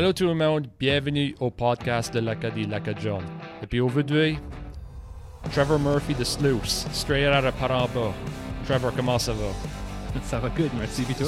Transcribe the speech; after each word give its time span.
Hello 0.00 0.14
tout 0.14 0.24
le 0.24 0.34
monde, 0.34 0.66
bienvenue 0.78 1.34
au 1.40 1.50
podcast 1.50 2.14
de 2.14 2.20
l'Acadie 2.20 2.64
Lacadjon. 2.64 3.18
Et 3.62 3.66
puis 3.66 3.80
aujourd'hui, 3.80 4.38
Trevor 5.52 5.78
Murphy 5.78 6.14
de 6.14 6.24
Sluice, 6.24 6.86
straight 6.90 7.28
out 7.28 7.44
of 7.44 7.54
Paramba. 7.60 8.14
Trevor, 8.64 8.94
comment 8.96 9.18
ça 9.18 9.34
va? 9.34 9.52
Ça 10.22 10.38
va 10.38 10.48
good, 10.48 10.70
merci, 10.78 11.02
toi? 11.04 11.26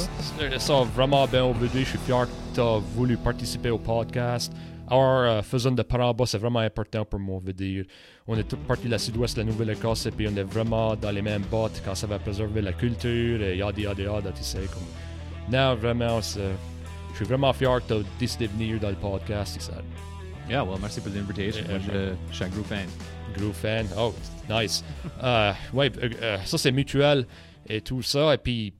Ça 0.59 0.73
va 0.73 0.85
vraiment 0.85 1.27
bien 1.27 1.45
aujourd'hui, 1.45 1.85
je 1.85 1.91
suis 1.91 1.99
fier 1.99 2.25
que 2.25 2.55
tu 2.55 2.61
as 2.63 2.79
voulu 2.97 3.19
participer 3.19 3.69
au 3.69 3.77
podcast. 3.77 4.51
Alors, 4.89 5.19
euh, 5.19 5.43
faisant 5.43 5.73
de 5.73 5.83
Paramba, 5.83 6.25
c'est 6.25 6.39
vraiment 6.39 6.61
important 6.61 7.05
pour 7.05 7.21
moi, 7.21 7.43
veut 7.45 7.53
dire. 7.53 7.85
On 8.27 8.39
est 8.39 8.45
tous 8.45 8.57
partis 8.57 8.87
de 8.87 8.93
la 8.93 8.99
sud-ouest 8.99 9.37
de 9.37 9.43
la 9.43 9.49
Nouvelle-Écosse 9.49 10.07
et 10.07 10.13
puis 10.13 10.27
on 10.29 10.35
est 10.35 10.45
vraiment 10.45 10.97
dans 10.97 11.11
les 11.11 11.21
mêmes 11.21 11.45
bottes 11.51 11.83
quand 11.85 11.95
ça 11.95 12.07
va 12.07 12.19
préserver 12.19 12.63
la 12.63 12.73
culture 12.73 13.43
et 13.43 13.59
yada 13.59 13.79
yada 13.79 14.03
yada, 14.03 14.33
tu 14.33 14.43
sais. 14.43 14.61
Comme... 14.61 15.53
Non, 15.53 15.75
vraiment, 15.75 16.23
c'est 16.23 16.41
je 17.13 17.17
suis 17.17 17.25
vraiment 17.27 17.53
fier 17.53 17.81
que 17.81 17.95
tu 17.95 18.01
as 18.01 18.03
décidé 18.19 18.49
de 18.49 18.53
venir 18.53 18.81
dans 18.81 18.89
le 18.91 18.97
podcast, 18.97 19.57
Issad. 19.57 19.85
Yeah, 20.49 20.65
well, 20.65 20.79
merci 20.81 21.01
pour 21.01 21.13
l'invitation. 21.13 21.65
Moi, 21.69 21.79
je, 21.79 22.15
je, 22.31 22.35
suis 22.35 22.45
un 22.45 22.49
gros 22.49 22.65
fan. 22.65 22.89
Gros 23.37 23.53
fan. 23.53 23.87
Oh, 23.97 24.15
nice. 24.49 24.83
uh, 25.23 25.53
ouais, 25.73 25.89
uh, 25.89 26.47
ça, 26.47 26.59
c'est 26.59 26.73
mutuel 26.73 27.27
et 27.69 27.81
tout 27.81 28.03
ça. 28.03 28.35
Et 28.35 28.39
puis, 28.39 28.75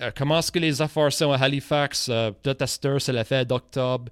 uh, 0.00 0.10
comment 0.14 0.38
est-ce 0.40 0.52
que 0.52 0.58
les 0.58 0.82
affaires 0.82 1.12
sont 1.12 1.32
à 1.32 1.36
Halifax? 1.36 2.08
Uh, 2.08 2.32
Peut-être 2.42 2.66
c'est 2.66 3.12
la 3.12 3.24
fête 3.24 3.48
d'octobre. 3.48 4.10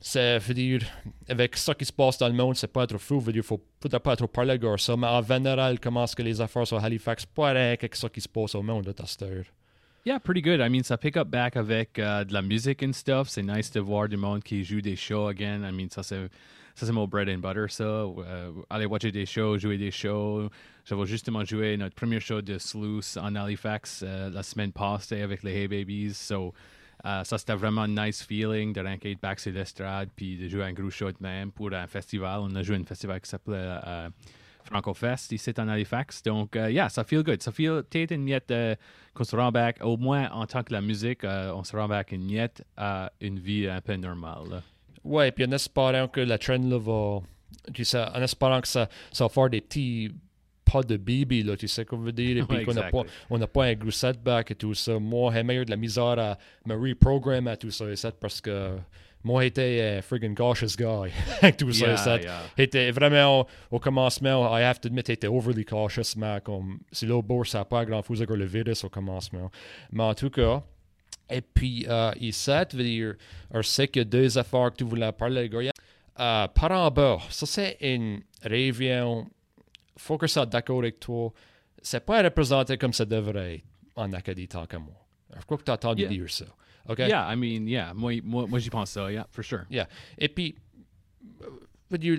C'est, 0.00 0.38
veux 0.38 0.54
dire, 0.54 0.82
avec 1.28 1.56
ce 1.56 1.72
qui 1.72 1.84
se 1.84 1.92
passe 1.92 2.18
dans 2.18 2.28
le 2.28 2.34
monde, 2.34 2.56
c'est 2.56 2.72
pas 2.72 2.86
trop 2.86 2.98
fou. 2.98 3.20
Veut 3.20 3.32
dire, 3.32 3.44
faut 3.44 3.62
peut-être 3.80 4.02
pas 4.02 4.16
trop 4.16 4.26
parler 4.26 4.58
de 4.58 4.76
ça. 4.76 4.96
Mais 4.96 5.06
en 5.06 5.22
général, 5.22 5.78
comment 5.80 6.04
est-ce 6.04 6.16
que 6.16 6.22
les 6.22 6.40
affaires 6.40 6.66
sont 6.66 6.76
à 6.76 6.84
Halifax? 6.84 7.24
Pas 7.26 7.52
rien 7.52 7.68
avec 7.68 7.94
ce 7.94 8.06
qui 8.08 8.20
se 8.20 8.28
passe 8.28 8.54
au 8.54 8.62
monde, 8.62 8.92
à 8.98 9.06
cette 9.06 9.22
heure. 9.22 9.44
Yeah, 10.06 10.18
pretty 10.18 10.42
good. 10.42 10.60
I 10.60 10.68
mean, 10.68 10.82
ça 10.82 10.98
pick 11.00 11.16
up 11.16 11.30
back 11.30 11.56
avec 11.56 11.98
uh, 11.98 12.24
de 12.24 12.34
la 12.34 12.42
musique 12.42 12.82
and 12.82 12.92
stuff. 12.92 13.30
C'est 13.30 13.42
nice 13.42 13.70
de 13.70 13.80
voir 13.80 14.06
du 14.06 14.18
monde 14.18 14.42
qui 14.42 14.62
joue 14.62 14.82
des 14.82 14.96
shows 14.96 15.28
again. 15.28 15.64
I 15.64 15.72
mean, 15.72 15.88
ça 15.88 16.02
c'est 16.02 16.28
ça 16.74 16.84
c'est 16.84 16.92
mon 16.92 17.08
bread 17.08 17.26
and 17.30 17.38
butter, 17.38 17.70
ça. 17.70 18.04
Uh, 18.04 18.52
aller 18.68 18.84
watcher 18.84 19.10
des 19.10 19.24
shows, 19.24 19.56
jouer 19.56 19.78
des 19.78 19.90
shows. 19.90 20.50
J'avais 20.84 21.06
justement 21.06 21.42
joué 21.42 21.78
notre 21.78 21.94
premier 21.94 22.20
show 22.20 22.42
de 22.42 22.58
Sluice 22.58 23.16
en 23.16 23.34
Halifax 23.34 24.02
uh, 24.02 24.30
la 24.30 24.42
semaine 24.42 24.72
passée 24.72 25.22
avec 25.22 25.42
les 25.42 25.52
Hey 25.52 25.68
Babies. 25.68 26.12
So, 26.12 26.52
uh, 27.02 27.24
ça 27.24 27.38
c'était 27.38 27.54
vraiment 27.54 27.88
nice 27.88 28.22
feeling 28.22 28.74
de 28.74 28.80
être 28.80 29.20
back 29.22 29.40
sur 29.40 29.52
l'estrade 29.52 30.10
puis 30.14 30.36
de 30.36 30.48
jouer 30.48 30.64
un 30.64 30.74
gros 30.74 30.90
show 30.90 31.10
de 31.12 31.16
même 31.20 31.50
pour 31.50 31.72
un 31.72 31.86
festival. 31.86 32.40
On 32.42 32.54
a 32.56 32.62
joué 32.62 32.76
un 32.76 32.84
festival 32.84 33.22
qui 33.22 33.30
s'appelait 33.30 33.78
uh, 33.86 34.10
FrancoFest 34.64 35.32
ici 35.32 35.52
en 35.58 35.68
Halifax. 35.68 36.22
Donc, 36.22 36.56
uh, 36.56 36.70
yeah, 36.70 36.88
ça 36.88 37.04
feel 37.04 37.22
good. 37.22 37.42
Ça 37.42 37.52
feel 37.52 37.82
peut-être 37.88 38.12
une 38.12 38.24
miette 38.24 38.50
uh, 38.50 38.74
qu'on 39.14 39.24
se 39.24 39.36
rend 39.36 39.52
back, 39.52 39.78
au 39.82 39.96
moins 39.96 40.30
en 40.30 40.46
tant 40.46 40.62
que 40.62 40.72
la 40.72 40.80
musique, 40.80 41.22
uh, 41.22 41.50
on 41.54 41.64
se 41.64 41.76
rend 41.76 41.88
back 41.88 42.12
une 42.12 42.24
miette 42.24 42.64
à 42.76 43.12
une 43.20 43.38
vie 43.38 43.68
un 43.68 43.80
peu 43.80 43.94
normale. 43.96 44.62
Ouais, 45.04 45.30
puis 45.30 45.44
en 45.44 45.52
espérant 45.52 46.08
que 46.08 46.20
la 46.20 46.38
trend 46.38 46.68
là, 46.68 46.78
va. 46.78 47.20
Tu 47.72 47.84
sais, 47.84 47.98
en 47.98 48.20
espérant 48.22 48.60
que 48.60 48.68
ça, 48.68 48.88
ça 49.12 49.24
va 49.24 49.28
faire 49.28 49.50
des 49.50 49.60
petits 49.60 50.10
pas 50.74 50.82
de 50.82 50.96
bibi, 50.96 51.42
là, 51.42 51.56
tu 51.56 51.68
sais 51.68 51.84
qu'on 51.84 51.98
veut 51.98 52.12
dire, 52.12 52.38
et 52.38 52.42
puis 52.48 52.58
ouais, 52.58 52.64
qu'on 52.64 52.74
n'a 52.74 52.90
pas, 52.90 53.02
on 53.30 53.38
n'a 53.38 53.46
pas 53.46 53.66
un 53.66 53.74
gros 53.74 53.90
setback 53.90 54.50
et 54.50 54.54
tout 54.54 54.74
ça. 54.74 54.98
Moi, 54.98 55.32
j'ai 55.34 55.42
meilleur 55.42 55.64
de 55.64 55.70
la 55.70 55.76
misère 55.76 56.18
à 56.18 56.38
me 56.66 56.74
reprogrammer 56.74 57.50
à 57.50 57.56
tout 57.56 57.70
ça, 57.70 57.88
et 57.90 57.96
ça, 57.96 58.10
parce 58.12 58.40
que 58.40 58.76
moi, 59.24 59.42
j'étais 59.42 59.80
un 59.80 59.98
uh, 59.98 60.02
friggin' 60.02 60.34
cautious 60.34 60.76
guy 60.76 61.10
avec 61.42 61.56
tout 61.56 61.70
yeah, 61.70 61.96
ça. 61.96 62.18
Yeah. 62.18 62.42
J'étais 62.58 62.90
vraiment, 62.90 63.46
au 63.70 63.78
commencement, 63.78 64.56
I 64.56 64.62
have 64.62 64.80
to 64.80 64.88
admit, 64.88 65.02
j'étais 65.06 65.26
overly 65.26 65.64
cautious, 65.64 66.14
mais 66.16 66.40
comme, 66.44 66.78
si 66.92 67.06
l'autre 67.06 67.44
ça 67.46 67.58
n'a 67.58 67.64
pas 67.64 67.84
grand-chose 67.86 68.20
avec 68.20 68.36
le 68.36 68.44
virus 68.44 68.84
au 68.84 68.90
commencement. 68.90 69.50
Mais 69.90 70.02
en 70.02 70.14
tout 70.14 70.30
cas, 70.30 70.62
et 71.30 71.40
puis, 71.40 71.86
euh, 71.88 72.12
ici, 72.20 72.50
veut 72.74 72.84
dire, 72.84 73.14
y 73.52 73.98
a 74.00 74.04
deux 74.04 74.36
affaires 74.36 74.70
que 74.70 74.76
tu 74.76 74.84
voulais 74.84 75.10
parler, 75.12 75.48
gars. 75.48 75.70
Euh, 76.20 76.46
par 76.48 76.70
en 76.70 76.90
bas, 76.90 77.18
ça 77.30 77.44
c'est 77.44 77.76
une 77.80 78.20
réunion, 78.42 79.26
faut 79.96 80.16
que 80.16 80.26
ça 80.28 80.46
d'accord 80.46 80.78
avec 80.78 81.00
toi. 81.00 81.32
C'est 81.82 82.04
pas 82.04 82.22
représenté 82.22 82.78
comme 82.78 82.92
ça 82.92 83.04
devrait 83.04 83.56
être 83.56 83.64
en 83.96 84.12
Acadie 84.12 84.46
tant 84.46 84.66
que 84.66 84.76
moi. 84.76 84.94
Je 85.36 85.44
crois 85.44 85.58
que 85.58 85.64
tu 85.64 85.70
as 85.70 85.74
entendu 85.74 86.02
Yeah. 86.02 86.10
dire 86.10 86.30
ça? 86.30 86.44
Okay? 86.88 87.08
Yeah, 87.08 87.26
I 87.32 87.36
mean, 87.36 87.66
yeah, 87.66 87.92
moi, 87.94 88.20
moi, 88.22 88.46
moi 88.46 88.58
j'y 88.58 88.70
pense 88.70 88.90
ça, 88.90 89.10
yeah, 89.10 89.26
for 89.30 89.42
sure. 89.42 89.64
Yeah. 89.70 89.88
Et 90.18 90.28
puis, 90.28 90.54
veux 91.90 91.98
dire, 91.98 92.18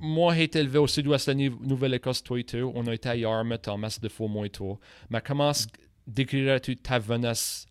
moi, 0.00 0.34
j'ai 0.34 0.44
été 0.44 0.58
élevé 0.60 0.78
au 0.78 0.86
sud-ouest 0.86 1.28
de 1.28 1.32
la 1.32 1.48
Nou- 1.50 1.58
Nouvelle-Écosse, 1.62 2.22
toi 2.22 2.38
et 2.38 2.44
tout. 2.44 2.72
On 2.74 2.86
a 2.86 2.94
été 2.94 3.08
à 3.08 3.16
Yarmouth 3.16 3.68
en 3.68 3.76
masse 3.78 4.00
de 4.00 4.08
fois, 4.08 4.28
moi 4.28 4.46
et 4.46 4.50
toi. 4.50 4.78
Mais 5.10 5.20
comment 5.20 5.52
décrirais-tu 6.06 6.76
ta 6.76 7.00
jeunesse 7.00 7.66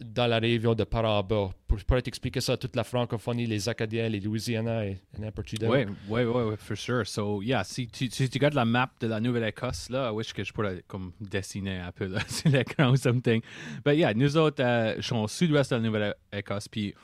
dans 0.00 0.26
la 0.26 0.38
région 0.38 0.74
de 0.74 0.84
Paramba 0.84 1.50
pour, 1.68 1.78
pour 1.78 2.02
t'expliquer 2.02 2.40
ça 2.40 2.56
toute 2.56 2.74
la 2.74 2.84
francophonie, 2.84 3.46
les 3.46 3.68
Acadiens, 3.68 4.08
les 4.08 4.20
Louisianais 4.20 5.00
et 5.16 5.20
n'importe 5.20 5.52
où 5.52 5.66
Oui, 5.66 5.86
oui, 6.08 6.22
oui, 6.22 6.42
oui, 6.48 6.54
for 6.58 6.76
sure. 6.76 7.06
So, 7.06 7.42
yeah, 7.42 7.64
si 7.64 7.86
tu, 7.86 8.08
si 8.10 8.28
tu 8.28 8.38
regardes 8.38 8.54
la 8.54 8.64
map 8.64 8.90
de 9.00 9.06
la 9.06 9.20
Nouvelle-Écosse, 9.20 9.90
là, 9.90 10.12
wish 10.12 10.32
que 10.32 10.42
je 10.44 10.52
pourrais 10.52 10.82
comme 10.86 11.12
dessiner 11.20 11.78
un 11.78 11.92
peu 11.92 12.06
là, 12.06 12.20
sur 12.28 12.50
l'écran 12.50 12.90
ou 12.90 12.96
something. 12.96 13.42
But 13.84 13.94
yeah, 13.96 14.14
nous 14.14 14.36
autres, 14.36 14.62
euh, 14.62 14.94
je 14.96 15.02
suis 15.02 15.14
au 15.14 15.28
sud-ouest 15.28 15.70
de 15.70 15.76
la 15.76 15.82
Nouvelle-Écosse, 15.82 16.68
puis 16.68 16.94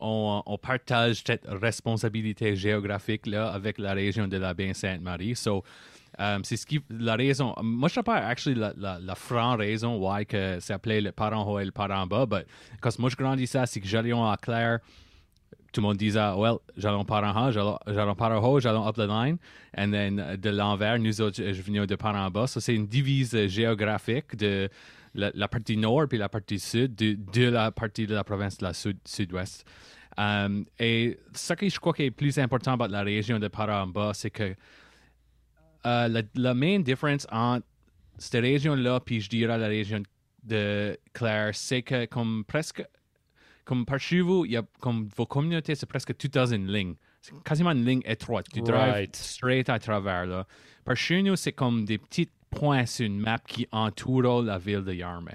on, 0.00 0.42
on 0.44 0.58
partage 0.58 1.22
cette 1.26 1.46
responsabilité 1.46 2.56
géographique 2.56 3.26
là 3.26 3.48
avec 3.48 3.78
la 3.78 3.92
région 3.92 4.28
de 4.28 4.36
la 4.36 4.54
Baie-Sainte-Marie. 4.54 5.36
So, 5.36 5.62
um, 6.18 6.44
c'est 6.44 6.56
ce 6.56 6.66
qui, 6.66 6.80
la 6.90 7.16
raison, 7.16 7.54
moi 7.62 7.88
je 7.88 7.94
sais 7.94 8.02
pas 8.02 8.16
actually 8.16 8.58
la, 8.58 8.72
la, 8.76 8.98
la 8.98 9.14
franc 9.14 9.56
raison 9.56 9.96
why 9.96 10.26
que 10.26 10.58
c'est 10.60 10.72
appelé 10.72 11.00
le 11.00 11.12
parent 11.12 11.44
haut 11.50 11.58
et 11.58 11.64
le 11.64 11.70
parent 11.70 12.06
bas, 12.06 12.26
but 12.26 12.46
quand 12.80 12.98
moi 12.98 13.10
je 13.10 13.16
grandissais, 13.16 13.64
c'est 13.66 13.80
que 13.80 13.86
j'allais 13.86 14.12
à 14.12 14.36
Claire, 14.40 14.80
tout 15.72 15.80
le 15.80 15.88
monde 15.88 15.96
disait, 15.98 16.32
well, 16.36 16.56
j'allais 16.76 17.04
parent 17.04 17.48
haut, 17.48 17.50
j'allais 17.50 17.76
j'allais 17.88 18.14
parent 18.14 18.42
haut, 18.42 18.60
j'allais 18.60 18.78
up 18.78 18.96
the 18.96 19.06
line, 19.06 19.36
and 19.76 19.90
then 19.90 20.18
euh, 20.18 20.36
de 20.36 20.50
l'envers, 20.50 20.98
nous 20.98 21.20
autres, 21.20 21.36
je 21.36 21.62
venais 21.62 21.86
de 21.86 21.96
parent 21.96 22.30
bas. 22.30 22.46
Ça, 22.46 22.60
c'est 22.60 22.74
une 22.74 22.86
divise 22.86 23.34
euh, 23.34 23.46
géographique 23.46 24.36
de 24.36 24.70
la, 25.14 25.48
partie 25.48 25.76
nord 25.76 26.08
puis 26.08 26.18
la 26.18 26.28
partie 26.28 26.58
sud 26.58 26.94
de, 26.94 27.16
de 27.32 27.48
la 27.48 27.70
partie 27.72 28.06
de 28.06 28.14
la 28.14 28.24
province 28.24 28.58
de 28.58 28.64
la 28.64 28.72
sud, 28.72 28.98
sud-ouest. 29.04 29.64
Et 30.78 31.18
ce 31.34 31.52
que 31.52 31.68
je 31.68 31.78
crois 31.78 31.92
qui 31.92 32.04
est 32.04 32.10
plus 32.10 32.38
important 32.38 32.76
dans 32.76 32.86
la 32.86 33.02
région 33.02 33.38
de 33.38 33.48
Paramba, 33.48 34.12
c'est 34.14 34.30
que 34.30 34.54
euh, 35.86 36.08
la, 36.08 36.22
la 36.34 36.54
main 36.54 36.80
difference 36.80 37.26
entre 37.30 37.64
cette 38.18 38.40
région-là 38.42 39.00
puis 39.00 39.20
je 39.20 39.28
dirais 39.28 39.56
la 39.58 39.68
région 39.68 40.02
de 40.42 40.96
Claire, 41.12 41.54
c'est 41.54 41.82
que 41.82 42.04
comme 42.06 42.44
presque 42.44 42.84
comme 43.64 43.84
par 43.84 43.98
chez 43.98 44.20
vous, 44.20 44.44
y 44.44 44.56
a 44.56 44.62
comme 44.80 45.08
vos 45.16 45.26
communautés, 45.26 45.74
c'est 45.74 45.86
presque 45.86 46.16
tout 46.16 46.28
dans 46.28 46.46
une 46.46 46.70
ligne. 46.72 46.94
C'est 47.20 47.34
quasiment 47.42 47.72
une 47.72 47.84
ligne 47.84 48.02
étroite. 48.04 48.46
Tu 48.52 48.60
drives 48.60 48.92
Right. 48.92 49.16
straight 49.16 49.68
à 49.68 49.78
travers 49.80 50.24
là. 50.24 50.46
Par 50.84 50.96
chez 50.96 51.20
nous, 51.22 51.34
c'est 51.34 51.50
comme 51.52 51.84
des 51.84 51.98
petits 51.98 52.28
points 52.48 52.86
sur 52.86 53.06
une 53.06 53.18
map 53.18 53.38
qui 53.38 53.66
entourent 53.72 54.42
la 54.42 54.56
ville 54.58 54.84
de 54.84 54.92
Yarmouth. 54.92 55.32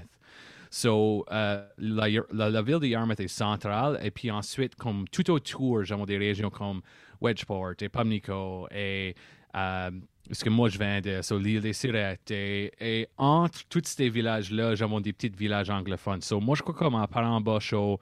So, 0.70 1.26
euh, 1.30 1.68
la, 1.78 2.08
la, 2.32 2.50
la 2.50 2.62
ville 2.62 2.80
de 2.80 2.88
Yarmouth 2.88 3.20
est 3.20 3.28
centrale, 3.28 4.00
et 4.02 4.10
puis 4.12 4.32
ensuite, 4.32 4.76
comme 4.76 5.06
tout 5.10 5.30
autour, 5.30 5.84
j'ai 5.84 5.98
des 6.06 6.18
régions 6.18 6.50
comme 6.50 6.80
Wedgeport 7.20 7.74
et 7.82 7.90
Pamlico 7.90 8.70
et 8.74 9.14
euh, 9.56 9.92
ce 10.32 10.44
que 10.44 10.50
moi 10.50 10.70
je 10.70 10.78
viens 10.78 11.02
de 11.02 11.36
l'île 11.38 11.62
des 11.62 11.74
Sirettes 11.74 12.32
et, 12.32 13.08
entre 13.18 13.60
tous 13.68 13.82
ces 13.86 14.10
villages-là, 14.10 14.76
j'ai 14.76 14.86
des 15.02 15.14
petits 15.14 15.30
villages 15.30 15.70
anglophones. 15.70 16.22
So, 16.22 16.40
moi, 16.40 16.56
je 16.56 16.62
crois 16.62 16.76
comme 16.76 16.96
en 16.96 17.08
parlant 17.08 17.42
bas 17.42 17.60
chaud, 17.60 18.00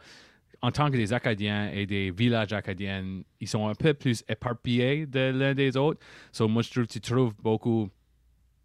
en 0.62 0.72
tant 0.72 0.92
que 0.92 0.98
des 0.98 1.14
Acadiens 1.14 1.72
et 1.72 1.86
des 1.86 2.12
villages 2.12 2.52
acadiens, 2.52 3.22
ils 3.40 3.48
sont 3.48 3.68
un 3.68 3.76
peu 3.76 3.94
plus 3.94 4.24
éparpillés 4.28 5.06
de 5.06 5.32
l'un 5.32 5.54
des 5.54 5.78
autres. 5.78 6.02
So, 6.32 6.48
moi, 6.48 6.62
je 6.62 6.72
trouve 6.72 6.88
tu 6.88 7.00
trouves 7.00 7.34
beaucoup 7.42 7.90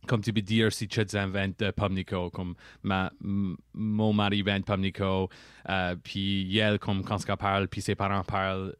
comme 0.06 0.20
tu 0.20 0.32
peux 0.32 0.42
dire 0.42 0.72
si 0.72 0.86
tu 0.88 1.00
inventes 1.16 1.58
de 1.58 1.70
Pamlico, 1.70 2.30
comme 2.30 2.54
ma, 2.82 3.10
mon 3.20 4.12
mari 4.12 4.42
vient 4.42 4.60
de 4.60 4.64
Pamlico, 4.64 5.28
euh, 5.68 5.96
puis 6.02 6.56
elle, 6.58 6.78
comme 6.78 7.02
quand 7.02 7.18
elle 7.28 7.36
parle, 7.36 7.68
puis 7.68 7.80
ses 7.80 7.94
parents 7.94 8.24
parlent, 8.24 8.74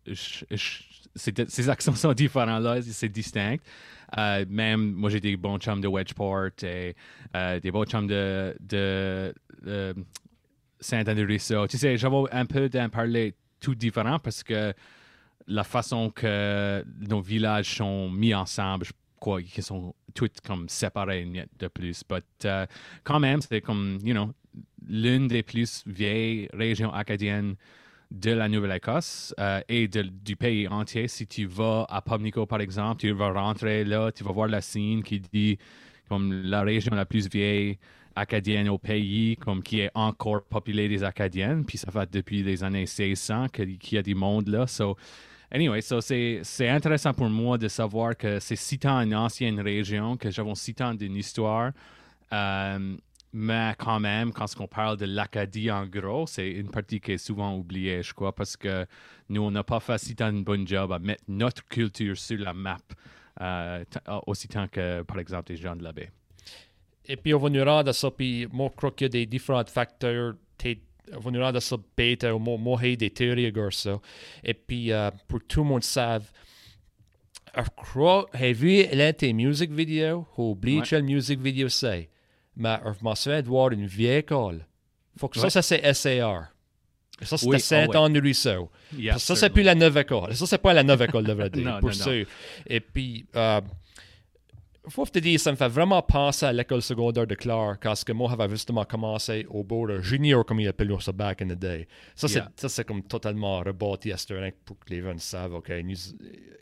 ses 1.16 1.68
accents 1.68 1.94
sont 1.94 2.12
différents 2.12 2.60
c'est 2.82 3.08
distinct. 3.08 3.58
Euh, 4.18 4.44
même, 4.48 4.92
moi 4.92 5.10
j'ai 5.10 5.20
des 5.20 5.36
bons 5.36 5.58
chums 5.58 5.80
de 5.80 5.88
Wedgeport 5.88 6.50
et 6.62 6.94
euh, 7.34 7.60
des 7.60 7.70
bons 7.70 7.84
chums 7.84 8.06
de, 8.06 8.56
de, 8.60 9.34
de 9.62 9.94
Saint-André-Ruisseau. 10.80 11.66
Tu 11.66 11.78
sais, 11.78 11.96
j'avais 11.96 12.16
un 12.32 12.46
peu 12.46 12.68
d'en 12.68 12.88
parler 12.88 13.34
tout 13.60 13.74
différent 13.74 14.18
parce 14.18 14.42
que 14.42 14.72
la 15.46 15.64
façon 15.64 16.10
que 16.10 16.84
nos 17.08 17.20
villages 17.20 17.76
sont 17.76 18.10
mis 18.10 18.34
ensemble, 18.34 18.84
je 18.84 18.92
crois 19.18 19.42
qu'ils 19.42 19.64
sont 19.64 19.94
tous 20.14 20.30
comme 20.46 20.68
séparés 20.68 21.26
de 21.58 21.68
plus. 21.68 22.02
But 22.08 22.24
euh, 22.44 22.66
quand 23.02 23.20
même, 23.20 23.40
c'est 23.40 23.60
comme, 23.60 23.98
you 24.02 24.14
know, 24.14 24.30
l'une 24.86 25.28
des 25.28 25.42
plus 25.42 25.82
vieilles 25.86 26.48
régions 26.52 26.92
acadiennes 26.92 27.56
de 28.14 28.30
la 28.30 28.48
Nouvelle-Écosse 28.48 29.34
euh, 29.40 29.60
et 29.68 29.88
du 29.88 30.36
pays 30.36 30.68
entier. 30.68 31.08
Si 31.08 31.26
tu 31.26 31.46
vas 31.46 31.84
à 31.88 32.00
Pubnico, 32.00 32.46
par 32.46 32.60
exemple, 32.60 33.00
tu 33.00 33.10
vas 33.10 33.32
rentrer 33.32 33.84
là, 33.84 34.12
tu 34.12 34.22
vas 34.22 34.32
voir 34.32 34.48
la 34.48 34.60
signe 34.60 35.02
qui 35.02 35.20
dit 35.20 35.58
comme 36.08 36.32
la 36.32 36.62
région 36.62 36.94
la 36.94 37.04
plus 37.04 37.28
vieille 37.28 37.78
acadienne 38.14 38.68
au 38.68 38.78
pays, 38.78 39.36
comme 39.36 39.62
qui 39.62 39.80
est 39.80 39.90
encore 39.94 40.42
populé 40.44 40.88
des 40.88 41.02
Acadiennes, 41.02 41.64
puis 41.64 41.78
ça 41.78 41.90
fait 41.90 42.08
depuis 42.12 42.44
les 42.44 42.62
années 42.62 42.86
1600 42.86 43.48
qu'il 43.48 43.78
y 43.90 43.98
a 43.98 44.02
du 44.02 44.14
monde 44.14 44.46
là. 44.48 44.68
So, 44.68 44.96
anyway, 45.50 45.80
so 45.80 46.00
c'est 46.00 46.68
intéressant 46.68 47.12
pour 47.12 47.28
moi 47.28 47.58
de 47.58 47.66
savoir 47.66 48.16
que 48.16 48.38
c'est 48.38 48.56
si 48.56 48.78
tant 48.78 49.00
une 49.00 49.16
ancienne 49.16 49.60
région, 49.60 50.16
que 50.16 50.30
j'avons 50.30 50.54
si 50.54 50.74
tant 50.74 50.94
d'une 50.94 51.16
histoire. 51.16 51.72
Euh, 52.32 52.96
mais 53.36 53.74
quand 53.78 53.98
même, 53.98 54.32
quand 54.32 54.46
on 54.60 54.68
parle 54.68 54.96
de 54.96 55.06
l'Acadie 55.06 55.68
en 55.68 55.86
gros, 55.86 56.24
c'est 56.24 56.48
une 56.48 56.70
partie 56.70 57.00
qui 57.00 57.12
est 57.12 57.18
souvent 57.18 57.56
oubliée, 57.56 58.00
je 58.00 58.14
crois, 58.14 58.32
parce 58.32 58.56
que 58.56 58.86
nous, 59.28 59.42
on 59.42 59.50
n'a 59.50 59.64
pas 59.64 59.80
fait 59.80 59.98
si 59.98 60.14
tant 60.14 60.32
job 60.64 60.92
à 60.92 61.00
mettre 61.00 61.24
notre 61.26 61.66
culture 61.66 62.16
sur 62.16 62.38
la 62.38 62.54
map, 62.54 62.78
euh, 63.40 63.84
aussi 64.28 64.46
tant 64.46 64.68
que, 64.68 65.02
par 65.02 65.18
exemple, 65.18 65.50
les 65.50 65.58
gens 65.58 65.74
de 65.74 65.82
la 65.82 65.90
baie. 65.90 66.12
Et 67.06 67.16
puis, 67.16 67.34
on 67.34 67.40
va 67.40 67.50
nous 67.50 67.64
rendre 67.64 67.90
ça, 67.90 68.08
puis 68.08 68.46
moi, 68.52 68.68
je 68.70 68.76
crois 68.76 68.92
qu'il 68.92 69.06
y 69.06 69.06
a 69.06 69.08
des 69.08 69.26
différents 69.26 69.64
facteurs. 69.66 70.34
On 71.12 71.18
va 71.18 71.30
nous 71.32 71.40
rendre 71.40 71.58
ça 71.58 71.76
bête, 71.96 72.22
ou 72.22 72.38
moi, 72.38 72.78
j'ai 72.80 72.96
des 72.96 73.10
théories 73.10 73.52
ça. 73.72 74.00
Et 74.44 74.54
puis, 74.54 74.90
uh, 74.90 75.10
pour 75.26 75.40
tout 75.40 75.64
le 75.64 75.68
monde 75.70 75.82
savent, 75.82 76.30
je 77.56 77.68
crois, 77.76 78.26
j'ai 78.32 78.52
vu 78.52 78.84
des 79.18 79.32
music 79.32 79.72
vidéos, 79.72 80.24
j'ai 80.36 80.42
oublié 80.42 80.78
ouais. 80.78 80.86
quelle 80.88 81.02
music 81.02 81.40
vidéo 81.40 81.68
c'est, 81.68 82.08
mais 82.56 82.78
je 82.84 83.04
m'en 83.04 83.14
souviens 83.14 83.42
de 83.42 83.48
voir 83.48 83.72
une 83.72 83.86
vieille 83.86 84.18
école. 84.18 84.66
Faut 85.16 85.28
que 85.28 85.38
ouais. 85.38 85.50
ça, 85.50 85.62
ça 85.62 85.62
c'est 85.62 85.92
SAR. 85.94 86.48
Ça, 87.22 87.36
c'était 87.36 87.52
oui, 87.52 87.60
Saint-Anne-Ruisseau. 87.60 88.70
Oh, 88.72 88.96
yeah, 88.96 89.18
ça, 89.18 89.36
c'est 89.36 89.50
plus 89.50 89.62
la 89.62 89.76
nouvelle 89.76 90.02
école. 90.02 90.34
Ça, 90.34 90.46
c'est 90.46 90.58
pas 90.58 90.72
la 90.72 90.82
nouvelle 90.82 91.08
école, 91.08 91.24
de 91.24 91.32
vrai 91.32 91.48
dire, 91.50 91.64
non, 91.64 91.78
pour 91.78 91.90
non, 91.90 91.94
sûr. 91.94 92.26
Et 92.66 92.80
puis, 92.80 93.24
euh, 93.36 93.60
faut 94.88 95.06
te 95.06 95.18
dire, 95.20 95.38
ça 95.38 95.52
me 95.52 95.56
fait 95.56 95.68
vraiment 95.68 96.02
penser 96.02 96.44
à 96.44 96.52
l'école 96.52 96.82
secondaire 96.82 97.26
de 97.26 97.36
Clark, 97.36 97.82
parce 97.82 98.02
que 98.02 98.12
moi, 98.12 98.34
j'avais 98.36 98.48
justement 98.50 98.84
commencé 98.84 99.46
au 99.48 99.62
bord 99.62 99.86
de 99.86 100.00
junior, 100.00 100.44
comme 100.44 100.60
ils 100.60 100.68
appellent 100.68 100.94
ça 101.00 101.12
back 101.12 101.40
in 101.42 101.46
the 101.48 101.58
day. 101.58 101.86
Ça, 102.16 102.26
c'est, 102.26 102.40
Yeah. 102.40 102.50
c'est 102.56 102.84
comme 102.84 103.02
totalement 103.04 103.60
rebâti 103.60 104.12
à 104.12 104.16
Sterling 104.16 104.52
pour 104.64 104.78
que 104.80 104.90
les 104.90 105.00
gens 105.00 105.16
savent, 105.18 105.54
OK, 105.54 105.70
nous, 105.84 105.96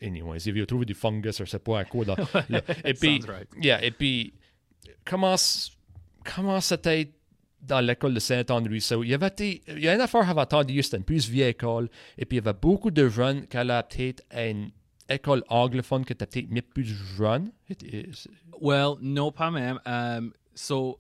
anyways, 0.03 0.38
ils 0.45 0.50
avaient 0.50 0.67
trouvé 0.67 0.85
du 0.85 0.95
fungus, 0.95 1.38
je 1.38 1.45
sais 1.45 1.59
pas 1.59 1.81
à 1.81 1.85
quoi. 1.85 2.05
Dans, 2.05 2.17
là. 2.50 2.61
Et 2.85 2.93
puis, 3.00 3.21
right. 3.27 3.49
yeah, 3.61 3.83
et 3.83 3.91
puis, 3.91 4.35
comment, 6.25 6.49
comment 6.49 6.61
c'était 6.61 7.13
dans 7.61 7.81
l'école 7.81 8.15
de 8.15 8.21
Saint-Anne-Ruisseau? 8.21 9.05
Il 9.05 9.11
y 9.11 9.15
avait, 9.15 9.29
été- 9.29 9.63
il 9.69 9.81
y 9.81 9.89
a 9.89 9.95
une 9.95 10.01
affaire 10.01 10.29
avant 10.29 10.43
entendu, 10.43 10.83
c'était 10.83 10.99
une 10.99 11.05
plus 11.05 11.29
vieille 11.29 11.51
école, 11.51 11.89
et 12.19 12.25
puis 12.25 12.39
il 12.39 12.45
y 12.45 12.49
avait 12.49 12.59
beaucoup 12.59 12.91
de 12.91 13.09
jeunes 13.09 13.47
qui 13.47 13.57
allaient 13.57 13.83
peut-être 13.89 14.23
à 14.31 14.47
une 14.47 14.71
école 15.09 15.43
anglophone 15.49 16.05
qui 16.05 16.13
était 16.13 16.27
peut-être 16.27 16.51
mieux 16.51 16.63
plus 16.63 16.85
jeune. 16.85 17.51
Well, 18.61 18.95
non, 19.01 19.33
pas 19.33 19.51
même. 19.51 19.81
Um, 19.87 20.33
so, 20.55 20.99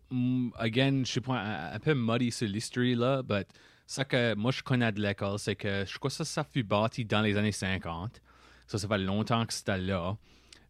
again, 0.58 1.02
je 1.04 1.10
suis 1.10 1.22
un, 1.28 1.70
un 1.74 1.78
peu 1.78 1.94
muddy 1.94 2.30
sur 2.30 2.48
l'histoire 2.48 2.96
là, 2.96 3.22
but 3.22 3.46
ça 3.86 4.04
que 4.04 4.34
moi 4.34 4.50
je 4.52 4.62
connais 4.62 4.90
de 4.92 5.00
l'école, 5.00 5.38
c'est 5.38 5.56
que 5.56 5.84
je 5.86 5.98
crois 5.98 6.10
que 6.10 6.16
ça, 6.16 6.24
ça 6.24 6.44
fut 6.44 6.62
bâti 6.62 7.04
dans 7.04 7.20
les 7.20 7.36
années 7.36 7.52
50. 7.52 8.20
Ça, 8.66 8.78
ça 8.78 8.88
fait 8.88 8.98
longtemps 8.98 9.44
que 9.44 9.52
c'était 9.52 9.78
là. 9.78 10.16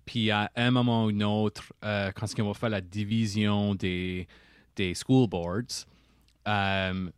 Puis 0.05 0.31
à 0.31 0.51
un 0.57 0.71
moment 0.73 1.05
ou 1.05 1.11
un 1.11 1.21
autre, 1.21 1.73
euh, 1.85 2.11
quand 2.13 2.27
on 2.41 2.47
va 2.49 2.55
faire 2.55 2.71
la 2.71 2.81
division 2.81 3.75
des, 3.77 4.27
des 4.77 4.95
school 4.95 5.29
boards, 5.29 5.87
euh, 6.49 7.11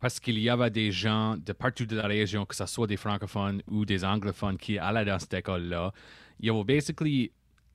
parce 0.00 0.18
qu'il 0.18 0.38
y 0.38 0.50
avait 0.50 0.70
des 0.70 0.90
gens 0.90 1.36
de 1.36 1.52
partout 1.52 1.86
de 1.86 1.96
la 1.96 2.06
région, 2.06 2.44
que 2.44 2.56
ce 2.56 2.66
soit 2.66 2.86
des 2.86 2.96
francophones 2.96 3.62
ou 3.70 3.84
des 3.84 4.04
anglophones 4.04 4.56
qui 4.56 4.78
allaient 4.78 5.04
dans 5.04 5.18
cette 5.18 5.34
école-là, 5.34 5.92
il 6.40 6.46
y 6.46 6.50
avait 6.50 6.64
basically 6.64 7.30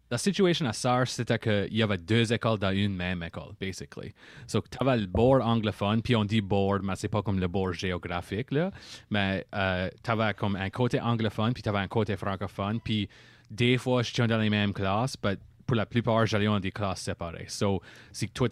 la 0.10 0.18
situation 0.18 0.66
à 0.66 0.74
SARS, 0.74 1.08
c'était 1.08 1.38
qu'il 1.38 1.76
y 1.76 1.84
avait 1.84 1.98
deux 1.98 2.32
écoles 2.32 2.60
dans 2.60 2.72
une 2.72 2.96
même 2.96 3.24
école, 3.24 3.54
basically. 3.60 4.14
So, 4.48 4.62
tu 4.62 4.78
avais 4.80 5.02
le 5.02 5.08
board 5.08 5.42
anglophone, 5.42 6.02
puis 6.02 6.16
on 6.16 6.24
dit 6.24 6.40
board, 6.40 6.82
mais 6.84 6.96
c'est 6.96 7.10
pas 7.10 7.22
comme 7.22 7.40
le 7.40 7.48
board 7.48 7.74
géographique, 7.74 8.52
là. 8.52 8.72
Mais 9.10 9.46
euh, 9.54 9.90
tu 10.04 10.12
avais 10.12 10.34
comme 10.34 10.56
un 10.56 10.70
côté 10.70 11.02
anglophone, 11.02 11.54
puis 11.54 11.62
tu 11.62 11.70
avais 11.70 11.80
un 11.80 11.88
côté 11.88 12.16
francophone, 12.16 12.80
puis 12.80 13.10
des 13.52 13.78
fois, 13.78 14.02
je 14.02 14.14
tiens 14.14 14.28
dans 14.28 14.38
les 14.38 14.50
mêmes 14.50 14.74
classes, 14.74 15.16
mais 15.24 15.38
pour 15.68 15.76
la 15.76 15.86
plupart, 15.86 16.26
j'allais 16.26 16.46
dans 16.46 16.60
des 16.60 16.72
classes 16.72 17.02
séparées. 17.02 17.46
So, 17.50 17.82
si 18.12 18.30
toi, 18.30 18.48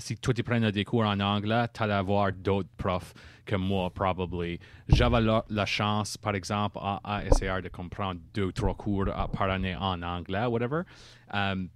si 0.00 0.16
toi, 0.16 0.34
tu 0.34 0.42
prenais 0.42 0.72
des 0.72 0.84
cours 0.84 1.04
en 1.04 1.18
anglais, 1.20 1.66
tu 1.72 1.82
allais 1.82 1.94
avoir 1.94 2.32
d'autres 2.32 2.68
profs 2.76 3.14
que 3.46 3.56
moi, 3.56 3.90
probably. 3.90 4.58
J'avais 4.88 5.20
la, 5.20 5.66
chance, 5.66 6.16
par 6.16 6.34
exemple, 6.34 6.78
à, 6.80 7.00
à 7.04 7.24
essayer 7.24 7.62
de 7.62 7.68
comprendre 7.68 8.20
deux 8.34 8.52
trois 8.52 8.74
cours 8.74 9.06
par 9.32 9.50
année 9.50 9.76
en 9.76 10.02
anglais, 10.02 10.44
whatever. 10.44 10.82
Um, 11.32 11.70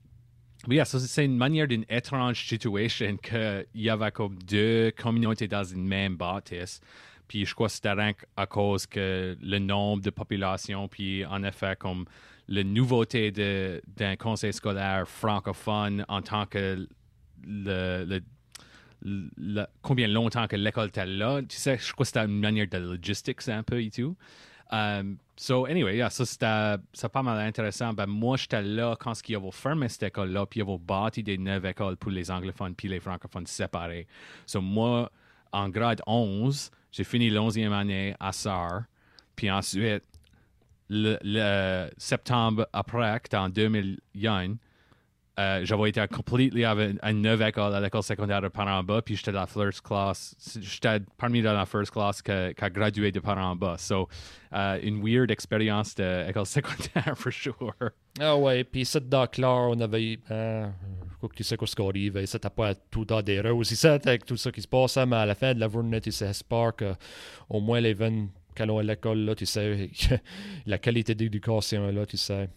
ça, 0.84 0.98
c'est 0.98 1.24
une 1.24 1.36
manière 1.36 1.68
d'une 1.68 1.84
étrange 1.88 2.46
situation 2.46 3.16
qu'il 3.22 3.66
y 3.74 3.88
avait 3.88 4.10
comme 4.10 4.36
deux 4.42 4.90
communautés 4.92 5.48
dans 5.48 5.64
une 5.64 5.86
même 5.86 6.16
bâtisse. 6.16 6.80
Puis 7.28 7.46
je 7.46 7.54
crois 7.54 7.68
que 7.68 7.74
c'était 7.74 8.14
à 8.36 8.46
cause 8.46 8.86
que 8.86 9.36
le 9.40 9.58
nombre 9.58 10.02
de 10.02 10.10
population, 10.10 10.88
puis 10.88 11.24
en 11.24 11.42
effet, 11.42 11.76
comme 11.78 12.04
la 12.48 12.64
nouveauté 12.64 13.30
d'un 13.30 14.16
conseil 14.16 14.52
scolaire 14.52 15.08
francophone 15.08 16.04
en 16.08 16.22
tant 16.22 16.46
que 16.46 16.86
le, 17.46 18.20
combien 19.82 20.08
longtemps 20.08 20.46
que 20.46 20.56
l'école 20.56 20.88
était 20.88 21.06
là. 21.06 21.42
Tu 21.42 21.56
sais, 21.56 21.78
je 21.78 21.92
crois 21.92 22.04
que 22.04 22.08
c'était 22.08 22.24
une 22.24 22.40
manière 22.40 22.66
de 22.68 22.78
logistics 22.78 23.48
un 23.48 23.62
peu 23.62 23.82
et 23.82 23.90
tout. 23.90 24.16
Um, 24.72 25.18
so, 25.36 25.66
anyway, 25.66 25.96
yeah, 25.96 26.10
ça 26.10 26.24
c'était 26.24 27.08
pas 27.08 27.22
mal 27.22 27.38
intéressant. 27.38 27.92
Ben, 27.92 28.06
moi, 28.06 28.36
j'étais 28.36 28.62
là 28.62 28.96
quand 28.98 29.12
ils 29.28 29.36
avaient 29.36 29.50
fermé 29.50 29.88
cette 29.88 30.04
école-là, 30.04 30.46
puis 30.46 30.60
ils 30.60 30.62
avaient 30.62 30.78
bâti 30.78 31.22
des 31.22 31.38
neuves 31.38 31.66
écoles 31.66 31.96
pour 31.96 32.10
les 32.10 32.30
anglophones 32.30 32.74
puis 32.74 32.88
les 32.88 33.00
francophones 33.00 33.46
séparés. 33.46 34.06
So, 34.46 34.60
moi, 34.60 35.10
en 35.52 35.68
grade 35.68 36.00
11, 36.06 36.70
j'ai 36.90 37.04
fini 37.04 37.28
l'11e 37.28 37.72
année 37.72 38.14
à 38.18 38.32
SAR, 38.32 38.84
puis 39.36 39.50
ensuite, 39.50 40.04
le, 40.90 41.88
septembre 41.96 42.66
après, 42.72 43.20
en 43.34 43.48
2001, 43.48 44.56
euh, 45.36 45.64
j'avais 45.64 45.88
été 45.88 46.06
complètement 46.06 46.70
avec, 46.70 46.96
à 47.02 47.12
neuf 47.12 47.40
écoles, 47.40 47.74
à 47.74 47.80
l'école 47.80 48.04
secondaire 48.04 48.48
par 48.52 48.68
en 48.68 48.84
bas, 48.84 49.02
puis 49.02 49.16
j'étais 49.16 49.32
dans 49.32 49.40
la 49.40 49.46
first 49.48 49.82
class. 49.82 50.36
J'étais 50.60 51.00
parmi 51.18 51.42
dans 51.42 51.54
la 51.54 51.66
first 51.66 51.90
class 51.90 52.22
qui 52.22 52.30
a 52.30 52.70
gradué 52.70 53.10
de 53.10 53.18
par 53.18 53.38
en 53.38 53.56
bas. 53.56 53.76
So, 53.78 54.08
euh, 54.52 54.78
une 54.80 55.02
weird 55.02 55.32
expérience 55.32 55.96
d'école 55.96 56.46
secondaire, 56.46 57.14
for 57.16 57.32
sure. 57.32 57.74
Ah 58.20 58.36
ouais, 58.36 58.62
puis 58.62 58.84
cette 58.84 59.08
doc-là, 59.08 59.50
on 59.50 59.80
avait. 59.80 60.20
Euh, 60.30 60.68
je 61.10 61.16
crois 61.16 61.28
que 61.28 61.34
tu 61.34 61.42
sais 61.42 61.56
quoi 61.56 61.66
ce 61.66 61.74
qui 61.74 61.82
arrive, 61.82 62.16
et 62.16 62.26
c'était 62.26 62.50
pas 62.50 62.74
tout 62.76 63.04
dans 63.04 63.20
des 63.20 63.40
roses. 63.40 63.72
Ici, 63.72 63.88
avec 63.88 64.24
tout 64.24 64.36
ça 64.36 64.52
qui 64.52 64.62
se 64.62 64.68
passe, 64.68 64.96
hein, 64.98 65.06
mais 65.06 65.16
à 65.16 65.26
la 65.26 65.34
fin 65.34 65.52
de 65.52 65.58
la 65.58 65.68
journée, 65.68 66.00
tu 66.00 66.12
sais 66.12 66.30
pas 66.48 66.70
qu'au 66.70 67.60
moins 67.60 67.80
les 67.80 67.94
20 67.94 68.28
qu'allons 68.54 68.78
à 68.78 68.82
l'école, 68.82 69.18
là, 69.18 69.34
tu 69.34 69.46
sais, 69.46 69.90
la 70.66 70.78
qualité 70.78 71.14
d'éducation, 71.14 71.90
là, 71.90 72.06
tu 72.06 72.16
sais. 72.16 72.48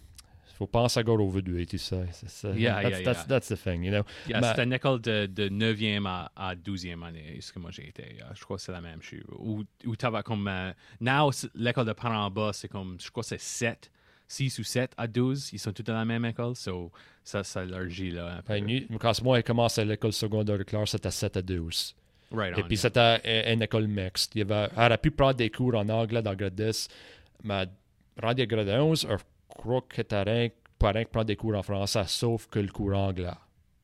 Faut 0.58 0.66
penser 0.66 1.00
à 1.00 1.04
go 1.04 1.14
over 1.14 1.44
du, 1.44 1.68
tu 1.68 1.78
sais. 1.78 2.08
C'est, 2.12 2.48
yeah, 2.56 2.82
that's, 2.82 2.90
yeah, 2.90 3.04
that's, 3.04 3.20
yeah. 3.20 3.26
that's, 3.28 3.48
the 3.50 3.56
thing, 3.56 3.84
you 3.84 3.92
know. 3.92 4.04
c'est 4.26 4.64
une 4.64 4.74
école 4.74 5.00
de, 5.02 5.28
de 5.28 5.50
9e 5.50 6.08
à, 6.08 6.32
à, 6.36 6.56
12e 6.56 7.04
année, 7.04 7.38
ce 7.42 7.54
que 7.54 7.60
moi 7.60 7.70
j'ai 7.70 7.88
été. 7.88 8.18
Ah, 8.24 8.32
je 8.34 8.44
crois 8.44 8.58
que 8.58 8.64
c'est 8.64 8.72
la 8.72 8.82
même 8.82 9.00
chose. 9.04 9.22
Où, 9.38 9.64
où 9.86 9.96
tu 9.96 10.08
vas 10.08 10.24
comme. 10.24 10.48
Euh, 10.48 10.72
now, 11.00 11.30
l'école 11.54 11.86
de 11.86 11.94
parents 11.94 12.26
en 12.26 12.32
bas, 12.32 12.54
c'est 12.54 12.68
comme, 12.68 12.98
je 13.00 13.12
crois 13.12 13.22
que 13.22 13.30
c'est 13.30 13.40
7. 13.40 13.92
6 14.28 14.60
ou 14.60 14.64
7 14.64 14.94
à 14.98 15.08
12, 15.08 15.52
ils 15.54 15.60
sont 15.60 15.72
tous 15.72 15.84
dans 15.84 15.94
la 15.94 16.06
même 16.06 16.26
école, 16.26 16.56
so, 16.56 16.92
ça, 17.24 17.44
ça 17.44 17.64
leur 17.64 17.84
là. 17.84 18.38
Un 18.38 18.42
ben, 18.48 18.66
peu. 18.66 18.86
Ben, 18.90 18.98
quand 19.00 19.22
moi, 19.24 19.38
j'ai 19.38 19.44
commencé 19.44 19.82
à 19.82 19.86
l'école 19.86 20.12
secondaire 20.12 20.58
de 20.58 20.64
classe, 20.64 20.90
c'était 20.90 21.12
7 21.12 21.38
à 21.38 21.42
12 21.42 21.96
right 22.32 22.58
Et 22.58 22.64
puis 22.64 22.78
c'était 22.78 23.54
une 23.54 23.62
école 23.62 23.88
mixte. 23.88 24.34
Il 24.36 24.42
avait, 24.42 24.70
elle 24.76 24.86
aurait 24.86 24.98
pu 24.98 25.12
prendre 25.12 25.36
des 25.36 25.50
cours 25.50 25.76
en 25.76 25.88
anglais 25.90 26.22
dans 26.22 26.34
grade 26.36 26.56
10, 26.56 26.88
mais 27.44 27.66
rendu 28.22 28.42
à 28.42 28.46
grade 28.46 28.70
11, 28.70 29.08
je 29.10 29.16
crois 29.50 29.82
que 29.88 30.02
t'as 30.02 30.24
rien, 30.24 30.50
pas 30.80 30.92
rien 30.92 31.04
que 31.06 31.10
prendre 31.10 31.26
des 31.28 31.36
cours 31.36 31.56
en 31.56 31.64
français, 31.64 32.04
sauf 32.08 32.48
que 32.48 32.60
le 32.60 32.68
cours 32.70 32.94
anglais. 32.96 33.30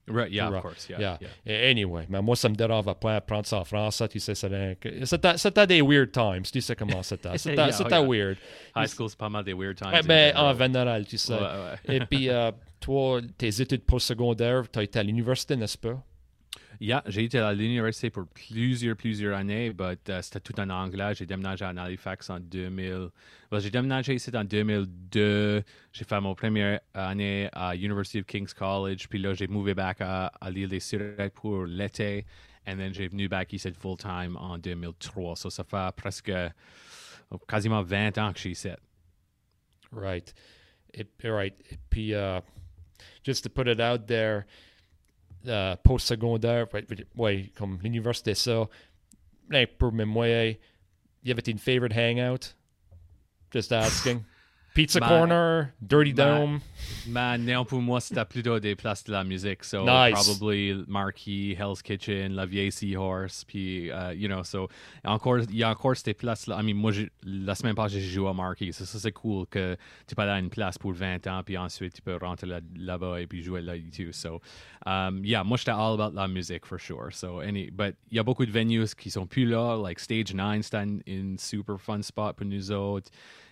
Right, 0.05 0.33
yeah, 0.33 0.49
Right. 0.49 0.57
of 0.57 0.61
course. 0.63 0.89
Yeah, 0.89 0.99
Yeah. 0.99 1.17
yeah. 1.21 1.29
Et 1.67 1.71
Anyway, 1.71 2.05
mais 2.09 2.21
moi, 2.21 2.35
ça 2.35 2.49
me 2.49 2.55
dérange 2.55 2.83
pas 2.99 3.15
apprendre 3.15 3.45
ça 3.45 3.59
en 3.59 3.63
français, 3.63 4.05
tu 4.09 4.19
sais, 4.19 4.35
C'était 4.35 5.67
des 5.67 5.81
weird 5.81 6.11
times, 6.11 6.41
tu 6.43 6.59
sais 6.59 6.75
comment 6.75 7.01
c'était. 7.03 7.29
C'était 7.37 7.55
Yeah, 7.55 7.69
yeah. 7.89 8.01
weird. 8.01 8.37
High 8.75 8.87
school, 8.87 9.07
c'est 9.09 9.17
pas 9.17 9.29
mal 9.29 9.45
des 9.45 9.53
weird 9.53 9.77
times. 9.77 10.01
Ben, 10.05 10.35
en 10.35 10.53
général, 10.57 11.05
tu 11.05 11.17
sais. 11.17 11.33
Ouais, 11.33 11.39
ouais. 11.39 11.95
Et 11.95 11.99
puis, 12.01 12.29
euh, 12.29 12.51
toi, 12.81 13.21
tes 13.37 13.61
études 13.61 13.83
postsecondaires, 13.85 14.63
tu 14.69 14.79
as 14.79 14.83
été 14.83 14.99
à 14.99 15.03
l'université, 15.03 15.55
n'est-ce 15.55 15.77
pas? 15.77 15.97
Yeah, 16.83 17.01
j'ai 17.07 17.23
été 17.23 17.39
à 17.39 17.53
l'université 17.53 18.09
pour 18.09 18.27
plusieurs, 18.27 18.97
plusieurs 18.97 19.37
années, 19.37 19.71
but 19.71 20.09
euh, 20.09 20.21
c'était 20.21 20.41
tout 20.41 20.59
en 20.59 20.69
anglais. 20.69 21.13
J'ai 21.15 21.25
déménagé 21.25 21.63
en 21.63 21.77
Halifax 21.77 22.29
en 22.29 22.41
2000. 22.41 23.07
Well, 23.49 23.61
j'ai 23.61 23.69
déménagé 23.69 24.15
ici 24.15 24.29
en 24.35 24.43
2002. 24.43 25.63
J'ai 25.93 26.03
fait 26.03 26.19
mon 26.19 26.35
première 26.35 26.81
année 26.93 27.47
à 27.53 27.73
University 27.73 28.19
of 28.19 28.25
King's 28.25 28.53
College. 28.53 29.07
Puis 29.07 29.17
là, 29.17 29.33
j'ai 29.33 29.47
moved 29.47 29.73
back 29.77 30.01
à, 30.01 30.25
à 30.41 30.51
l'île 30.51 30.67
des 30.67 30.81
Sirènes 30.81 31.29
pour 31.29 31.63
l'été. 31.63 32.25
And 32.67 32.75
then 32.75 32.93
j'ai 32.93 33.07
venu 33.07 33.29
back 33.29 33.53
ici 33.53 33.71
full-time 33.71 34.35
en 34.35 34.57
2003. 34.57 35.37
So, 35.37 35.49
ça 35.49 35.63
fait 35.63 35.95
presque 35.95 36.33
oh, 37.31 37.37
quasiment 37.47 37.81
20 37.81 38.17
ans 38.17 38.33
que 38.33 38.39
je 38.39 38.41
suis 38.41 38.51
ici. 38.51 38.69
Right. 39.93 40.33
Et, 40.93 41.07
right. 41.23 41.57
Et 41.71 41.77
puis, 41.89 42.13
uh, 42.13 42.41
just 43.23 43.45
to 43.45 43.49
put 43.49 43.69
it 43.69 43.79
out 43.79 44.05
there, 44.05 44.43
euh, 45.47 45.75
post-secondaire, 45.83 46.67
ouais, 46.73 46.85
ouais, 47.15 47.51
comme 47.55 47.79
l'université, 47.81 48.33
ça, 48.35 48.67
un 49.51 49.65
peu 49.77 49.91
même 49.91 50.09
moi, 50.09 50.27
y 50.27 51.31
avait 51.31 51.41
une 51.41 51.59
favorite 51.59 51.93
hangout? 51.95 52.55
Just 53.51 53.71
asking. 53.71 54.23
Pizza 54.73 54.99
Ma- 54.99 55.07
Corner, 55.07 55.73
Dirty 55.81 56.13
ma- 56.13 56.25
Dome. 56.39 56.59
Mais 57.07 57.37
non, 57.37 57.63
pour 57.65 57.79
moi, 57.81 58.01
c'était 58.01 58.25
plutôt 58.25 58.59
des 58.59 58.75
places 58.75 59.03
de 59.03 59.11
la 59.11 59.23
musique. 59.23 59.63
So, 59.63 59.83
Nice. 59.85 60.13
probably 60.13 60.83
Marquis, 60.87 61.53
Hell's 61.57 61.81
Kitchen, 61.81 62.33
La 62.33 62.45
Vieille 62.45 62.71
Seahorse, 62.71 63.43
puis, 63.45 63.89
uh, 63.91 64.13
you 64.15 64.27
know, 64.27 64.43
so, 64.43 64.67
encore, 65.05 65.39
il 65.49 65.55
y 65.57 65.63
a 65.63 65.69
encore 65.69 65.95
ces 65.95 66.13
places-là. 66.13 66.59
I 66.59 66.63
mean, 66.63 66.75
moi, 66.75 66.91
j'ai- 66.91 67.11
la 67.23 67.53
semaine 67.55 67.75
passée, 67.75 67.99
j'ai 68.01 68.09
joué 68.09 68.27
à 68.29 68.33
Marquis. 68.33 68.73
So, 68.73 68.85
ça, 68.85 68.97
c'est 68.99 69.11
cool 69.11 69.45
que 69.47 69.77
tu 70.07 70.15
peux 70.15 70.21
aller 70.23 70.31
à 70.31 70.39
une 70.39 70.49
place 70.49 70.77
pour 70.77 70.91
20 70.93 71.25
ans, 71.27 71.41
puis 71.45 71.57
ensuite, 71.57 71.93
tu 71.93 72.01
peux 72.01 72.17
rentrer 72.17 72.47
là- 72.47 72.61
là-bas 72.75 73.21
et 73.21 73.27
puis 73.27 73.43
jouer 73.43 73.61
là, 73.61 73.73
too. 73.95 74.11
So, 74.11 74.41
um, 74.85 75.23
yeah, 75.23 75.43
moi, 75.43 75.57
j'étais 75.57 75.71
all 75.71 75.93
about 75.99 76.15
la 76.15 76.27
musique, 76.27 76.65
for 76.65 76.79
sure. 76.79 77.11
So, 77.11 77.39
any, 77.41 77.69
but 77.69 77.95
il 78.11 78.17
y 78.17 78.19
a 78.19 78.23
beaucoup 78.23 78.45
de 78.45 78.51
venues 78.51 78.87
qui 78.97 79.11
sont 79.11 79.27
plus 79.27 79.45
là, 79.45 79.77
like 79.77 79.99
Stage 79.99 80.33
9, 80.33 80.63
c'était 80.63 80.83
une 81.05 81.37
super 81.37 81.79
fun 81.79 82.01
spot 82.01 82.35
pour 82.35 82.47
nous 82.47 82.71
autres. 82.71 83.09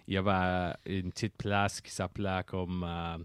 Il 0.08 0.14
y 0.14 0.18
avait 0.18 0.74
une 0.86 1.12
petite 1.12 1.36
place 1.38 1.82
qui 1.82 1.92
s'appelait 1.92 2.42
comme 2.46 2.84
euh, 2.88 3.18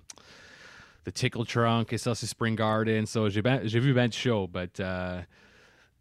The 1.05 1.13
Tickle 1.13 1.45
Trunk, 1.47 1.93
et 1.93 1.99
ça, 1.99 2.15
c'est 2.15 2.27
Spring 2.27 2.55
Garden. 2.57 3.07
So, 3.07 3.29
j'ai, 3.29 3.43
ben- 3.43 3.61
j'ai 3.65 3.81
vu 3.81 3.93
ben 3.93 4.09
de 4.09 4.13
shows, 4.13 4.47
but 4.49 4.79
uh, 4.81 5.23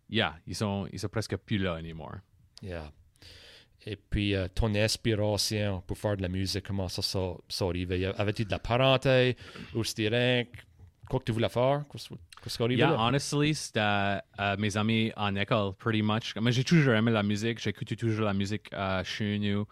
yeah, 0.10 0.36
ils 0.48 0.56
sont, 0.56 0.88
ils 0.92 1.00
sont 1.00 1.10
presque 1.10 1.36
plus 1.38 1.58
là 1.58 1.74
anymore. 1.74 2.16
Yeah. 2.62 2.92
Et 3.88 3.96
puis, 3.98 4.34
euh, 4.34 4.48
ton 4.54 4.74
inspiration 4.74 5.82
pour 5.86 5.98
faire 5.98 6.18
de 6.18 6.24
la 6.24 6.28
musique, 6.28 6.66
comment 6.66 6.88
ça, 6.88 7.04
ça, 7.04 7.20
ça 7.48 7.66
arrivait? 7.66 8.04
Avais-tu 8.18 8.46
de 8.46 8.50
la 8.52 8.58
parenté 8.58 9.38
ou 9.76 9.84
c'était 9.84 10.08
rien? 10.08 10.46
Quoi 11.08 11.20
que 11.20 11.26
tu 11.26 11.32
voulais 11.32 11.50
faire? 11.50 11.84
Qu'est-ce 11.92 12.10
qu'est-ce 12.42 12.58
qui 12.58 12.64
arrivait 12.64 12.80
Yeah, 12.82 12.92
là? 12.94 12.98
honestly, 13.00 13.54
c'était 13.54 13.80
euh, 14.40 14.56
mes 14.58 14.76
amis 14.76 15.12
en 15.16 15.36
école, 15.36 15.74
pretty 15.76 16.02
much. 16.02 16.34
Mais 16.42 16.52
j'ai 16.52 16.64
toujours 16.64 16.96
aimé 16.96 17.12
la 17.12 17.22
musique. 17.22 17.60
J'écoutais 17.62 17.96
toujours 17.96 18.26
la 18.26 18.34
musique 18.34 18.74
euh, 18.74 19.04
chez 19.04 19.38
nous. 19.38 19.68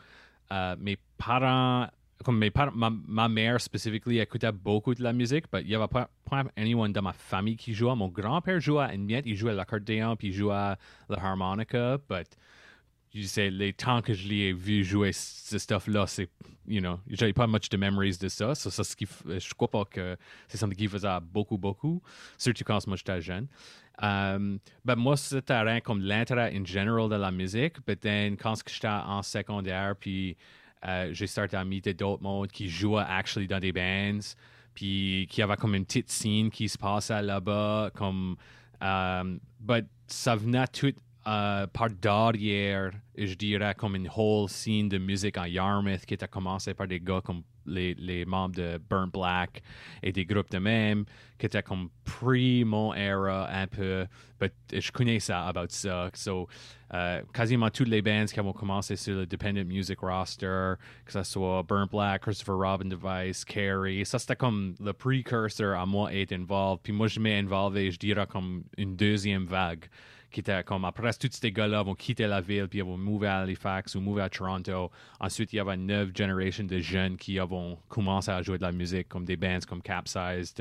Euh, 0.52 0.76
mes 0.80 0.98
parents, 1.18 1.88
comme 2.24 2.38
mes 2.38 2.52
parents, 2.52 2.72
ma, 2.76 2.90
ma 2.90 3.28
mère 3.28 3.60
spécifiquement 3.62 4.14
écoutait 4.14 4.52
beaucoup 4.52 4.94
de 4.94 5.04
la 5.04 5.14
musique, 5.14 5.46
mais 5.52 5.62
il 5.62 5.68
n'y 5.68 5.76
avait 5.76 5.88
pas, 5.88 6.10
pas 6.30 6.44
anyone 6.58 6.92
dans 6.92 7.02
ma 7.02 7.14
famille 7.14 7.56
qui 7.56 7.74
jouait. 7.74 7.96
Mon 7.96 8.10
grand-père 8.10 8.60
jouait 8.60 8.84
à 8.84 8.94
une 8.94 9.06
miette, 9.06 9.26
il 9.26 9.36
jouait 9.36 9.52
à 9.52 9.56
l'accordéon, 9.56 10.16
puis 10.16 10.30
il 10.30 10.34
jouait 10.34 10.54
à 10.54 10.78
la 11.10 11.18
harmonica, 11.24 11.98
but 12.10 12.28
je 13.14 13.28
sais, 13.28 13.50
les 13.50 13.74
temps 13.74 14.02
que 14.02 14.14
je 14.14 14.28
l'ai 14.28 14.54
vu 14.54 14.84
jouer 14.84 15.12
ce 15.14 15.58
stuff-là, 15.58 16.08
c'est, 16.08 16.30
you 16.68 16.82
know, 16.82 17.00
j'avais 17.08 17.34
pas 17.34 17.46
much 17.46 17.70
de 17.70 17.78
memories 17.78 18.18
de 18.18 18.28
ça. 18.28 18.56
So, 18.56 18.72
ça, 18.72 18.84
ce 18.84 18.96
qui, 18.96 19.08
je 19.26 19.54
crois 19.54 19.70
pas 19.70 19.86
que 19.86 20.18
c'est 20.48 20.58
something 20.58 20.78
qui 20.78 20.88
faisait 20.88 21.20
beaucoup, 21.22 21.58
beaucoup, 21.58 22.02
surtout 22.38 22.64
quand 22.64 22.86
moi 22.88 22.98
j'étais 22.98 23.22
jeune. 23.22 23.48
Um, 24.02 24.58
ben 24.84 24.96
moi, 24.96 25.16
c'était 25.16 25.60
rien 25.60 25.80
comme 25.80 26.02
l'intérêt 26.02 26.56
in 26.56 26.66
general 26.66 27.08
de 27.08 27.16
la 27.16 27.30
musique, 27.32 27.76
but 27.86 28.00
then 28.00 28.36
quand 28.36 28.56
j'étais 28.68 28.88
en 28.88 29.22
secondaire, 29.22 29.96
puis 30.00 30.36
euh, 30.86 31.14
j'ai 31.14 31.28
starté 31.28 31.56
à 31.56 31.64
meeter 31.64 31.94
d'autres 31.94 32.24
mondes 32.24 32.52
qui 32.52 32.68
jouaient 32.68 33.06
actually 33.08 33.48
dans 33.48 33.60
des 33.60 33.72
bands, 33.72 34.36
puis 34.74 35.28
qui 35.30 35.44
avait 35.44 35.56
comme 35.58 35.76
une 35.76 35.86
petite 35.86 36.10
scene 36.10 36.50
qui 36.50 36.68
se 36.68 36.80
passait 36.80 37.22
là-bas, 37.22 37.92
comme, 37.94 38.36
um, 38.82 39.40
ça 40.08 40.36
venait 40.36 40.68
tout 40.68 40.94
euh, 41.26 41.68
par 41.68 41.90
derrière, 41.90 42.92
je 43.18 43.34
dirais, 43.36 43.74
comme 43.78 43.96
une 43.96 44.10
whole 44.16 44.50
scene 44.50 44.90
de 44.90 44.98
musique 44.98 45.38
en 45.38 45.46
Yarmouth 45.46 46.06
qui 46.06 46.16
était 46.16 46.28
commencée 46.28 46.74
par 46.74 46.88
des 46.88 47.00
gars 47.00 47.22
comme 47.24 47.44
les, 47.66 48.26
membres 48.26 48.56
de 48.56 48.78
Burnt 48.90 49.12
Black 49.14 49.62
et 50.02 50.12
des 50.12 50.26
groupes 50.26 50.50
de 50.52 50.58
même 50.58 51.06
qui 51.40 51.46
étaient 51.46 51.64
comme 51.64 51.90
pre-mon 52.04 52.94
era 52.94 53.50
un 53.50 53.68
peu. 53.68 54.06
But 54.40 54.54
je 54.74 54.92
connais 54.92 55.20
ça 55.20 55.48
about 55.48 55.70
ça. 55.70 56.10
So, 56.14 56.48
euh, 56.94 57.22
quasiment 57.34 57.70
toutes 57.70 57.88
les 57.88 58.02
bands 58.02 58.26
qui 58.26 58.40
ont 58.42 58.52
commencé 58.52 58.98
sur 58.98 59.16
le 59.16 59.26
Dependent 59.26 59.66
Music 59.66 60.00
roster, 60.00 60.74
que 61.06 61.12
ce 61.14 61.24
soit 61.24 61.64
Burnt 61.64 61.90
Black, 61.90 62.24
Christopher 62.24 62.58
Robin 62.58 62.90
Device, 62.90 63.46
Carrie, 63.46 64.06
ça 64.06 64.20
c'était 64.20 64.36
comme 64.36 64.76
le 64.80 64.92
precursor 64.92 65.78
à 65.78 65.86
moi 65.86 66.14
être 66.14 66.34
involved. 66.34 66.82
Puis 66.84 66.92
moi, 66.92 67.08
je 67.08 67.20
m'ai 67.20 67.40
involvé, 67.40 67.92
je 67.92 67.98
dirais, 67.98 68.28
comme 68.28 68.64
une 68.78 68.96
deuxième 68.98 69.46
vague 69.46 69.86
qui 70.34 70.42
était 70.42 70.64
comme 70.64 70.84
après 70.84 71.14
tous 71.14 71.30
ces 71.32 71.52
gars-là 71.52 71.84
vont 71.84 71.96
quitter 71.96 72.28
la 72.28 72.42
ville 72.42 72.68
puis 72.68 72.80
ils 72.80 72.84
vont 72.84 72.98
mouver 72.98 73.28
à 73.28 73.40
Halifax 73.40 73.96
ou 73.96 74.20
à 74.20 74.30
Toronto. 74.30 74.92
Ensuite, 75.20 75.54
il 75.54 75.58
y 75.58 75.60
avait 75.60 75.76
une 75.76 75.86
neuve 75.86 76.12
génération 76.14 76.66
de 76.66 76.80
jeunes 76.80 77.16
qui 77.16 77.38
vont 77.38 77.78
commencé 77.88 78.32
à 78.32 78.42
jouer 78.42 78.58
de 78.58 78.64
la 78.64 78.72
musique 78.72 79.08
comme 79.08 79.24
des 79.24 79.38
bands 79.38 79.60
comme 79.68 79.82
Capsize, 79.82 80.54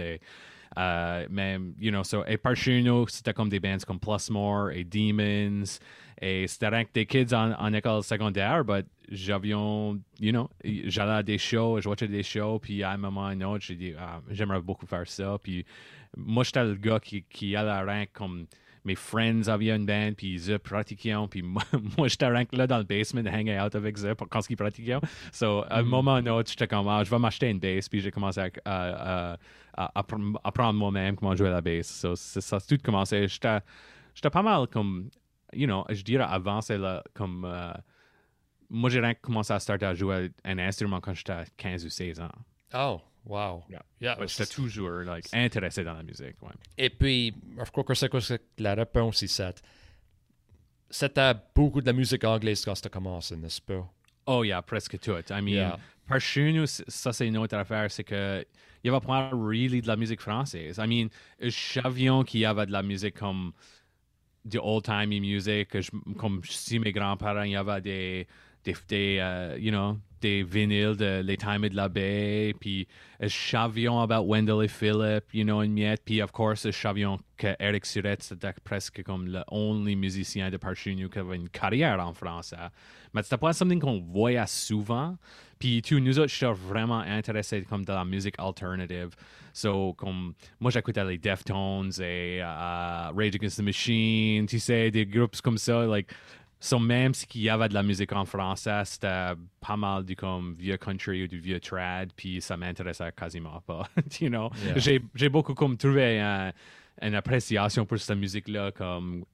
euh, 0.79 1.27
même, 1.29 1.75
you 1.79 1.91
know, 1.91 2.03
so, 2.03 2.25
et 2.27 2.39
par 2.39 2.57
chez 2.57 2.83
nous, 2.83 3.07
c'était 3.09 3.35
comme 3.35 3.49
des 3.49 3.61
bands 3.61 3.85
comme 3.87 4.01
Plusmore 4.01 4.71
et 4.71 4.85
Demons. 4.85 5.65
Et 6.21 6.47
c'était 6.47 6.69
rien 6.69 6.85
que 6.85 6.93
des 6.95 7.05
kids 7.05 7.35
en, 7.35 7.73
école 7.73 8.03
secondaire, 8.05 8.65
but 8.65 8.87
j'avions, 9.11 10.01
you 10.21 10.31
know, 10.31 10.49
j'allais 10.63 11.13
à 11.13 11.23
des 11.23 11.37
shows, 11.37 11.81
je 11.81 11.89
watchais 11.89 12.07
des 12.07 12.23
shows, 12.23 12.61
puis 12.61 12.83
à 12.83 12.93
un 12.93 12.97
moment 12.97 13.33
ou 13.33 13.61
j'ai 13.61 13.75
dit, 13.75 13.93
ah, 13.99 14.21
j'aimerais 14.31 14.61
beaucoup 14.61 14.87
faire 14.87 15.07
ça. 15.07 15.37
Puis 15.43 15.67
moi, 16.17 16.45
j'étais 16.45 16.65
le 16.65 16.77
gars 16.77 17.01
qui, 17.01 17.25
qui 17.25 17.57
allait 17.57 17.91
rien 17.91 18.07
comme 18.13 18.47
mes 18.85 18.95
friends 18.95 19.49
avaient 19.49 19.71
une 19.71 19.87
band, 19.87 20.13
puis 20.17 20.35
ils 20.35 20.59
pratiquaient, 20.59 21.15
puis 21.31 21.43
moi, 21.43 21.63
moi 21.99 22.09
j'étais 22.09 22.29
là 22.53 22.67
dans 22.67 22.79
le 22.79 22.85
basement, 22.85 23.21
hanging 23.31 23.59
out 23.61 23.75
avec 23.75 23.99
eux 23.99 24.15
quand 24.31 24.51
ils 24.51 24.57
pratiquaient. 24.57 24.99
So, 25.33 25.63
à 25.71 25.79
un 25.79 25.83
moment 25.83 26.15
ou 26.15 26.17
un 26.17 26.27
autre, 26.27 26.51
j'étais 26.51 26.67
comme, 26.67 26.89
ah, 26.89 27.03
je 27.05 27.11
vais 27.11 27.19
m'acheter 27.19 27.49
une 27.51 27.59
bass, 27.61 27.89
puis 27.89 28.01
j'ai 28.01 28.11
commencé 28.11 28.41
à, 28.41 28.49
à, 28.65 29.33
à- 29.33 29.39
à 29.75 30.03
appre- 30.03 30.37
apprendre 30.45 30.79
moi-même 30.79 31.17
comment 31.17 31.35
jouer 31.35 31.49
la 31.51 31.61
bass. 31.61 31.87
So, 31.89 32.15
ça 32.17 32.57
a 32.57 32.61
tout 32.61 32.77
commencé. 32.83 33.27
J'étais 33.29 33.61
pas 34.31 34.43
mal 34.43 34.67
comme, 34.67 35.09
you 35.55 35.67
know, 35.67 35.85
je 35.91 36.03
dirais 36.03 36.27
avant, 36.29 36.61
c'est 36.61 36.79
là, 36.79 37.03
comme, 37.15 37.45
euh, 37.47 37.73
moi 38.69 38.91
j'ai 38.91 39.01
rien 39.01 39.15
commencé 39.15 39.53
à 39.53 39.61
starter 39.61 39.87
à 39.87 39.95
jouer 39.95 40.31
un 40.45 40.59
instrument 40.59 41.01
quand 41.01 41.15
j'étais 41.15 41.33
à 41.33 41.45
15 41.57 41.85
ou 41.85 41.89
16 41.91 42.21
ans. 42.21 42.29
Oh, 42.75 43.01
wow. 43.25 43.63
Yeah. 43.69 43.83
Yeah, 44.01 44.19
Ouais, 44.21 44.29
J'étais 44.29 44.45
c'est- 44.45 44.55
toujours 44.55 44.91
like, 44.91 45.27
intéressé 45.33 45.85
dans 45.85 45.95
la 45.95 46.03
musique. 46.03 46.41
Ouais. 46.43 46.53
Et 46.79 46.91
puis, 46.91 47.35
je 47.65 47.71
crois 47.71 47.85
que 47.85 47.95
c'est 47.95 48.09
quoi 48.09 48.21
la 48.59 48.75
réponse 48.75 49.23
ici. 49.23 49.43
C'était 50.91 51.33
beaucoup 51.55 51.81
de 51.81 51.87
la 51.87 51.93
musique 51.95 52.25
anglaise 52.25 52.65
quand 52.65 52.75
ça 52.75 52.89
commencé, 52.91 53.37
n'est-ce 53.37 53.61
pas? 53.63 53.89
Oh 54.27 54.45
yeah, 54.45 54.61
presque 54.63 54.99
tout. 55.01 55.13
I 55.31 55.41
mean, 55.41 55.49
Yeah. 55.55 55.79
par 56.07 56.21
chez 56.21 56.53
nous, 56.53 56.67
ça 56.67 57.13
c'est 57.13 57.27
une 57.27 57.39
autre 57.39 57.57
affaire, 57.57 57.91
c'est 57.91 58.05
que 58.05 58.45
il 58.85 58.91
y 58.91 58.95
avait 58.95 59.05
pas 59.05 59.31
really 59.33 59.81
de 59.81 59.87
la 59.87 59.97
musique 59.97 60.21
française. 60.21 60.79
I 60.79 60.87
mean, 60.87 61.09
je 61.41 61.51
savions 61.51 62.25
qu'il 62.25 62.41
y 62.41 62.45
avait 62.45 62.67
de 62.67 62.73
la 62.73 62.83
musique 62.83 63.15
comme 63.19 63.53
de 64.45 64.59
old-timey 64.59 65.21
music, 65.21 65.69
comme 66.19 66.43
si 66.45 66.79
mes 66.81 66.93
grands-parents, 66.93 67.43
il 67.45 67.53
y 67.53 67.57
avait 67.57 67.81
des, 67.81 68.27
des, 68.65 68.75
des 68.89 69.19
euh, 69.21 69.57
you 69.59 69.71
know, 69.71 69.97
des 70.23 70.43
vinyles 70.43 70.97
de 70.97 71.21
Les 71.23 71.37
Times 71.37 71.69
de 71.69 71.77
la 71.77 71.89
Baie, 71.89 72.55
puis 72.59 72.87
euh, 73.23 73.29
je 73.29 73.37
savions 73.37 74.01
about 74.01 74.25
Wendell 74.27 74.65
et 74.65 74.69
Philip, 74.69 75.25
you 75.35 75.45
know, 75.45 75.63
une 75.63 75.75
miette, 75.75 76.03
puis 76.05 76.23
of 76.23 76.33
course, 76.33 76.65
je 76.65 76.71
savions 76.71 77.19
que 77.37 77.49
Eric 77.59 77.85
Surette, 77.85 78.23
c'était 78.23 78.55
presque 78.65 79.03
comme 79.03 79.27
le 79.27 79.43
only 79.51 79.97
musicien 79.97 80.49
de 80.51 80.57
par 80.57 80.75
chez 80.75 80.95
nous 80.95 81.09
qui 81.09 81.19
avait 81.19 81.37
une 81.37 81.49
carrière 81.49 82.01
en 82.01 82.15
français. 82.15 82.57
Mais 83.13 83.23
c'était 83.23 83.37
pas 83.37 83.53
something 83.53 83.81
qu'on 83.81 84.01
voyait 84.01 84.47
souvent. 84.47 85.17
Puis 85.59 85.83
tout, 85.83 86.01
nous 86.01 86.19
autres, 86.19 86.33
j'étais 86.33 86.53
vraiment 86.53 87.01
intéressés 87.01 87.63
comme 87.63 87.85
dans 87.85 87.95
la 87.95 88.05
musique 88.05 88.35
alternative. 88.39 89.11
So, 89.53 89.93
comme, 89.93 90.35
moi, 90.59 90.71
j'écoutais 90.71 91.05
les 91.05 91.19
Deftones 91.19 91.93
et 92.01 92.41
euh, 92.43 93.11
Rage 93.15 93.35
Against 93.35 93.59
the 93.59 93.63
Machine, 93.63 94.47
tu 94.47 94.59
sais, 94.59 94.91
des 94.91 95.07
groupes 95.07 95.41
comme 95.41 95.59
ça, 95.59 95.85
like, 95.87 96.09
So, 96.65 96.79
même 96.79 97.13
s'il 97.13 97.41
y 97.43 97.51
avait 97.51 97.69
de 97.69 97.75
la 97.75 97.83
musique 97.83 98.13
en 98.13 98.25
français, 98.25 98.83
c'était 98.85 99.33
pas 99.61 99.77
mal 99.77 100.05
du 100.05 100.15
comme 100.15 100.55
vieux 100.55 100.77
country 100.77 101.25
ou 101.25 101.27
du 101.27 101.41
vieux 101.41 101.59
trad, 101.59 102.13
puis 102.15 102.41
ça 102.41 102.57
m'intéressait 102.57 103.11
quasiment 103.11 103.61
pas. 103.67 103.89
you 104.21 104.29
know? 104.29 104.49
Yeah. 104.65 104.79
J'ai, 104.79 105.03
j'ai 105.17 105.29
beaucoup 105.29 105.55
comme 105.55 105.77
trouvé 105.77 106.21
un- 106.21 106.53
une 107.01 107.17
appréciation 107.17 107.85
pour 107.85 107.99
cette 107.99 108.17
musique-là 108.17 108.71
comme 108.71 109.25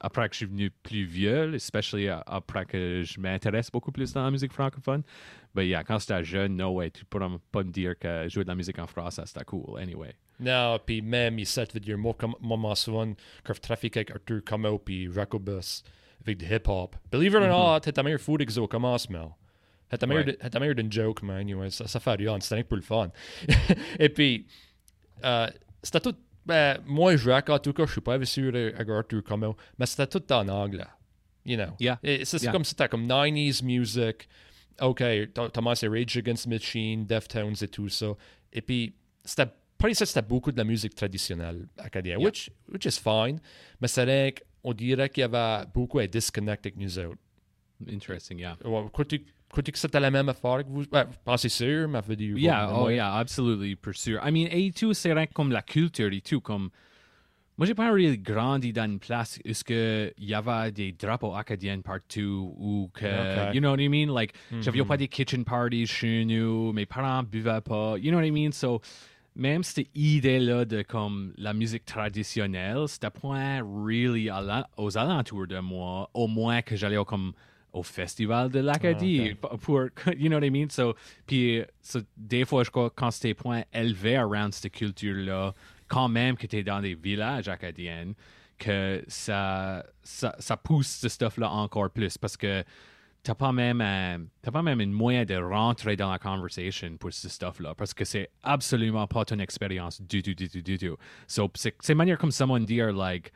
après 0.00 0.26
que 0.30 0.34
je 0.34 0.38
suis 0.38 0.46
venu 0.46 0.70
plus 0.70 1.04
vieux, 1.04 1.54
especially 1.54 2.06
uh, 2.06 2.22
après 2.26 2.64
que 2.64 3.02
je 3.04 3.20
m'intéresse 3.20 3.70
beaucoup 3.70 3.92
plus 3.92 4.14
dans 4.14 4.24
la 4.24 4.30
musique 4.30 4.54
francophone. 4.54 5.02
Mais 5.54 5.68
yeah, 5.68 5.84
quand 5.84 5.98
j'étais 5.98 6.24
jeune, 6.24 6.56
no 6.56 6.70
way, 6.70 6.90
tu 6.90 7.04
pourras 7.04 7.28
pas 7.52 7.62
me 7.62 7.70
dire 7.70 7.98
que 7.98 8.26
jouer 8.30 8.44
de 8.44 8.48
la 8.48 8.54
musique 8.54 8.78
en 8.78 8.86
français, 8.86 9.24
c'était 9.26 9.44
cool, 9.44 9.78
anyway. 9.78 10.14
Non, 10.38 10.78
puis 10.86 11.02
même, 11.02 11.38
il 11.38 11.44
s'est 11.46 11.66
dire, 11.74 11.98
moi, 11.98 12.14
comme 12.16 12.36
moi, 12.40 12.74
souviens, 12.74 13.12
que 13.44 13.52
je 13.52 13.60
trafiquais 13.60 14.00
avec 14.00 14.12
Arthur 14.12 14.40
Como 14.42 14.78
puis 14.78 15.12
Jacobus 15.12 15.82
avec 16.22 16.38
du 16.38 16.44
hip-hop. 16.44 16.96
Believe 17.10 17.32
it 17.32 17.42
or 17.42 17.48
not, 17.48 17.80
c'est 17.84 17.92
ta 17.92 18.02
meilleure 18.02 18.20
food 18.20 18.40
exo 18.42 18.66
commencement. 18.68 19.36
C'est 19.90 19.98
ta 19.98 20.06
meilleure 20.06 20.36
c'est 20.40 20.74
d'une 20.74 20.92
joke, 20.92 21.22
man. 21.22 21.38
Anyway, 21.38 21.70
ça, 21.70 21.88
ça 21.88 21.98
fait 21.98 22.14
rien, 22.14 22.38
c'était 22.40 22.56
rien 22.56 22.64
pour 22.64 22.76
le 22.76 22.82
fun. 22.82 23.10
Et 23.98 24.08
puis, 24.08 24.46
euh, 25.24 25.48
c'était 25.82 26.00
tout. 26.00 26.14
Ben, 26.46 26.78
moi, 26.86 27.16
je 27.16 27.30
rack 27.30 27.50
en 27.50 27.58
tout 27.58 27.72
cas, 27.72 27.86
je 27.86 27.92
suis 27.92 28.00
pas 28.00 28.24
sûr 28.24 28.52
Como, 29.24 29.56
mais 29.78 29.86
c'était 29.86 30.06
tout 30.06 30.32
en 30.32 30.48
anglais. 30.48 30.86
You 31.44 31.56
know? 31.56 31.74
Yeah. 31.80 31.98
Et 32.02 32.24
c'est 32.24 32.42
Yeah. 32.42 32.52
comme 32.52 32.64
c'était 32.64 32.88
comme 32.88 33.06
90s 33.06 33.64
music. 33.64 34.28
OK, 34.80 35.02
t'as 35.34 35.48
commencé 35.50 35.88
Rage 35.88 36.16
Against 36.16 36.44
the 36.44 36.48
Machine, 36.48 37.06
Deftones 37.06 37.56
et 37.60 37.68
tout 37.68 37.88
ça. 37.88 38.14
Et 38.52 38.62
puis, 38.62 38.94
c'était 39.24 39.46
Paris, 39.80 39.94
ça, 39.94 40.04
c'était 40.04 40.22
beaucoup 40.22 40.52
de 40.52 40.58
la 40.58 40.64
musique 40.64 40.94
traditionnelle 40.94 41.66
acadienne, 41.78 42.18
which, 42.22 42.50
which 42.70 42.84
is 42.84 43.00
fine. 43.02 43.40
Mais 43.80 43.88
c'est 43.88 44.04
vrai 44.04 44.34
qu'on 44.62 44.74
dirait 44.74 45.08
qu'il 45.08 45.22
y 45.22 45.24
avait 45.24 45.64
beaucoup 45.72 45.98
à 45.98 46.06
disconnect 46.06 46.66
avec 46.66 46.76
nous 46.76 46.98
autres. 46.98 47.18
Interesting, 47.90 48.38
yeah. 48.38 48.58
Crois-tu 48.92 49.72
que 49.72 49.78
c'était 49.78 49.98
la 49.98 50.10
même 50.10 50.28
affaire 50.28 50.64
que 50.64 50.68
vous? 50.70 50.84
C'est 51.38 51.48
sûr, 51.48 51.88
mais 51.88 52.02
fait 52.02 52.14
du. 52.14 52.38
Yeah, 52.38 52.66
bon, 52.66 52.76
oh 52.76 52.86
ouais. 52.86 52.96
yeah, 52.96 53.14
absolutely, 53.14 53.74
pour 53.74 53.94
sûr. 53.94 54.20
I 54.22 54.30
mean, 54.30 54.48
et 54.50 54.70
tout, 54.70 54.92
c'est 54.92 55.12
rien 55.12 55.26
comme 55.26 55.50
la 55.50 55.62
culture 55.62 56.12
et 56.12 56.20
tout, 56.20 56.40
comme... 56.40 56.68
Moi, 57.56 57.66
j'ai 57.66 57.74
pas 57.74 57.90
really 57.90 58.16
grandi 58.16 58.72
dans 58.72 58.84
une 58.84 58.98
place 58.98 59.38
où 59.44 59.50
il 59.68 60.12
y 60.18 60.34
avait 60.34 60.72
des 60.72 60.92
drapeaux 60.92 61.34
acadiens 61.34 61.80
partout 61.80 62.54
ou 62.56 62.90
que, 62.94 63.04
Okay. 63.04 63.54
you 63.54 63.60
know 63.60 63.72
what 63.72 63.80
I 63.80 63.88
mean? 63.88 64.14
Like, 64.14 64.32
j'avais 64.60 64.82
pas 64.84 64.96
des 64.96 65.08
kitchen 65.08 65.44
parties 65.44 65.86
chez 65.86 66.24
nous, 66.24 66.72
mes 66.72 66.86
parents 66.86 67.22
buvaient 67.22 67.60
pas, 67.60 67.98
you 67.98 68.10
know 68.10 68.18
what 68.18 68.26
I 68.26 68.30
mean? 68.30 68.52
So, 68.52 68.80
même 69.36 69.62
cette 69.62 69.88
idée-là 69.94 70.64
de 70.64 70.82
comme 70.82 71.32
la 71.36 71.52
musique 71.54 71.84
traditionnelle, 71.84 72.84
c'était 72.88 73.10
point 73.10 73.60
really 73.62 74.24
la- 74.24 74.68
aux 74.76 74.96
alentours 74.98 75.46
de 75.46 75.58
moi, 75.58 76.10
au 76.14 76.26
moins 76.26 76.62
que 76.62 76.76
j'allais 76.76 76.96
au, 76.96 77.04
comme 77.04 77.32
au 77.72 77.82
festival 77.82 78.50
de 78.50 78.58
l'Acadie 78.60 79.34
Ah, 79.42 79.56
pour, 79.60 79.82
you 80.18 80.28
know 80.28 80.36
what 80.38 80.44
I 80.44 80.50
mean? 80.50 80.68
So, 80.70 80.94
puis, 81.26 81.62
so, 81.80 82.00
des 82.16 82.44
fois, 82.44 82.64
je 82.64 82.70
crois, 82.70 82.90
quand 82.90 83.10
c'était 83.12 83.34
point 83.34 83.62
élevé 83.72 84.16
around 84.16 84.52
cette 84.52 84.72
culture-là, 84.72 85.54
quand 85.86 86.08
même 86.08 86.36
que 86.36 86.46
tu 86.46 86.56
es 86.58 86.62
dans 86.64 86.80
des 86.80 86.94
villages 86.94 87.48
acadiens, 87.48 88.12
que 88.58 89.02
ça, 89.08 89.84
ça, 90.02 90.34
ça 90.38 90.56
pousse 90.56 90.88
ce 91.00 91.08
stuff-là 91.08 91.50
encore 91.50 91.90
plus 91.90 92.18
parce 92.18 92.36
que 92.36 92.62
t'as 93.22 93.34
pas 93.34 93.52
même 93.52 93.80
un- 93.80 94.24
t'as 94.42 94.50
pas 94.50 94.62
même 94.62 94.80
une 94.80 94.92
moyen 94.92 95.24
de 95.24 95.34
rentrer 95.36 95.96
dans 95.96 96.10
la 96.10 96.18
conversation 96.18 96.96
pour 96.96 97.12
ce 97.12 97.28
stuff-là 97.28 97.74
parce 97.74 97.92
que 97.92 98.04
c'est 98.04 98.30
absolument 98.42 99.06
pas 99.06 99.24
ton 99.24 99.38
expérience 99.38 100.00
du 100.00 100.22
tout, 100.22 100.34
du 100.34 100.48
tout, 100.48 100.62
du 100.62 100.78
tout. 100.78 100.96
So, 101.26 101.50
c'est 101.54 101.94
manière 101.94 102.18
comme 102.18 102.30
someone 102.32 102.64
dire, 102.64 102.92
like, 102.92 103.32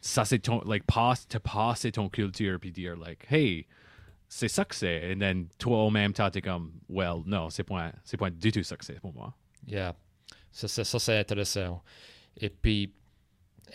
ça 0.00 0.24
c'est 0.24 0.38
ton, 0.38 0.60
like, 0.62 0.84
passe, 0.86 1.26
te 1.26 1.38
passer 1.38 1.90
ton 1.92 2.08
culture 2.08 2.58
puis 2.60 2.70
dire, 2.72 2.96
like, 2.96 3.26
hey, 3.30 3.66
c'est 4.28 4.48
ça 4.48 4.64
que 4.64 4.74
c'est. 4.74 5.12
Et 5.12 5.18
then, 5.18 5.46
toi, 5.58 5.84
au 5.84 5.90
même 5.90 6.12
temps, 6.12 6.30
t'es 6.30 6.42
comme, 6.42 6.72
well, 6.88 7.22
non, 7.26 7.50
c'est 7.50 7.62
point, 7.64 7.92
c'est 8.04 8.16
point 8.16 8.30
du 8.30 8.50
tout 8.52 8.62
ça 8.62 8.76
que 8.76 8.84
c'est 8.84 9.00
pour 9.00 9.12
moi. 9.12 9.34
Yeah. 9.66 9.94
Ça, 10.50 10.68
ça, 10.68 10.84
ça, 10.84 10.98
c'est 10.98 11.18
intéressant. 11.18 11.82
Et 12.36 12.48
puis, 12.48 12.92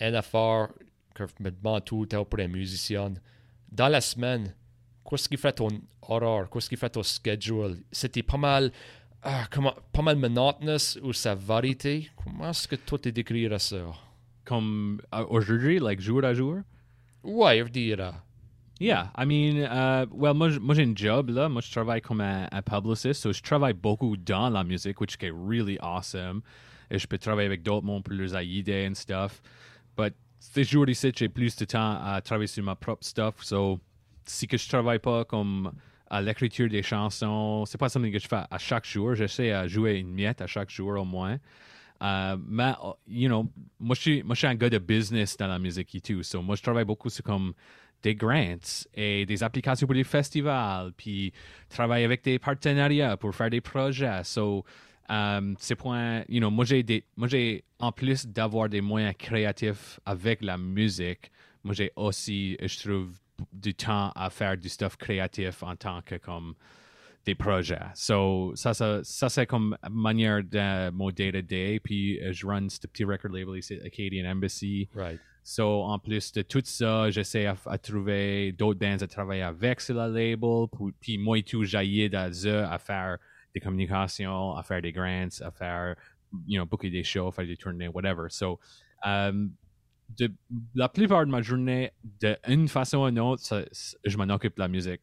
une 0.00 0.14
affaire 0.14 0.68
que 1.14 1.26
je 1.26 1.42
me 1.42 1.50
demande 1.50 1.84
tout 1.84 2.02
le 2.02 2.08
temps 2.08 2.24
pour 2.24 2.38
les 2.38 2.48
musiciens. 2.48 3.14
Dans 3.70 3.88
la 3.88 4.00
semaine, 4.00 4.54
qu'est-ce 5.08 5.28
qui 5.28 5.36
fait 5.36 5.52
ton 5.52 5.68
horaire? 6.02 6.48
Qu'est-ce 6.50 6.68
qui 6.68 6.76
fait 6.76 6.90
ton 6.90 7.02
schedule? 7.02 7.82
C'était 7.92 8.22
pas 8.22 8.36
mal, 8.36 8.72
ah, 9.22 9.46
comment, 9.50 9.74
pas 9.92 10.02
mal 10.02 10.16
monotonous 10.16 10.98
ou 11.02 11.12
sa 11.12 11.34
variété? 11.34 12.10
Comment 12.22 12.50
est-ce 12.50 12.68
que 12.68 12.76
toi 12.76 12.98
tu 12.98 13.12
décrirais 13.12 13.58
ça? 13.58 13.78
Comme 14.44 15.00
euh, 15.14 15.24
aujourd'hui, 15.28 15.78
like, 15.78 16.00
jour 16.00 16.24
à 16.24 16.34
jour? 16.34 16.58
Ouais, 17.22 17.58
je 17.58 17.70
dirais. 17.70 18.12
Yeah, 18.80 19.12
I 19.14 19.26
mean, 19.26 19.58
uh, 19.58 20.06
well, 20.10 20.32
moi, 20.32 20.48
moi 20.58 20.74
j'ai 20.74 20.84
un 20.84 20.94
job 20.96 21.28
là. 21.28 21.50
Moi, 21.50 21.60
je 21.60 21.70
travaille 21.70 22.00
comme 22.00 22.22
un, 22.22 22.48
un 22.50 22.62
publicist, 22.62 23.20
so 23.20 23.30
je 23.30 23.42
travaille 23.42 23.74
beaucoup 23.74 24.16
dans 24.16 24.48
la 24.48 24.64
musique, 24.64 24.98
which 25.02 25.16
is 25.20 25.30
really 25.30 25.78
awesome. 25.80 26.42
Et 26.90 26.98
je 26.98 27.06
peux 27.06 27.18
travailler 27.18 27.46
avec 27.46 27.62
d'autres 27.62 27.84
mondes 27.84 28.04
pour 28.04 28.14
les 28.14 28.32
idées 28.34 28.88
and 28.88 28.94
stuff. 28.94 29.42
But 29.98 30.14
ces 30.38 30.64
jours 30.64 30.88
ici, 30.88 31.12
j'ai 31.14 31.28
plus 31.28 31.54
de 31.56 31.66
temps 31.66 32.00
à 32.02 32.22
travailler 32.22 32.46
sur 32.46 32.64
ma 32.64 32.74
propre 32.74 33.04
stuff. 33.04 33.44
So, 33.44 33.80
si 34.30 34.46
que 34.46 34.56
je 34.56 34.68
travaille 34.68 34.98
pas 34.98 35.24
comme 35.24 35.72
à 36.08 36.20
l'écriture 36.20 36.68
des 36.68 36.82
chansons, 36.82 37.64
c'est 37.66 37.78
pas 37.78 37.88
something 37.88 38.12
que 38.12 38.18
je 38.18 38.28
fais 38.28 38.42
à 38.50 38.58
chaque 38.58 38.86
jour. 38.86 39.14
J'essaie 39.14 39.52
à 39.52 39.66
jouer 39.66 39.98
une 39.98 40.12
miette 40.12 40.40
à 40.40 40.46
chaque 40.46 40.70
jour 40.70 40.98
au 40.98 41.04
moins. 41.04 41.38
Euh, 42.02 42.36
mais, 42.48 42.72
uh, 42.82 42.94
you 43.06 43.28
know, 43.28 43.46
moi 43.78 43.94
je, 43.94 44.00
suis, 44.00 44.22
moi, 44.22 44.34
je 44.34 44.46
un 44.46 44.54
gars 44.54 44.70
de 44.70 44.78
business 44.78 45.36
dans 45.36 45.46
la 45.46 45.58
musique 45.58 45.94
et 45.94 46.00
tout. 46.00 46.22
So, 46.22 46.42
moi, 46.42 46.56
je 46.56 46.62
travaille 46.62 46.84
beaucoup 46.84 47.10
sur 47.10 47.22
comme 47.22 47.52
des 48.02 48.14
grants 48.14 48.56
et 48.94 49.26
des 49.26 49.42
applications 49.42 49.86
pour 49.86 49.94
les 49.94 50.04
festivals, 50.04 50.92
puis 50.96 51.32
travailler 51.68 52.06
avec 52.06 52.24
des 52.24 52.38
partenariats 52.38 53.16
pour 53.18 53.34
faire 53.34 53.50
des 53.50 53.60
projets. 53.60 54.24
So, 54.24 54.64
euh, 55.10 55.54
c'est 55.58 55.74
point, 55.74 56.22
you 56.28 56.40
know, 56.40 56.50
moi, 56.50 56.64
j'ai 56.64 57.04
moi, 57.16 57.28
j'ai, 57.28 57.64
en 57.78 57.92
plus 57.92 58.26
d'avoir 58.26 58.68
des 58.68 58.80
moyens 58.80 59.14
créatifs 59.18 60.00
avec 60.06 60.40
la 60.40 60.56
musique, 60.56 61.30
moi, 61.62 61.74
j'ai 61.74 61.92
aussi, 61.96 62.56
je 62.60 62.78
trouve, 62.80 63.10
du 63.52 63.74
temps 63.74 64.12
à 64.14 64.30
faire 64.30 64.56
du 64.56 64.68
stuff 64.68 64.96
créatif 64.96 65.62
en 65.62 65.76
tant 65.76 66.02
que 66.02 66.16
comme 66.16 66.54
des 67.24 67.34
projets. 67.34 67.78
So, 67.94 68.52
ça, 68.54 68.72
ça, 68.72 69.00
ça 69.02 69.28
c'est 69.28 69.46
comme 69.46 69.76
manière 69.90 70.42
de 70.42 70.90
mon 70.90 71.10
day-to-day. 71.10 71.80
Puis, 71.80 72.18
euh, 72.20 72.32
je 72.32 72.46
run 72.46 72.68
ce 72.68 72.86
petit 72.86 73.04
record 73.04 73.30
label 73.30 73.58
ici, 73.58 73.78
Acadian 73.84 74.30
Embassy. 74.30 74.88
Right. 74.94 75.20
So, 75.42 75.82
en 75.82 75.98
plus 75.98 76.32
de 76.32 76.42
tout 76.42 76.62
ça, 76.64 77.10
j'essaie 77.10 77.46
à, 77.46 77.56
à 77.66 77.78
trouver 77.78 78.52
d'autres 78.52 78.78
bands 78.78 79.02
à 79.02 79.06
travailler 79.06 79.42
avec 79.42 79.80
sur 79.80 79.94
le 79.94 80.12
label. 80.12 80.66
Puis, 80.72 80.94
puis 81.00 81.18
moi 81.18 81.38
et 81.38 81.42
tout, 81.42 81.64
j'aille 81.64 82.08
dans 82.08 82.32
eux 82.46 82.64
à 82.64 82.78
faire 82.78 83.18
des 83.54 83.60
communications, 83.60 84.56
à 84.56 84.62
faire 84.62 84.80
des 84.80 84.92
grants, 84.92 85.28
à 85.42 85.50
faire, 85.50 85.96
you 86.46 86.58
know, 86.58 86.66
booker 86.66 86.90
des 86.90 87.04
shows, 87.04 87.32
faire 87.32 87.46
des 87.46 87.56
tournées, 87.56 87.88
whatever. 87.88 88.28
So, 88.28 88.60
um, 89.04 89.52
de, 90.18 90.32
la 90.74 90.88
plupart 90.88 91.24
de 91.26 91.30
ma 91.30 91.42
journée, 91.42 91.90
d'une 92.46 92.68
façon 92.68 92.98
ou 92.98 93.08
d'une 93.10 93.20
autre, 93.20 93.42
ça- 93.42 93.64
je 94.04 94.16
m'en 94.16 94.28
occupe 94.34 94.56
de 94.56 94.60
la 94.60 94.68
musique, 94.68 95.00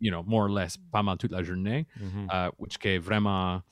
you 0.00 0.10
know, 0.10 0.22
more 0.22 0.44
or 0.44 0.48
less, 0.48 0.76
pas 0.90 1.02
mal 1.02 1.16
toute 1.18 1.32
la 1.32 1.42
journée, 1.42 1.86
Mhm. 2.00 2.28
uh, 2.32 2.50
which 2.58 2.76
est 2.84 2.98
vraiment 2.98 3.62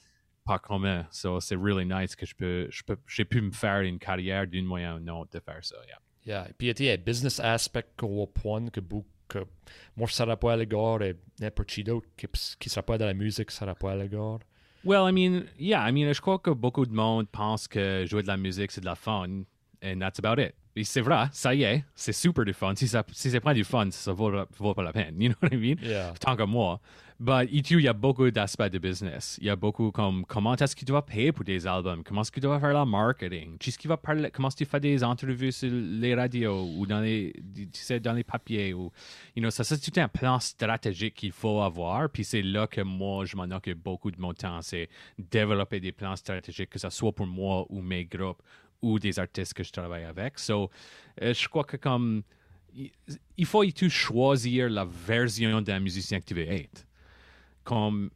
pas 0.44 0.58
commun. 0.58 1.06
So, 1.10 1.40
c'est 1.40 1.56
really 1.56 1.84
nice 1.84 2.14
que 2.16 2.26
je 2.26 2.34
peux, 2.34 2.66
je 2.70 2.82
peux, 2.82 2.96
j'ai 3.06 3.24
pu 3.24 3.40
me 3.40 3.50
faire 3.52 3.80
une 3.82 3.98
carrière 3.98 4.46
d'une 4.46 4.64
moyen 4.66 4.96
ou 4.96 4.98
d'une 4.98 5.10
autre 5.10 5.30
de 5.32 5.40
faire 5.40 5.64
ça, 5.64 5.76
yeah. 5.86 5.98
Yeah. 6.26 6.48
Puis 6.58 6.68
il 6.68 6.84
y 6.84 6.90
a 6.90 6.92
un 6.94 6.96
business 6.98 7.40
aspect 7.40 7.86
au 8.02 8.26
point 8.26 8.68
que 8.68 8.80
beaucoup 8.80 9.08
que 9.26 9.38
moi 9.96 10.08
je 10.08 10.12
serais 10.12 10.36
pas 10.36 10.54
à 10.54 10.56
l'égard 10.56 11.00
et 11.02 11.14
n'importe 11.38 11.68
qui 11.68 11.84
d'autre 11.84 12.08
qui, 12.16 12.26
qui 12.58 12.68
serait 12.68 12.82
pas 12.82 12.98
dans 12.98 13.06
la 13.06 13.14
musique 13.14 13.50
serait 13.52 13.76
pas 13.76 13.92
à 13.92 13.96
l'égard. 13.96 14.40
Well, 14.84 15.08
I 15.08 15.12
mean, 15.12 15.44
yeah, 15.58 15.88
I 15.88 15.92
mean, 15.92 16.12
je 16.12 16.20
crois 16.20 16.38
que 16.40 16.50
beaucoup 16.50 16.84
de 16.84 16.92
monde 16.92 17.28
pense 17.30 17.68
que 17.68 18.04
jouer 18.06 18.22
de 18.22 18.26
la 18.26 18.36
musique, 18.36 18.70
c'est 18.72 18.80
de 18.80 18.86
la 18.86 18.96
fun, 18.96 19.44
and 19.82 20.00
that's 20.00 20.18
about 20.18 20.40
it. 20.40 20.54
Et 20.76 20.84
c'est 20.84 21.00
vrai, 21.00 21.26
ça 21.32 21.54
y 21.54 21.64
est, 21.64 21.84
c'est 21.94 22.12
super 22.12 22.44
du 22.44 22.52
fun. 22.52 22.74
Si 22.76 22.86
ça, 22.86 23.04
si 23.12 23.30
ça 23.30 23.40
prend 23.40 23.52
du 23.52 23.64
fun, 23.64 23.90
ça 23.90 24.12
vaut, 24.12 24.32
vaut 24.58 24.74
pas 24.74 24.82
la 24.82 24.92
peine, 24.92 25.14
you 25.20 25.30
know 25.30 25.36
what 25.42 25.52
I 25.52 25.56
mean? 25.56 25.76
Yeah. 25.82 26.14
Tant 26.20 26.36
que 26.36 26.44
moi. 26.44 26.80
But 27.18 27.50
il 27.52 27.80
y 27.82 27.88
a 27.88 27.92
beaucoup 27.92 28.30
d'aspects 28.30 28.70
de 28.70 28.78
business. 28.78 29.36
Il 29.42 29.46
y 29.46 29.50
a 29.50 29.56
beaucoup 29.56 29.90
comme 29.90 30.24
comment 30.24 30.54
est-ce 30.54 30.74
qu'il 30.74 30.88
doit 30.88 31.04
payer 31.04 31.32
pour 31.32 31.44
des 31.44 31.66
albums, 31.66 32.02
comment 32.02 32.22
est-ce 32.22 32.32
qu'il 32.32 32.42
doit 32.42 32.58
faire 32.58 32.72
le 32.72 32.90
marketing, 32.90 33.58
qu'est-ce 33.58 33.76
qu'il 33.76 33.88
va 33.88 33.98
parler, 33.98 34.30
comment 34.30 34.48
est-ce 34.48 34.56
qu'il 34.56 34.66
fait 34.66 34.80
des 34.80 35.04
entrevues 35.04 35.52
sur 35.52 35.68
les 35.70 36.14
radios 36.14 36.66
ou 36.78 36.86
dans 36.86 37.00
les, 37.00 37.34
tu 37.54 37.68
sais, 37.72 38.00
dans 38.00 38.14
les 38.14 38.24
papiers 38.24 38.72
ou, 38.72 38.90
you 39.36 39.42
know, 39.42 39.50
ça 39.50 39.64
c'est 39.64 39.78
tout 39.78 40.00
un 40.00 40.08
plan 40.08 40.40
stratégique 40.40 41.12
qu'il 41.14 41.32
faut 41.32 41.60
avoir. 41.60 42.08
Puis 42.08 42.24
c'est 42.24 42.40
là 42.40 42.66
que 42.66 42.80
moi, 42.80 43.26
je 43.26 43.36
m'en 43.36 43.54
occupe 43.54 43.82
beaucoup 43.82 44.10
de 44.10 44.18
mon 44.18 44.32
temps, 44.32 44.62
c'est 44.62 44.88
développer 45.18 45.78
des 45.78 45.92
plans 45.92 46.16
stratégiques, 46.16 46.70
que 46.70 46.78
ce 46.78 46.88
soit 46.88 47.12
pour 47.12 47.26
moi 47.26 47.66
ou 47.68 47.82
mes 47.82 48.06
groupes 48.06 48.40
ou 48.82 48.98
des 48.98 49.18
artistes 49.18 49.54
que 49.54 49.62
je 49.62 49.72
travaille 49.72 50.04
avec. 50.04 50.38
So, 50.38 50.70
euh, 51.22 51.34
je 51.34 51.48
crois 51.48 51.64
que 51.64 51.76
comme 51.76 52.22
il 53.36 53.46
faut 53.46 53.64
tout 53.66 53.90
choisir 53.90 54.70
la 54.70 54.84
version 54.84 55.60
d'un 55.60 55.80
musicien 55.80 56.20
que 56.20 56.26
tu 56.26 56.34
veux 56.34 56.48
être 56.48 56.86
comme 57.64 58.10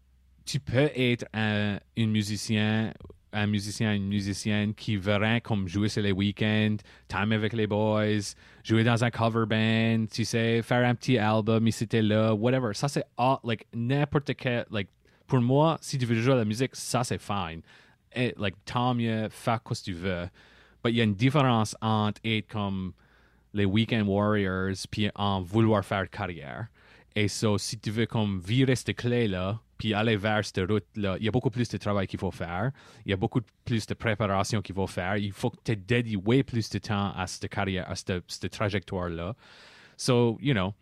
tu 0.44 0.60
peux 0.60 0.90
être 0.94 1.24
un, 1.32 1.78
une 1.96 2.10
musicien, 2.10 2.92
un 3.32 3.46
musicien, 3.46 3.94
une 3.94 4.08
musicienne 4.08 4.74
qui 4.74 4.96
verrait 4.96 5.40
comme 5.40 5.68
jouer 5.68 5.88
sur 5.88 6.02
les 6.02 6.12
week-ends, 6.12 6.76
time 7.08 7.32
avec 7.32 7.52
les 7.52 7.66
boys, 7.66 8.34
jouer 8.62 8.84
dans 8.84 9.04
un 9.04 9.10
cover 9.10 9.46
band, 9.46 10.06
tu 10.10 10.24
sais, 10.24 10.60
faire 10.62 10.86
un 10.86 10.94
petit 10.94 11.18
album 11.18 11.66
ici 11.66 11.86
et 11.92 12.02
là, 12.02 12.34
whatever. 12.34 12.74
Ça, 12.74 12.88
c'est 12.88 13.04
like, 13.44 13.66
n'importe 13.72 14.34
quel, 14.34 14.66
like, 14.70 14.88
pour 15.26 15.40
moi, 15.40 15.78
si 15.80 15.98
tu 15.98 16.04
veux 16.04 16.16
jouer 16.16 16.34
à 16.34 16.38
la 16.38 16.44
musique, 16.44 16.74
ça, 16.74 17.02
c'est 17.04 17.20
fine. 17.20 17.62
Et, 18.14 18.34
like, 18.36 18.56
tant 18.64 18.94
mieux, 18.94 19.28
fais 19.30 19.56
ce 19.72 19.80
que 19.80 19.84
tu 19.84 19.92
veux. 19.92 20.28
Mais 20.84 20.90
il 20.92 20.96
y 20.96 21.00
a 21.00 21.04
une 21.04 21.14
différence 21.14 21.76
entre 21.80 22.20
être 22.24 22.48
comme 22.48 22.92
les 23.54 23.64
Weekend 23.64 24.06
Warriors 24.06 24.76
puis 24.90 25.10
en 25.14 25.40
vouloir 25.40 25.84
faire 25.84 26.08
carrière. 26.10 26.66
Et 27.16 27.28
so, 27.28 27.58
si 27.58 27.78
tu 27.78 27.90
veux 27.90 28.06
comme 28.06 28.40
virer 28.40 28.74
cette 28.74 28.96
clé-là, 28.96 29.60
puis 29.78 29.94
aller 29.94 30.16
vers 30.16 30.44
cette 30.44 30.68
route-là, 30.68 31.16
il 31.18 31.24
y 31.24 31.28
a 31.28 31.30
beaucoup 31.30 31.50
plus 31.50 31.68
de 31.68 31.76
travail 31.76 32.06
qu'il 32.06 32.18
faut 32.18 32.30
faire. 32.30 32.70
Il 33.04 33.10
y 33.10 33.12
a 33.12 33.16
beaucoup 33.16 33.40
plus 33.64 33.86
de 33.86 33.94
préparation 33.94 34.62
qu'il 34.62 34.74
faut 34.74 34.86
faire. 34.86 35.16
Il 35.16 35.32
faut 35.32 35.50
que 35.50 35.58
tu 35.64 35.76
dédies 35.76 36.16
way 36.16 36.42
plus 36.42 36.68
de 36.70 36.78
temps 36.78 37.12
à 37.14 37.26
cette 37.26 37.48
carrière, 37.48 37.88
à 37.90 37.94
cette, 37.94 38.50
trajectoire-là. 38.50 39.34
So, 39.96 40.38
you 40.40 40.54
know, 40.54 40.74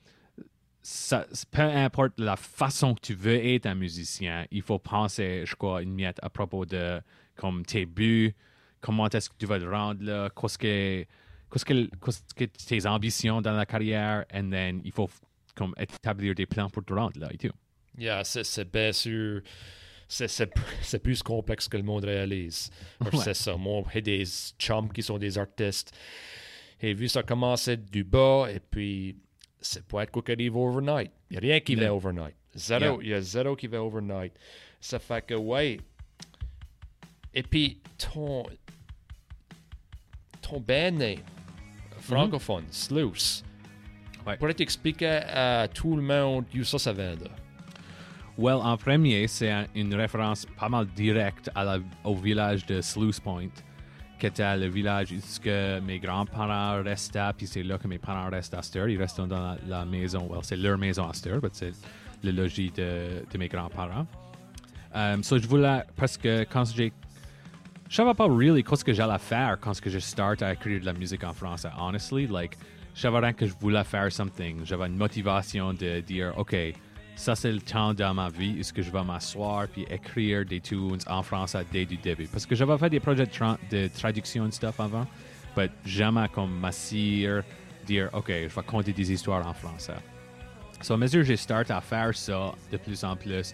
ça, 0.83 1.27
peu 1.51 1.63
importe 1.63 2.19
la 2.19 2.37
façon 2.37 2.95
que 2.95 3.01
tu 3.01 3.15
veux 3.15 3.45
être 3.45 3.67
un 3.67 3.75
musicien, 3.75 4.47
il 4.51 4.63
faut 4.63 4.79
penser, 4.79 5.45
je 5.47 5.55
crois, 5.55 5.83
une 5.83 5.95
miette 5.95 6.19
à 6.23 6.31
propos 6.31 6.67
de 6.67 7.01
comme 7.37 7.65
tes 7.65 7.87
buts, 7.87 8.35
comment 8.83 9.09
est-ce 9.09 9.31
que 9.31 9.35
tu 9.39 9.47
vas 9.47 9.57
le 9.59 9.71
rendre 9.71 10.03
là, 10.05 10.29
qu'est-ce 10.39 10.59
que, 10.59 11.07
qu'est-ce 11.51 11.65
que, 11.65 11.87
qu'est-ce 12.05 12.35
que 12.35 12.45
tes 12.45 12.87
ambitions 12.87 13.41
dans 13.41 13.53
la 13.53 13.65
carrière, 13.65 14.27
and 14.35 14.51
then 14.51 14.83
il 14.85 14.93
faut 14.93 15.09
comme 15.55 15.75
établir 15.79 16.35
des 16.35 16.45
plans 16.47 16.69
pour 16.69 16.85
te 16.85 16.93
rendre 16.93 17.19
là 17.19 17.29
et 17.33 17.39
tout. 17.39 17.55
Yeah, 17.97 18.25
c'est, 18.25 18.45
c'est 18.45 18.71
bien 18.71 18.93
sûr. 18.93 19.41
c'est, 20.09 20.29
c'est, 20.29 20.51
c'est 20.83 20.99
plus 20.99 21.23
complexe 21.23 21.69
que 21.69 21.77
le 21.79 21.83
monde 21.83 22.05
réalise. 22.05 22.71
Alors, 23.01 23.15
Ouais. 23.15 23.21
C'est 23.25 23.35
ça. 23.35 23.57
Moi, 23.57 23.83
j'ai 23.95 24.03
des 24.03 24.25
chums 24.59 24.91
qui 24.93 25.03
sont 25.03 25.19
des 25.19 25.39
artistes. 25.39 25.93
Et 26.81 26.95
vu 26.95 27.07
ça 27.09 27.23
commençait 27.23 27.77
du 27.77 28.03
bas, 28.03 28.47
et 28.53 28.59
puis 28.61 29.17
c'est 29.61 29.87
pas 29.87 30.03
être 30.03 30.11
quoi 30.11 30.23
qui 30.23 30.33
arrive 30.33 30.57
overnight. 30.57 31.13
Il 31.31 31.35
n'y 31.35 31.37
a 31.39 31.41
rien 31.53 31.61
qui 31.61 31.75
va 31.77 31.87
Non. 31.87 31.97
overnight. 31.97 32.35
Zéro, 32.55 32.83
Yeah. 32.83 32.97
il 33.03 33.09
y 33.11 33.15
a 33.15 33.21
zéro 33.21 33.55
qui 33.57 33.67
va 33.69 33.83
overnight. 33.83 34.33
Ça 34.81 34.99
fait 34.99 35.25
que, 35.25 35.35
ouais. 35.35 35.79
Et 37.35 37.43
puis, 37.43 37.79
ton, 37.99 38.45
ton 40.41 40.63
name, 40.69 41.19
francophone, 42.01 42.65
Sluice, 42.71 43.45
Ouais. 44.27 44.37
pourrais 44.37 44.55
t'expliquer 44.55 45.21
à 45.33 45.67
tout 45.69 45.97
le 45.97 46.03
monde 46.03 46.45
où 46.55 46.63
ça, 46.65 46.79
ça 46.79 46.93
vient 46.93 47.17
de? 47.17 47.29
Well, 48.39 48.57
en 48.63 48.77
premier, 48.77 49.27
c'est 49.29 49.51
un- 49.51 49.67
une 49.75 49.95
référence 49.95 50.47
pas 50.59 50.69
mal 50.69 50.87
directe 50.87 51.51
à 51.55 51.65
la- 51.65 51.79
au 52.05 52.15
village 52.15 52.65
de 52.67 52.81
Sluice 52.81 53.19
Point, 53.21 53.51
qui 54.19 54.27
était 54.27 54.57
le 54.57 54.69
village 54.69 55.13
où 55.13 55.83
mes 55.85 55.99
grands-parents 55.99 56.83
restaient, 56.83 57.33
puis 57.37 57.47
c'est 57.47 57.63
là 57.65 57.79
que 57.79 57.89
mes 57.89 57.99
parents 57.99 58.31
restent 58.31 58.55
à 58.55 58.63
Stur. 58.63 58.89
Ils 58.89 58.97
restent 58.99 59.21
dans 59.21 59.27
la, 59.29 59.57
la 59.67 59.85
maison, 59.85 60.29
well, 60.31 60.41
c'est 60.43 60.57
leur 60.57 60.79
maison 60.79 61.09
à 61.09 61.13
Stur, 61.15 61.41
mais 61.43 61.49
c'est 61.53 61.73
le 62.23 62.31
logis 62.31 62.71
de, 62.71 63.25
de 63.31 63.39
mes 63.39 63.49
grands-parents. 63.49 64.07
Um, 64.95 65.23
so 65.23 65.39
je 65.39 65.47
voulais, 65.49 65.83
parce 65.97 66.17
que 66.17 66.45
quand 66.45 66.65
j'ai... 66.67 66.93
Je 67.93 67.99
savais 67.99 68.15
pas 68.15 68.27
really 68.27 68.65
qu'est-ce 68.65 68.83
que 68.83 68.95
j'allais 68.95 69.19
faire 69.19 69.59
quand 69.61 69.79
que 69.79 69.91
je 69.91 69.99
start 69.99 70.41
à 70.41 70.55
écrire 70.55 70.81
de 70.81 70.87
la 70.87 70.95
musique 70.95 71.23
en 71.25 71.35
français. 71.35 71.69
Honestly, 71.79 72.27
like, 72.27 72.57
je 72.95 73.03
savais 73.03 73.19
rien 73.19 73.35
que 73.35 73.47
je 73.47 73.53
voulais 73.61 73.85
faire 73.85 74.11
something. 74.11 74.65
J'avais 74.65 74.87
une 74.87 74.97
motivation 74.97 75.75
de 75.75 76.01
dire, 76.01 76.33
OK, 76.39 76.57
ça 77.17 77.35
c'est 77.35 77.53
le 77.53 77.61
temps 77.61 77.93
dans 77.93 78.15
ma 78.15 78.31
vie 78.31 78.57
où 78.59 78.63
ce 78.63 78.73
que 78.73 78.81
je 78.81 78.91
vais 78.91 79.05
m'asseoir 79.05 79.69
puis 79.69 79.85
écrire 79.91 80.47
des 80.47 80.61
tunes 80.61 81.01
en 81.07 81.23
français 81.23 81.67
dès 81.71 81.85
du 81.85 81.99
début. 81.99 82.29
Parce 82.29 82.47
que 82.47 82.55
j'avais 82.55 82.79
fait 82.79 82.89
des 82.89 82.99
projets 82.99 83.27
de, 83.27 83.31
tra- 83.31 83.59
de 83.71 83.89
traduction 83.89 84.47
et 84.47 84.53
stuff 84.53 84.81
avant, 84.81 85.07
mais 85.55 85.69
jamais 85.85 86.31
comme 86.31 86.61
m'assire, 86.61 87.43
dire, 87.85 88.09
OK, 88.15 88.29
je 88.29 88.55
vais 88.55 88.67
conter 88.67 88.95
des 88.95 89.13
histoires 89.13 89.47
en 89.47 89.53
français. 89.53 90.01
So, 90.81 90.95
à 90.95 90.97
mesure 90.97 91.21
que 91.21 91.27
j'ai 91.27 91.37
start 91.37 91.71
à 91.71 91.83
faire 91.83 92.17
ça 92.17 92.55
de 92.71 92.79
plus 92.79 93.05
en 93.05 93.17
plus, 93.17 93.53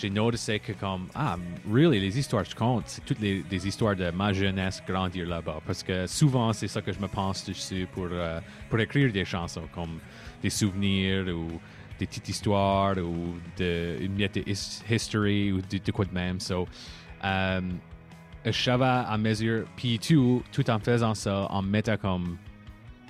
j'ai 0.00 0.10
noté 0.10 0.58
que 0.60 0.72
comme, 0.72 1.08
ah, 1.14 1.36
really, 1.70 2.00
les 2.00 2.18
histoires 2.18 2.44
que 2.44 2.50
je 2.50 2.56
compte, 2.56 2.84
c'est 2.86 3.04
toutes 3.04 3.20
les, 3.20 3.66
histoires 3.66 3.94
de 3.94 4.10
ma 4.10 4.32
jeunesse 4.32 4.82
grandir 4.86 5.26
là-bas. 5.26 5.60
Parce 5.66 5.82
que 5.82 6.06
souvent, 6.06 6.52
c'est 6.52 6.68
ça 6.68 6.80
que 6.80 6.92
je 6.92 6.98
me 6.98 7.08
pense 7.08 7.44
dessus 7.44 7.86
pour, 7.92 8.08
euh, 8.10 8.40
pour 8.68 8.80
écrire 8.80 9.12
des 9.12 9.24
chansons, 9.24 9.68
comme 9.74 9.98
des 10.42 10.50
souvenirs 10.50 11.26
ou 11.28 11.60
des 11.98 12.06
petites 12.06 12.28
histoires 12.28 12.96
ou 12.96 13.34
de, 13.58 13.98
une 14.00 14.14
miette 14.14 14.38
history 14.88 15.52
ou 15.52 15.60
de, 15.60 15.78
de 15.78 15.92
quoi 15.92 16.06
de 16.06 16.14
même. 16.14 16.40
So, 16.40 16.66
euh, 17.24 17.60
je 18.44 18.70
à 18.70 19.18
mesure, 19.18 19.66
puis 19.76 19.98
tout, 19.98 20.42
tout 20.50 20.70
en 20.70 20.78
faisant 20.78 21.14
ça, 21.14 21.46
en 21.50 21.60
mettant 21.60 21.98
comme 21.98 22.38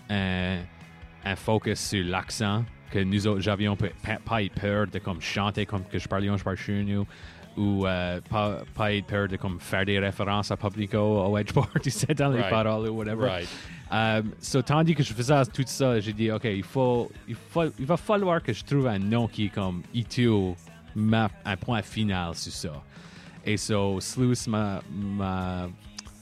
un 0.09 1.37
focus 1.37 1.79
sur 1.79 2.05
l'accent, 2.05 2.65
que 2.91 2.99
nous 2.99 3.27
autres, 3.27 3.41
j'avions 3.41 3.77
pas, 3.77 4.43
eu 4.43 4.51
peur 4.51 4.87
de 4.87 4.99
comme 4.99 5.21
chanter 5.21 5.65
comme 5.67 5.85
que 5.85 5.99
je 5.99 6.09
parlais 6.09 6.29
par 6.43 6.57
chez 6.57 6.83
nous, 6.85 7.07
ou 7.57 7.87
euh, 7.87 8.21
pas, 8.29 8.63
pas 8.75 8.95
eu 8.95 9.03
peur 9.03 9.29
de 9.29 9.37
comme 9.37 9.59
faire 9.61 9.85
des 9.85 9.99
références 9.99 10.51
à 10.51 10.57
Publico 10.57 10.99
au 10.99 11.37
Edgeport, 11.39 11.69
tu 11.83 11.91
sais, 11.91 12.15
dans 12.15 12.29
les 12.31 12.41
Right. 12.41 12.51
paroles 12.51 12.89
ou 12.89 12.97
whatever. 12.97 13.27
Right. 13.29 13.49
Um, 13.93 14.31
so, 14.41 14.63
tandis 14.63 14.95
que 14.95 15.03
je 15.03 15.13
faisais 15.13 15.45
tout 15.53 15.65
ça, 15.67 15.99
j'ai 15.99 16.13
dit, 16.13 16.31
OK, 16.31 16.45
il, 16.45 16.63
faut, 16.63 17.11
il, 17.27 17.35
faut, 17.35 17.65
il 17.79 17.87
va 17.87 17.97
falloir 17.97 18.41
que 18.43 18.53
je 18.53 18.65
trouve 18.65 18.87
un 18.87 18.99
nom 19.01 19.27
qui 19.27 19.47
est 19.47 19.49
comme 19.49 19.83
E2, 19.95 20.55
ma- 20.95 21.29
un 21.45 21.57
point 21.57 21.83
final 21.83 22.35
sur 22.37 22.53
ça. 22.53 22.83
Et 23.45 23.57
so, 23.57 23.99
Sluice 24.01 24.47
m'a, 24.47 24.81
m'a, 24.93 25.69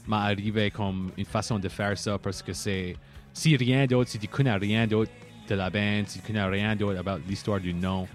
m'a 0.07 0.21
arrivé 0.23 0.71
comme 0.71 1.11
une 1.15 1.25
façon 1.25 1.59
de 1.59 1.69
faire 1.69 1.95
ça 1.97 2.17
parce 2.17 2.41
que 2.41 2.53
c'est, 2.53 2.95
si 3.33 3.55
rien 3.55 3.85
d'autre, 3.85 4.09
si 4.09 4.17
tu 4.17 4.27
connais 4.27 4.55
rien 4.55 4.87
d'autre 4.87 5.11
de 5.49 5.55
la 5.55 5.69
band, 5.69 6.03
si 6.05 6.19
tu 6.19 6.27
connais 6.27 6.43
rien 6.45 6.75
d'autre 6.75 6.99
about 6.99 7.21
l'histoire 7.27 7.59
du 7.59 7.73
nom, 7.73 8.07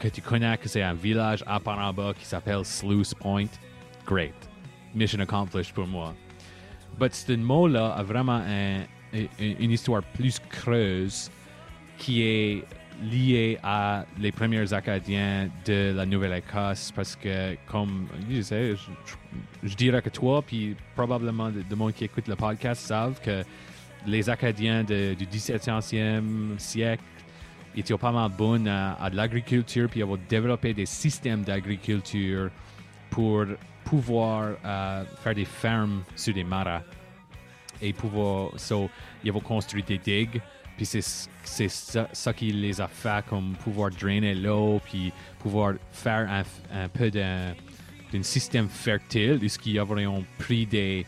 que 0.00 0.08
tu 0.08 0.20
connais 0.20 0.56
que 0.58 0.68
c'est 0.68 0.82
un 0.82 0.94
village 0.94 1.44
à 1.46 1.58
bas 1.58 2.12
qui 2.18 2.24
s'appelle 2.24 2.64
Sluice 2.64 3.14
Point, 3.14 3.48
great. 4.06 4.34
Mission 4.94 5.20
accomplished 5.20 5.72
pour 5.74 5.86
moi. 5.86 6.14
But 6.98 7.14
ce 7.14 7.32
mot-là 7.32 7.92
a 7.94 8.02
vraiment 8.02 8.40
un- 8.46 8.82
un- 9.12 9.26
une 9.60 9.70
histoire 9.70 10.02
plus 10.02 10.38
creuse 10.48 11.30
qui 11.98 12.22
est 12.22 12.64
liée 13.02 13.58
à 13.62 14.04
les 14.20 14.30
premiers 14.30 14.72
Acadiens 14.72 15.48
de 15.66 15.92
la 15.96 16.06
Nouvelle-Écosse 16.06 16.92
parce 16.94 17.16
que, 17.16 17.56
comme 17.66 18.06
je 18.30 18.40
sais, 18.42 18.74
je, 19.64 19.74
dirais 19.74 20.00
que 20.00 20.10
toi, 20.10 20.42
puis 20.42 20.76
probablement 20.94 21.48
le 21.48 21.64
le 21.68 21.76
monde 21.76 21.92
qui 21.92 22.04
écoute 22.04 22.28
le 22.28 22.36
podcast 22.36 22.86
savent 22.86 23.20
que 23.20 23.42
les 24.06 24.28
Acadiens 24.30 24.84
du 24.84 25.26
17e 25.26 26.58
siècle 26.58 27.02
étaient 27.76 27.96
pas 27.96 28.12
mal 28.12 28.30
bons 28.30 28.66
à, 28.68 29.10
l'agriculture, 29.12 29.88
puis 29.88 30.00
ils 30.00 30.04
ont 30.04 30.18
développé 30.28 30.74
des 30.74 30.86
systèmes 30.86 31.42
d'agriculture 31.42 32.50
pour 33.10 33.44
pouvoir 33.84 34.54
euh, 34.64 35.04
faire 35.22 35.34
des 35.34 35.44
fermes 35.44 36.02
sur 36.16 36.34
des 36.34 36.44
marais 36.44 36.82
et 37.82 37.92
pouvoir 37.92 38.50
so, 38.56 38.88
ils 39.22 39.32
vont 39.32 39.40
construire 39.40 39.84
des 39.84 39.98
digues 39.98 40.40
puis 40.76 40.86
c'est 40.86 41.68
ça, 41.68 42.08
ça 42.12 42.32
qui 42.32 42.50
les 42.50 42.80
a 42.80 42.88
fait 42.88 43.24
comme 43.28 43.54
pouvoir 43.62 43.90
drainer 43.90 44.34
l'eau 44.34 44.80
puis 44.84 45.12
pouvoir 45.38 45.74
faire 45.92 46.28
un, 46.30 46.42
un 46.82 46.88
peu 46.88 47.10
d'un 47.10 47.54
système 48.22 48.68
fertile 48.68 49.38
où 49.42 49.46
qu'ils 49.46 49.78
auraient 49.78 50.06
pris 50.38 50.66
des 50.66 51.06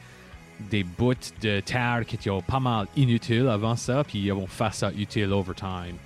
des 0.59 0.85
bouts 0.85 1.15
de 1.43 1.61
terre 1.61 2.05
qui 2.07 2.17
étaient 2.17 2.31
pas 2.47 2.61
mal 2.61 2.87
inutiles 2.97 3.49
avant 3.49 3.77
ça 3.77 4.05
puis 4.05 4.21
ils 4.21 4.33
vont 4.33 4.47
faire 4.47 4.75
ça 4.75 4.91
utile 4.93 5.33
over 5.33 5.55
time 5.55 5.97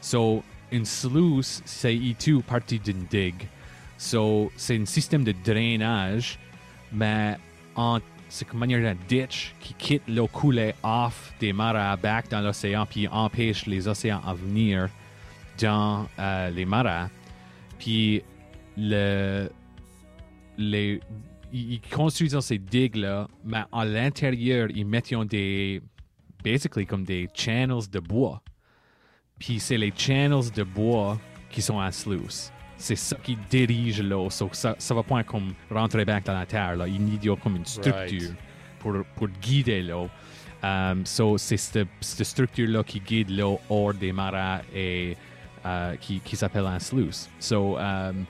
so 0.00 0.42
une 0.72 0.84
sluice 0.84 1.62
c'est 1.64 1.98
tout 2.18 2.42
partie 2.42 2.78
d'une 2.78 3.04
digue 3.04 3.46
So, 3.96 4.52
c'est 4.56 4.76
un 4.78 4.84
système 4.86 5.24
de 5.24 5.32
drainage, 5.44 6.38
mais 6.92 7.36
en, 7.76 8.00
c'est 8.28 8.46
comme 8.46 8.60
manière 8.60 8.82
d'un 8.82 9.00
ditch 9.08 9.54
qui 9.60 9.74
quitte 9.74 10.02
l'eau 10.08 10.26
coulée 10.26 10.74
off 10.82 11.32
des 11.40 11.52
marais 11.52 11.96
back 11.96 12.28
dans 12.28 12.40
l'océan, 12.40 12.86
puis 12.86 13.06
empêche 13.08 13.66
les 13.66 13.86
océans 13.86 14.20
à 14.26 14.34
venir 14.34 14.88
dans 15.60 16.06
euh, 16.18 16.50
les 16.50 16.64
marais. 16.64 17.06
Puis, 17.78 18.22
le, 18.76 19.48
les, 20.58 21.00
ils 21.54 21.80
construisent 21.80 22.38
ces 22.40 22.58
digues-là, 22.58 23.28
mais 23.44 23.62
à 23.72 23.84
l'intérieur, 23.84 24.68
ils 24.74 24.84
mettent 24.84 25.14
des, 25.28 25.80
basically 26.42 26.84
comme 26.84 27.04
des 27.04 27.28
channels 27.32 27.88
de 27.90 28.00
bois. 28.00 28.42
Puis 29.38 29.60
c'est 29.60 29.78
les 29.78 29.92
channels 29.96 30.50
de 30.54 30.62
bois 30.64 31.18
qui 31.50 31.62
sont 31.62 31.78
à 31.78 31.92
sluice. 31.92 32.52
C'est 32.76 32.96
ça 32.96 33.16
qui 33.22 33.36
dirige 33.48 34.02
l'eau. 34.02 34.30
So, 34.30 34.48
ça, 34.52 34.74
ça 34.78 34.94
va 34.94 35.02
pas 35.02 35.22
comme 35.22 35.54
rentrer 35.70 36.04
back 36.04 36.24
dans 36.24 36.34
la 36.34 36.44
terre. 36.44 36.76
Là. 36.76 36.88
Il 36.88 37.24
y 37.24 37.30
a 37.30 37.36
comme 37.36 37.56
une 37.56 37.64
structure 37.64 37.94
Right. 37.94 38.34
pour, 38.80 38.94
pour 39.14 39.28
guider 39.28 39.82
l'eau. 39.82 40.10
Um, 40.62 41.04
so, 41.06 41.38
c'est 41.38 41.56
cette, 41.56 41.86
cette 42.00 42.26
structure-là 42.26 42.82
qui 42.82 42.98
guide 42.98 43.30
l'eau 43.30 43.60
hors 43.68 43.94
des 43.94 44.12
marais 44.12 44.62
et 44.74 45.16
euh, 45.64 45.94
qui, 45.96 46.20
qui 46.20 46.36
s'appelle 46.36 46.66
un 46.66 46.78
sluice. 46.78 47.28
So, 47.38 47.78
um, 47.78 48.24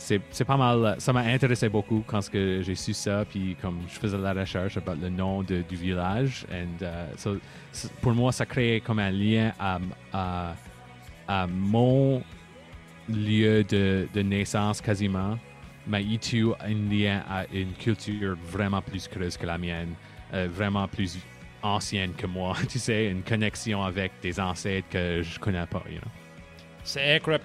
c'est 0.00 0.44
pas 0.46 0.56
mal. 0.56 0.96
Ça 0.98 1.12
m'a 1.12 1.20
intéressé 1.20 1.68
beaucoup 1.68 2.02
quand 2.06 2.20
j'ai 2.32 2.74
su 2.74 2.94
ça, 2.94 3.24
puis 3.28 3.56
comme 3.60 3.80
je 3.86 3.98
faisais 3.98 4.16
la 4.18 4.32
recherche 4.32 4.72
sur 4.72 4.82
le 5.00 5.08
nom 5.10 5.42
de- 5.42 5.62
du 5.62 5.76
village. 5.76 6.46
And, 6.50 6.82
uh, 6.82 6.86
so, 7.18 7.36
c'est- 7.70 7.92
pour 8.00 8.12
moi, 8.12 8.32
ça 8.32 8.46
crée 8.46 8.82
comme 8.84 8.98
un 8.98 9.10
lien 9.10 9.52
à, 9.58 9.78
à, 11.28 11.46
mon 11.46 12.22
lieu 13.08 13.62
de, 13.64 14.08
de 14.12 14.22
naissance 14.22 14.80
quasiment, 14.80 15.38
mais 15.86 16.02
il 16.02 16.18
tue 16.18 16.46
un 16.60 16.74
lien 16.90 17.22
à 17.28 17.44
une 17.52 17.72
culture 17.72 18.36
vraiment 18.50 18.80
plus 18.82 19.06
creuse 19.06 19.36
que 19.36 19.46
la 19.46 19.58
mienne, 19.58 19.94
euh, 20.32 20.48
vraiment 20.50 20.88
plus 20.88 21.18
ancienne 21.62 22.12
que 22.14 22.26
moi, 22.26 22.56
tu 22.68 22.78
sais, 22.78 23.10
une 23.10 23.22
connexion 23.22 23.82
avec 23.82 24.12
des 24.22 24.40
ancêtres 24.40 24.88
que 24.88 25.22
je 25.22 25.38
connais 25.38 25.66
pas, 25.66 25.82
you 25.90 25.98
know. 26.00 26.10
C'est 26.84 27.16
incroyable 27.16 27.44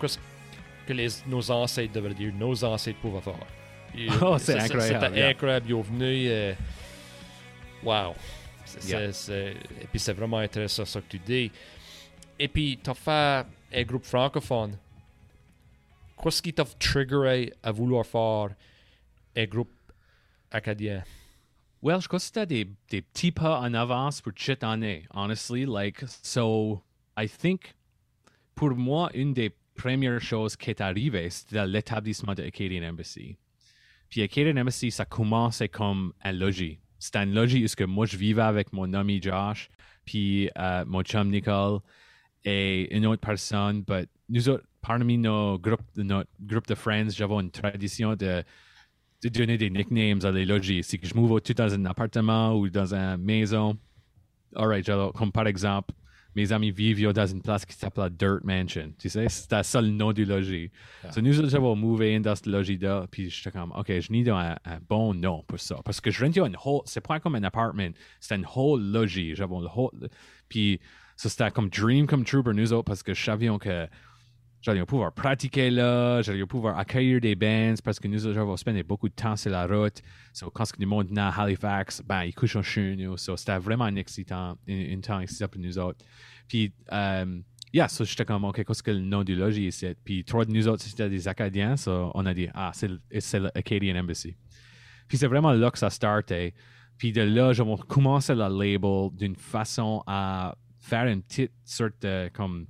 que, 0.85 0.93
les, 0.93 1.07
nos 1.27 1.49
ancêtres 1.51 1.93
devraient 1.93 2.13
dire, 2.13 2.33
nos 2.33 2.63
ancêtres 2.63 2.99
pouvaient 2.99 3.21
faire. 3.21 3.35
Oh, 4.21 4.37
c'est 4.37 4.53
ça- 4.53 4.59
ça- 4.59 4.65
incroyable, 4.65 5.05
C'était 5.05 5.19
yeah. 5.19 5.27
incroyable. 5.29 5.65
Ils 5.69 5.73
ont 5.73 5.81
venu. 5.81 6.27
euh, 6.27 6.53
wow. 7.83 8.13
C'est- 8.65 8.89
Yeah. 8.89 9.11
c'est- 9.13 9.13
c'est- 9.13 9.83
et 9.83 9.87
puis 9.89 9.99
c'est 9.99 10.11
vraiment 10.13 10.39
intéressant 10.39 10.83
ce 10.85 10.99
que 10.99 11.05
tu 11.09 11.19
dis. 11.19 11.51
Et 12.37 12.47
puis, 12.49 12.77
tu 12.83 12.89
as 12.89 12.93
fait 12.93 13.45
un 13.73 13.83
groupe 13.83 14.03
francophone. 14.03 14.77
Qu'est-ce 16.21 16.41
qui 16.41 16.53
t'a 16.53 16.65
triggeré 16.65 17.53
à 17.63 17.71
vouloir 17.71 18.05
faire 18.05 18.49
un 19.37 19.45
groupe 19.45 19.71
acadien? 20.51 21.03
Well, 21.81 22.01
je 22.01 22.07
crois 22.07 22.19
que 22.19 22.25
c'était 22.25 22.45
des, 22.45 22.67
des 22.89 23.01
petits 23.01 23.31
pas 23.31 23.59
en 23.61 23.73
avance 23.73 24.19
pour 24.21 24.33
cette 24.35 24.63
année, 24.63 25.05
honestly. 25.13 25.65
Like, 25.65 26.03
so, 26.23 26.81
I 27.17 27.29
think, 27.29 27.75
pour 28.55 28.71
moi, 28.75 29.09
une 29.13 29.33
des 29.33 29.53
premières 29.75 30.21
choses 30.21 30.55
qui 30.55 30.69
est 30.69 30.81
arrivée, 30.81 31.29
c'était 31.29 31.65
l'établissement 31.67 32.33
de 32.33 32.43
Acadian 32.43 32.89
Embassy. 32.89 33.37
Puis 34.09 34.21
Acadian 34.21 34.57
Embassy, 34.57 34.91
ça 34.91 35.05
commençait 35.05 35.69
comme 35.69 36.13
un 36.23 36.31
logis. 36.31 36.79
C'était 36.97 37.19
un 37.19 37.25
logis 37.25 37.65
où 37.65 37.75
que 37.75 37.83
moi, 37.83 38.05
je 38.05 38.17
vivais 38.17 38.41
avec 38.41 38.73
mon 38.73 38.93
ami 38.93 39.21
Josh, 39.21 39.69
puis 40.05 40.49
euh, 40.57 40.85
mon 40.87 41.03
chum 41.03 41.29
Nicole 41.29 41.79
et 42.43 42.95
une 42.95 43.05
autre 43.05 43.21
personne. 43.21 43.83
Mais 43.87 44.07
nous 44.29 44.49
autres, 44.49 44.63
parmi 44.81 45.17
nos 45.17 45.59
groupes, 45.59 45.81
notre 45.97 46.29
groupe 46.39 46.67
de 46.67 46.75
friends, 46.75 47.09
j'avais 47.09 47.35
une 47.35 47.51
tradition 47.51 48.15
de, 48.15 48.43
donner 49.23 49.57
des 49.57 49.69
nicknames 49.69 50.23
à 50.23 50.31
les 50.31 50.45
logis. 50.45 50.83
Si 50.83 50.99
je 51.01 51.13
m'ouvre 51.15 51.39
tout 51.39 51.53
dans 51.53 51.73
un 51.73 51.85
appartement 51.85 52.53
ou 52.53 52.69
dans 52.69 52.93
une 52.93 53.17
maison, 53.17 53.77
alright, 54.55 54.89
comme 55.15 55.31
par 55.31 55.47
exemple, 55.47 55.93
mes 56.35 56.51
amis 56.51 56.71
vivent 56.71 57.13
dans 57.13 57.25
une 57.25 57.41
place 57.41 57.65
qui 57.65 57.75
s'appelle 57.75 58.09
Dirt 58.09 58.43
Mansion. 58.43 58.93
Tu 58.97 59.09
sais, 59.09 59.27
c'était 59.29 59.63
ça 59.63 59.81
le 59.81 59.89
nom 59.89 60.11
du 60.11 60.25
logis. 60.25 60.71
Yeah. 61.03 61.11
So, 61.11 61.21
nous 61.21 61.55
avons 61.55 61.75
move 61.75 62.21
dans 62.21 62.35
ce 62.35 62.49
logis-là, 62.49 63.07
puis 63.09 63.29
j'étais 63.29 63.51
comme, 63.51 63.71
OK, 63.71 63.87
je 63.87 64.11
need 64.11 64.29
un, 64.29 64.57
un, 64.65 64.79
bon 64.87 65.13
nom 65.13 65.43
pour 65.47 65.59
ça. 65.59 65.79
Parce 65.83 66.01
que 66.01 66.11
je 66.11 66.23
rentais 66.23 66.41
une 66.41 66.57
whole, 66.63 66.81
c'est 66.85 67.01
pas 67.01 67.19
comme 67.19 67.35
un 67.35 67.43
appartement, 67.43 67.89
c'était 68.19 68.35
un 68.35 68.43
whole 68.55 68.81
logis. 68.81 69.35
J'avais 69.35 69.55
le 69.55 69.67
whole, 69.73 70.09
puis 70.49 70.79
ça, 71.15 71.29
c'était 71.29 71.51
comme 71.51 71.69
dream 71.69 72.07
come 72.07 72.23
true 72.23 72.43
pour 72.43 72.53
nous 72.53 72.73
autres 72.73 72.85
parce 72.85 73.03
que 73.03 73.13
je 73.13 73.23
savais 73.23 73.47
que 73.59 73.87
j'allais 74.65 74.85
pouvoir 74.85 75.11
pratiquer 75.11 75.69
là, 75.69 76.23
j'allais 76.23 76.45
pouvoir 76.45 76.79
accueillir 76.79 77.21
des 77.21 77.35
bands 77.35 77.75
parce 77.83 77.99
que 77.99 78.07
nous 78.07 78.25
avons 78.25 78.57
spendé 78.57 78.81
beaucoup 78.81 79.07
de 79.07 79.13
temps 79.13 79.35
sur 79.35 79.51
la 79.51 79.67
route. 79.67 80.01
So, 80.33 80.49
quand 80.49 80.65
le 80.79 80.85
monde 80.87 81.09
venait 81.09 81.21
à 81.21 81.29
Halifax, 81.29 82.01
ben, 82.01 82.23
ils 82.23 82.33
couchent 82.33 82.59
chez 82.61 82.95
nous. 82.95 83.15
So, 83.15 83.37
c'était 83.37 83.59
vraiment 83.59 83.85
un 83.85 83.95
excitant, 83.95 84.57
un, 84.67 84.99
temps 85.01 85.19
excitant 85.19 85.47
pour 85.47 85.61
nous 85.61 85.77
autres. 85.77 86.03
Puis, 86.47 86.73
um, 86.91 87.43
yeah, 87.71 87.87
so 87.87 88.03
j'étais 88.03 88.25
comme, 88.25 88.43
OK, 88.43 88.63
qu'est-ce 88.65 88.81
que 88.81 88.91
le 88.91 89.01
nom 89.01 89.23
du 89.23 89.35
logis 89.35 89.67
ici? 89.67 89.93
Puis, 90.03 90.23
trois 90.23 90.45
de 90.45 90.51
nous 90.51 90.67
autres, 90.67 90.81
c'était 90.81 91.09
des 91.09 91.27
Acadiens. 91.27 91.77
So, 91.77 92.11
on 92.15 92.25
a 92.25 92.33
dit, 92.33 92.47
ah, 92.55 92.71
c'est 92.73 93.39
l'Acadian 93.39 93.97
Embassy. 93.97 94.35
Puis, 95.07 95.19
c'est 95.19 95.27
vraiment 95.27 95.53
là 95.53 95.69
que 95.69 95.77
ça 95.77 95.91
startait. 95.91 96.55
Puis, 96.97 97.11
de 97.11 97.21
là, 97.21 97.53
j'ai 97.53 97.63
commencé 97.87 98.33
le 98.33 98.47
label 98.47 99.09
d'une 99.15 99.35
façon 99.35 100.01
à 100.07 100.55
faire 100.79 101.05
une 101.05 101.21
petite 101.21 101.51
sorte 101.63 102.01
de, 102.01 102.29
comme, 102.33 102.65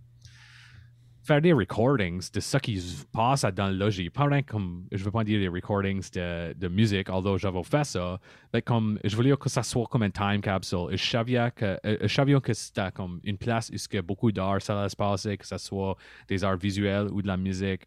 faire 1.25 1.41
des 1.41 1.53
recordings 1.53 2.21
de 2.31 2.39
ce 2.39 2.57
qui 2.57 2.79
se 2.79 3.03
passe 3.05 3.43
dans 3.55 3.67
le 3.67 3.75
logis. 3.75 4.09
Pas 4.09 4.25
rien 4.25 4.43
comme, 4.43 4.85
je 4.91 5.03
veux 5.03 5.11
pas 5.11 5.23
dire 5.23 5.39
des 5.39 5.47
recordings 5.47 6.03
de, 6.13 6.53
de 6.53 6.67
musique, 6.67 7.09
although 7.09 7.37
j'avais 7.37 7.63
fait 7.63 7.83
ça, 7.83 8.19
mais 8.53 8.61
comme, 8.61 8.99
je 9.03 9.15
voulais 9.15 9.35
que 9.35 9.49
ça 9.49 9.63
soit 9.63 9.87
comme 9.87 10.03
une 10.03 10.11
time 10.11 10.39
capsule. 10.41 10.87
Et 10.91 10.97
je 10.97 11.09
savais 11.09 11.51
que, 11.55 12.07
savais 12.07 12.39
que 12.39 12.53
c'était 12.53 12.91
comme 12.91 13.19
une 13.23 13.37
place 13.37 13.71
où 13.71 13.89
que 13.89 14.01
beaucoup 14.01 14.31
d'art 14.31 14.61
ça 14.61 14.79
allait 14.79 14.89
se 14.89 14.95
passer, 14.95 15.35
que 15.35 15.47
ce 15.47 15.57
soit 15.57 15.97
des 16.27 16.43
arts 16.43 16.57
visuels 16.57 17.07
ou 17.11 17.21
de 17.21 17.27
la 17.27 17.37
musique. 17.37 17.81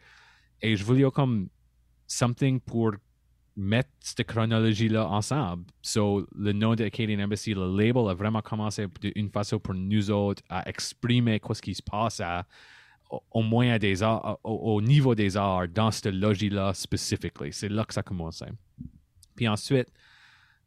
Et 0.61 0.75
je 0.75 0.85
voulais 0.85 1.09
comme 1.13 1.49
something 2.09 2.59
pour 2.59 2.93
mettre 3.55 3.91
cette 4.01 4.25
chronologie-là 4.27 5.09
ensemble. 5.09 5.65
So, 5.83 6.27
le 6.35 6.53
nom 6.53 6.75
de 6.75 6.85
Acadian 6.85 7.21
Embassy, 7.21 7.55
le 7.55 7.67
label 7.77 8.09
a 8.09 8.15
vraiment 8.15 8.41
commencé 8.41 8.87
d'une 9.01 9.31
façon 9.31 9.59
pour 9.59 9.75
nous 9.75 10.11
autres 10.11 10.43
à 10.49 10.69
exprimer 10.69 11.41
ce 11.53 11.61
qui 11.61 11.75
se 11.75 11.83
passe 11.83 12.21
au 13.11 13.79
des 13.79 14.03
arts, 14.03 14.39
au, 14.45 14.53
au, 14.53 14.83
niveau 14.83 15.15
des 15.15 15.37
arts, 15.37 15.69
dans 15.69 15.91
ce 15.91 16.09
logis-là 16.09 16.75
spécifiquement. 16.75 17.49
C'est 17.51 17.69
là 17.69 17.85
que 17.85 17.95
ça 17.95 18.03
commence. 18.03 18.43
Puis 19.35 19.49
ensuite, 19.49 19.89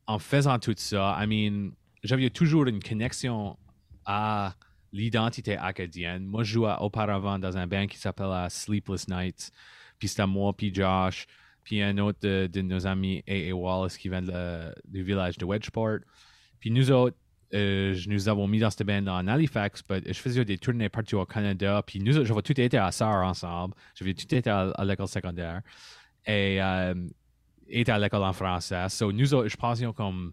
en 0.08 0.20
faisant 0.20 0.58
tout 0.60 0.74
ça, 0.76 1.18
I 1.20 1.28
mean, 1.28 1.72
j'avais 2.04 2.30
toujours 2.30 2.66
une 2.66 2.82
connexion 2.82 3.58
à 4.06 4.56
l'identité 4.92 5.58
acadienne. 5.58 6.26
Moi, 6.26 6.44
je 6.44 6.54
jouais 6.54 6.74
auparavant 6.80 7.40
dans 7.40 7.58
un 7.58 7.68
band 7.68 7.88
qui 7.88 7.98
s'appelle 7.98 8.48
Sleepless 8.50 9.08
Nights. 9.08 9.52
Puis 10.00 10.10
c'était 10.10 10.28
moi, 10.28 10.54
puis 10.54 10.74
Josh, 10.74 11.28
puis 11.64 11.82
un 11.82 11.98
autre 12.00 12.20
de, 12.22 12.50
de 12.52 12.62
nos 12.62 12.88
amis, 12.88 13.24
A.A. 13.28 13.54
Wallace, 13.54 13.98
qui 13.98 14.10
vient 14.10 14.22
du 14.22 15.04
village 15.04 15.38
de 15.38 15.46
Wedgeport. 15.46 16.00
Puis 16.60 16.72
nous 16.72 16.92
autres, 16.92 17.18
euh, 17.54 17.96
nous 18.08 18.30
avons 18.30 18.48
mis 18.48 18.60
dans 18.60 18.70
cette 18.70 18.88
band 18.88 19.06
en 19.08 19.28
Halifax, 19.28 19.84
mais 19.90 20.02
je 20.06 20.14
faisais 20.14 20.46
des 20.46 20.58
tournées 20.58 20.90
partout 20.90 21.18
au 21.18 21.26
Canada, 21.26 21.84
puis 21.86 22.00
nous, 22.00 22.24
j'avais 22.24 22.42
tout 22.42 22.60
été 22.60 22.78
à 22.78 22.92
SAR 22.92 23.26
ensemble, 23.26 23.74
j'avais 23.96 24.14
tout 24.14 24.34
été 24.34 24.50
à, 24.50 24.74
l'école 24.86 25.08
secondaire, 25.08 25.62
et 26.26 26.62
euh, 26.62 26.94
à 27.88 28.00
l'école 28.00 28.24
en 28.24 28.34
français. 28.34 28.88
So, 28.90 29.12
nous, 29.12 29.26
je 29.26 29.58
pensions 29.58 29.92
comme 29.92 30.32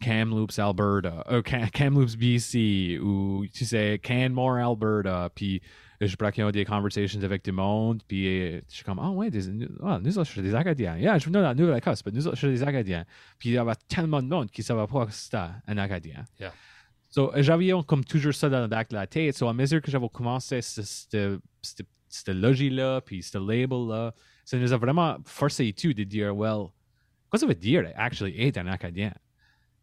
Kamloops, 0.00 0.58
Alberta, 0.58 1.24
ou 1.30 1.42
Kamloops, 1.42 2.16
BC, 2.16 2.98
ou 3.00 3.44
tu 3.52 3.64
sais, 3.64 4.00
Canmore, 4.02 4.56
Alberta, 4.56 5.30
puis 5.34 5.60
je 6.06 6.16
braquais 6.16 6.50
des 6.52 6.64
conversations 6.64 7.22
avec 7.22 7.44
du 7.44 7.52
monde, 7.52 8.02
puis 8.06 8.24
je 8.24 8.62
suis 8.68 8.84
comme, 8.84 8.98
ah 8.98 9.10
oh, 9.10 9.14
ouais, 9.14 9.30
des, 9.30 9.48
oh, 9.80 9.98
nous 10.02 10.18
autres, 10.18 10.26
je 10.26 10.32
suis 10.32 10.42
des 10.42 10.54
Acadiens. 10.54 10.96
Yeah, 10.96 11.18
je 11.18 11.26
venais 11.26 11.38
de 11.38 11.44
la 11.44 11.54
Nouvelle-Écosse, 11.54 12.04
mais 12.04 12.12
nous 12.12 12.26
autres, 12.26 12.36
je 12.36 12.46
suis 12.46 12.56
des 12.56 12.62
Acadiens. 12.62 13.04
Puis 13.38 13.50
il 13.50 13.52
y 13.52 13.58
avait 13.58 13.74
tellement 13.88 14.22
de 14.22 14.28
monde 14.28 14.50
qui 14.50 14.60
ne 14.60 14.64
savait 14.64 14.86
pas 14.86 15.06
que 15.06 15.12
c'était 15.12 15.38
un 15.66 15.78
Acadien. 15.78 16.24
Yeah. 16.38 16.52
So, 17.10 17.30
j'avais 17.36 17.70
comme 17.86 18.04
toujours 18.04 18.34
ça 18.34 18.48
dans 18.48 18.60
le 18.60 18.66
bac 18.66 18.90
de 18.90 18.96
la 18.96 19.06
tête. 19.06 19.36
So, 19.36 19.46
à 19.46 19.54
mesure 19.54 19.80
que 19.80 19.90
j'avais 19.90 20.08
commencé 20.08 20.60
ce 20.62 21.38
logis-là, 22.26 23.00
puis 23.02 23.22
ce 23.22 23.38
label-là, 23.38 24.12
ça 24.44 24.58
nous 24.58 24.72
a 24.72 24.76
vraiment 24.76 25.18
forcé 25.24 25.72
tout 25.72 25.92
de 25.92 26.02
dire, 26.02 26.36
well, 26.36 26.66
quoi 27.30 27.38
ça 27.38 27.46
veut 27.46 27.54
dire, 27.54 27.88
actually, 27.94 28.34
être 28.42 28.58
un 28.58 28.66
Acadien? 28.66 29.12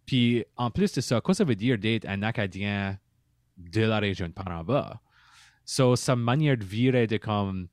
Puis, 0.05 0.43
en 0.57 0.69
plus 0.71 0.91
de 0.91 0.99
ça, 0.99 1.21
quoi 1.21 1.33
ça 1.33 1.45
veut 1.45 1.55
dire 1.55 1.77
d'être 1.77 2.05
un 2.05 2.21
Acadien 2.21 2.97
de 3.55 3.81
la 3.81 3.99
région 3.99 4.27
de 4.27 4.33
Paramba? 4.33 4.99
So, 5.73 5.95
sa 5.95 6.17
manière 6.17 6.57
de 6.57 6.65
virer 6.65 7.07
de 7.07 7.15
comme 7.15 7.69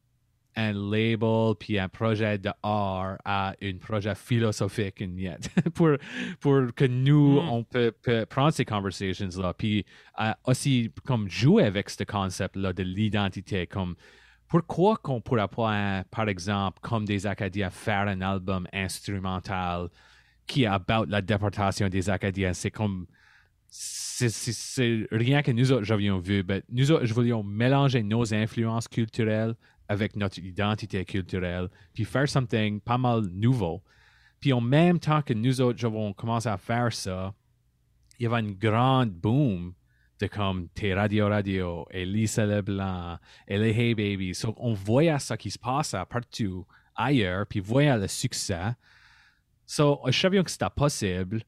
un 0.55 0.73
label 0.73 1.57
puis 1.59 1.81
un 1.81 1.89
projet 1.89 2.39
d'art 2.39 3.19
à 3.25 3.55
un 3.61 3.77
projet 3.79 4.15
philosophique 4.15 5.03
pour, 5.75 5.97
pour 6.39 6.73
que 6.77 6.85
nous, 6.85 7.43
mm. 7.43 7.49
on 7.49 7.65
peut, 7.65 7.91
peut, 8.01 8.25
prendre 8.25 8.53
ces 8.53 8.65
conversations-là, 8.65 9.53
puis 9.53 9.85
uh, 10.17 10.31
aussi 10.45 10.93
comme 11.05 11.29
jouer 11.29 11.65
avec 11.65 11.91
ce 11.91 12.05
concept-là 12.05 12.73
de 12.73 12.85
l'identité, 12.85 13.67
comme 13.67 13.97
pourquoi 14.47 14.99
qu'on 14.99 15.21
pourrait 15.21 15.49
pas, 15.49 16.05
par 16.09 16.29
exemple, 16.29 16.79
comme 16.81 17.05
des 17.05 17.27
Acadiens, 17.27 17.71
faire 17.71 18.07
un 18.07 18.21
album 18.21 18.69
instrumental 18.73 19.89
qui 20.47 20.63
est 20.63 20.67
about 20.67 21.07
la 21.09 21.21
déportation 21.21 21.89
des 21.89 22.09
Acadiens? 22.09 22.53
C'est 22.53 22.71
comme 22.71 23.09
c'est 23.71 25.07
rien 25.13 25.43
que 25.43 25.53
nous 25.53 25.73
autres 25.73 25.93
avions 25.93 26.19
vu. 26.19 26.45
Mais 26.47 26.63
nous 26.71 26.91
autres, 26.91 27.07
voulions 27.13 27.43
mélanger 27.43 28.03
nos 28.03 28.35
influences 28.35 28.89
culturelles 28.89 29.55
avec 29.89 30.17
notre 30.17 30.39
identité 30.39 31.05
culturelle, 31.05 31.69
puis 31.95 32.05
faire 32.05 32.29
something 32.29 32.81
pas 32.81 32.99
mal 32.99 33.23
nouveau. 33.33 33.83
Puis 34.41 34.53
en 34.53 34.61
même 34.61 34.99
temps 34.99 35.23
que 35.23 35.33
nous 35.33 35.61
autres 35.61 35.85
avons 35.87 36.13
commencé 36.13 36.49
à 36.49 36.59
faire 36.59 36.93
ça, 36.93 37.35
il 38.19 38.25
y 38.25 38.27
avait 38.27 38.41
une 38.41 38.55
grande 38.55 39.11
boom 39.11 39.73
de 40.21 40.27
comme 40.27 40.69
tes 40.71 40.95
radio 40.95 41.29
radio 41.29 41.87
et 41.91 42.05
Lisa 42.05 42.45
Leblanc 42.45 43.19
les 43.47 43.71
Hey 43.71 43.95
Babies. 43.95 44.35
So, 44.35 44.55
on 44.59 44.75
voyait 44.75 45.19
ça 45.19 45.37
qui 45.37 45.51
se 45.51 45.59
passe 45.59 45.95
partout 46.11 46.67
ailleurs, 46.95 47.47
puis 47.47 47.61
voyait 47.61 47.97
le 47.97 48.09
succès. 48.09 48.75
So, 49.65 50.01
je 50.07 50.19
savais 50.19 50.43
que 50.43 50.51
c'était 50.51 50.71
possible 50.75 51.43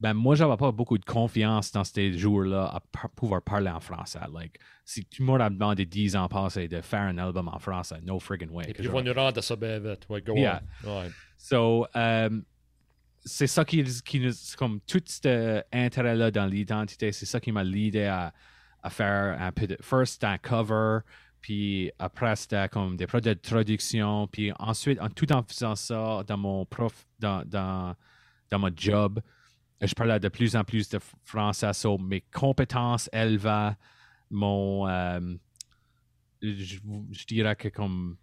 ben 0.00 0.14
moi, 0.14 0.34
j'avais 0.34 0.56
pas 0.56 0.72
beaucoup 0.72 0.96
de 0.96 1.04
confiance 1.04 1.72
dans 1.72 1.84
ces 1.84 2.16
jours-là 2.16 2.72
à 2.74 3.08
pouvoir 3.08 3.42
parler 3.42 3.70
en 3.70 3.80
français. 3.80 4.18
Like, 4.32 4.58
si 4.84 5.04
tu 5.04 5.22
m'aurais 5.22 5.50
demandé 5.50 5.84
10 5.84 6.16
ans 6.16 6.28
passés 6.28 6.68
de 6.68 6.80
faire 6.80 7.02
un 7.02 7.18
album 7.18 7.48
en 7.48 7.58
français, 7.58 7.96
no 8.02 8.18
friggin' 8.18 8.48
way. 8.48 8.64
Et 8.68 8.72
puis, 8.72 8.84
ils 8.84 8.90
vont 8.90 9.02
nous 9.02 9.12
rendre 9.12 9.40
ça 9.42 9.56
bien 9.56 9.78
vite. 9.78 10.06
Ouais, 10.08 10.22
go 10.22 10.34
yeah. 10.34 10.62
on. 10.84 11.00
Ouais. 11.00 11.10
So, 11.36 11.86
um, 11.94 12.44
c'est 13.24 13.46
ça 13.46 13.64
qui, 13.64 13.84
qui 14.02 14.20
nous, 14.20 14.32
comme 14.56 14.80
tout 14.80 15.02
cet 15.04 15.26
intérêt-là 15.72 16.30
dans 16.30 16.46
l'identité, 16.46 17.12
c'est 17.12 17.26
ça 17.26 17.38
qui 17.38 17.52
m'a 17.52 17.62
l'idée 17.62 18.06
à, 18.06 18.32
à 18.82 18.90
faire 18.90 19.36
un 19.40 19.52
peu 19.52 19.66
de, 19.66 19.76
first 19.82 20.24
un 20.24 20.38
cover, 20.38 21.00
puis 21.40 21.90
après 21.98 22.36
c'était 22.36 22.68
comme 22.68 22.96
des 22.96 23.06
projets 23.06 23.34
de 23.34 23.40
traduction, 23.40 24.26
puis 24.28 24.52
ensuite, 24.58 25.00
en, 25.00 25.08
tout 25.08 25.30
en 25.32 25.42
faisant 25.42 25.74
ça 25.74 26.22
dans 26.26 26.38
mon 26.38 26.64
prof, 26.64 27.06
dans, 27.18 27.44
dans, 27.46 27.94
dans 28.50 28.58
mon 28.58 28.70
job, 28.74 29.20
je 29.80 29.94
parlais 29.94 30.20
de 30.20 30.28
plus 30.28 30.56
en 30.56 30.64
plus 30.64 30.88
de 30.88 30.98
français 31.24 31.72
sur 31.72 31.98
mes 31.98 32.20
compétences 32.20 33.08
élevées, 33.12 33.70
mon. 34.30 34.88
Euh, 34.88 35.20
je, 36.42 37.26
dirais 37.26 37.56
que 37.56 37.68
comme. 37.68 38.16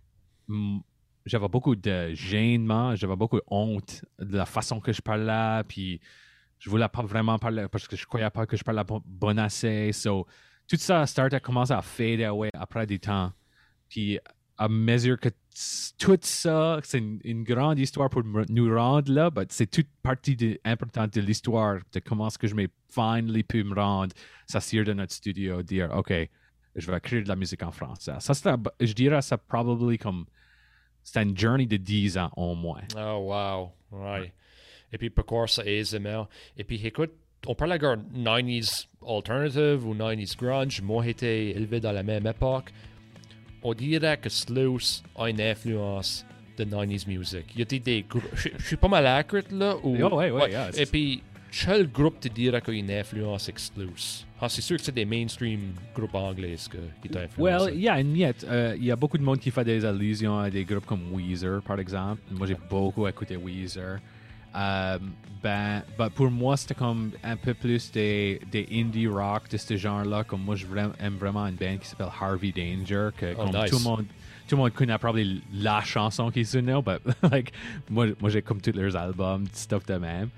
J'avais 1.25 1.49
beaucoup 1.49 1.75
de 1.75 2.13
gênement, 2.13 2.95
j'avais 2.95 3.17
beaucoup 3.17 3.37
de 3.37 3.43
honte 3.47 4.05
de 4.17 4.37
la 4.37 4.45
façon 4.45 4.79
que 4.79 4.93
je 4.93 5.01
parlais, 5.01 5.61
puis 5.67 5.99
je 6.57 6.69
voulais 6.69 6.87
pas 6.87 7.03
vraiment 7.03 7.37
parler 7.37 7.67
parce 7.69 7.85
que 7.85 7.97
je 7.97 8.05
croyais 8.05 8.29
pas 8.29 8.45
que 8.45 8.55
je 8.55 8.63
parlais 8.63 8.83
bon 9.05 9.37
assez. 9.37 9.91
So, 9.91 10.25
tout 10.67 10.77
ça 10.77 11.01
a 11.01 11.21
à 11.21 11.39
commencer 11.41 11.73
à 11.73 11.81
fade 11.81 12.21
away 12.21 12.49
après 12.53 12.85
du 12.85 12.99
temps. 12.99 13.33
Puis 13.89 14.19
à 14.57 14.67
mesure 14.67 15.19
que 15.19 15.29
tout 15.97 16.17
ça, 16.21 16.79
c'est 16.83 16.99
une, 16.99 17.43
grande 17.43 17.79
histoire 17.79 18.09
pour 18.09 18.23
nous 18.23 18.75
rendre 18.75 19.11
là, 19.11 19.31
mais 19.35 19.45
c'est 19.49 19.67
toute 19.67 19.87
partie 20.03 20.59
importante 20.65 21.13
de 21.13 21.21
l'histoire 21.21 21.79
de 21.91 21.99
comment 21.99 22.27
est-ce 22.27 22.37
que 22.37 22.47
je 22.47 22.55
m'ai 22.55 22.67
finally 22.89 23.43
pu 23.43 23.63
me 23.63 23.73
rendre, 23.73 24.13
s'asseoir 24.45 24.85
dans 24.85 24.95
notre 24.95 25.13
studio, 25.13 25.61
dire, 25.63 25.89
OK, 25.95 26.13
je 26.75 26.91
vais 26.91 26.97
écrire 26.97 27.23
de 27.23 27.27
la 27.27 27.35
musique 27.35 27.63
en 27.63 27.71
français. 27.71 28.13
Ça, 28.19 28.33
je 28.79 28.93
dirais, 28.93 29.21
ça 29.21 29.37
probablement 29.37 29.95
comme 29.97 30.25
c'était 31.03 31.23
une 31.23 31.37
journey 31.37 31.65
de 31.65 31.77
10 31.77 32.17
ans 32.17 32.31
au 32.35 32.53
moins. 32.53 32.83
Oh, 32.97 33.71
wow. 33.91 34.19
Et 34.91 34.97
puis, 34.97 35.09
pourquoi 35.09 35.47
ça 35.47 35.65
aisément. 35.65 36.27
Et 36.57 36.63
puis, 36.63 36.85
écoute, 36.85 37.11
on 37.45 37.55
parle 37.55 37.79
de 37.79 37.85
90s 37.85 38.87
alternative 39.05 39.85
ou 39.85 39.95
90s 39.95 40.37
grunge. 40.37 40.81
Moi, 40.81 41.05
j'étais 41.05 41.51
élevé 41.51 41.79
dans 41.79 41.91
la 41.91 42.03
même 42.03 42.27
époque. 42.27 42.71
On 43.69 43.73
dirait 43.73 44.15
que 44.15 44.29
Sluice 44.29 45.03
a 45.17 45.29
une 45.29 45.41
influence 45.41 46.25
de 46.57 46.63
90s 46.63 47.05
music. 47.05 47.43
Il 47.53 47.59
y 47.59 47.61
a 47.63 47.65
des 47.79 48.05
groupes. 48.07 48.23
Je 48.33 48.65
suis 48.65 48.77
pas 48.77 48.87
mal 48.87 49.05
accurate 49.05 49.51
là. 49.51 49.75
Ou, 49.83 49.97
Oh, 50.03 50.15
ouais, 50.15 50.31
ouais, 50.31 50.51
yeah, 50.51 50.69
Et 50.77 50.85
puis, 50.85 51.21
quel 51.51 51.91
groupe 51.91 52.17
te 52.21 52.29
dirait 52.29 52.61
qu'il 52.61 52.75
y 52.75 52.77
a 52.77 52.79
une 52.79 52.91
influence 52.91 53.43
avec 53.43 53.59
Sluice? 53.59 54.25
Ah, 54.39 54.47
c'est 54.47 54.61
sûr 54.61 54.77
que 54.77 54.83
c'est 54.83 54.95
des 54.95 55.03
mainstream 55.03 55.73
groupes 55.93 56.15
anglais 56.15 56.55
que, 56.71 56.77
qui 57.01 57.09
t'ont 57.09 57.19
influencé. 57.19 57.65
Well, 57.65 57.75
yeah, 57.77 57.95
and 57.95 58.15
yet, 58.15 58.35
euh, 58.45 58.75
il 58.77 58.85
y 58.85 58.91
a 58.91 58.95
beaucoup 58.95 59.17
de 59.17 59.23
monde 59.23 59.39
qui 59.39 59.51
fait 59.51 59.65
des 59.65 59.83
allusions 59.83 60.39
à 60.39 60.49
des 60.49 60.63
groupes 60.63 60.85
comme 60.85 61.11
Weezer, 61.11 61.61
par 61.61 61.77
exemple. 61.77 62.21
Moi, 62.31 62.47
j'ai 62.47 62.57
beaucoup 62.69 63.05
écouté 63.05 63.35
Weezer. 63.35 63.99
Euh, 64.57 64.97
ben, 65.43 65.83
ben, 65.97 66.09
pour 66.09 66.31
moi, 66.31 66.57
c'était 66.57 66.73
comme 66.73 67.11
un 67.23 67.35
peu 67.37 67.53
plus 67.53 67.91
des, 67.91 68.41
des 68.51 68.67
indie 68.71 69.07
rock 69.07 69.49
de 69.49 69.57
ce 69.57 69.77
genre-là. 69.77 70.23
Comme 70.23 70.41
moi, 70.43 70.55
je 70.55 70.65
vra- 70.65 70.91
aime 70.99 71.15
vraiment 71.17 71.45
une 71.45 71.55
band 71.55 71.77
qui 71.77 71.87
s'appelle 71.87 72.09
Harvey 72.19 72.51
Danger, 72.51 73.09
que 73.15 73.33
Oh, 73.37 73.43
comme 73.45 73.55
nice. 73.61 73.69
tout 73.69 73.77
le 73.77 73.83
monde. 73.83 74.05
Tout 74.47 74.55
le 74.55 74.61
monde 74.61 74.73
connaît 74.73 74.97
probablement 74.97 75.41
la 75.53 75.81
chanson 75.83 76.31
qui 76.31 76.45
sonne, 76.45 76.81
but 76.81 77.01
like, 77.31 77.51
moi, 77.89 78.07
moi 78.19 78.29
j'ai 78.29 78.41
comme 78.41 78.61
tous 78.61 78.71
leurs 78.71 78.95
albums, 78.95 79.45
stuff 79.53 79.85
de 79.85 79.95
même. 79.95 80.29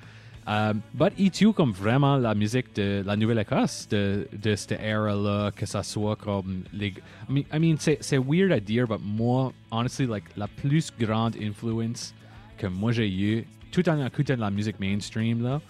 Um, 0.47 0.81
but 0.95 1.13
E2, 1.19 1.53
comme 1.53 1.71
vraiment 1.71 2.17
la 2.17 2.33
musique 2.33 2.75
de 2.75 3.03
la 3.05 3.15
Nouvelle-Écosse, 3.15 3.87
de, 3.87 4.27
de 4.33 4.55
cette 4.55 4.79
era-là, 4.81 5.51
que 5.51 5.67
ça 5.67 5.83
soit 5.83 6.15
comme 6.15 6.63
les. 6.73 6.87
I 6.87 6.93
mean, 7.29 7.43
I 7.53 7.59
mean 7.59 7.77
c'est, 7.77 8.17
weird 8.17 8.51
à 8.51 8.59
dire, 8.59 8.87
but 8.87 8.99
moi, 8.99 9.53
honestly, 9.69 10.07
like, 10.07 10.23
la 10.35 10.47
plus 10.47 10.91
grande 10.99 11.35
influence 11.39 12.15
que 12.57 12.65
moi 12.65 12.91
j'ai 12.91 13.07
eu, 13.09 13.45
tout 13.71 13.87
en 13.89 14.05
écoutant 14.05 14.35
de 14.35 14.41
la 14.41 14.51
musique 14.51 14.79
mainstream, 14.79 15.41
là, 15.43 15.61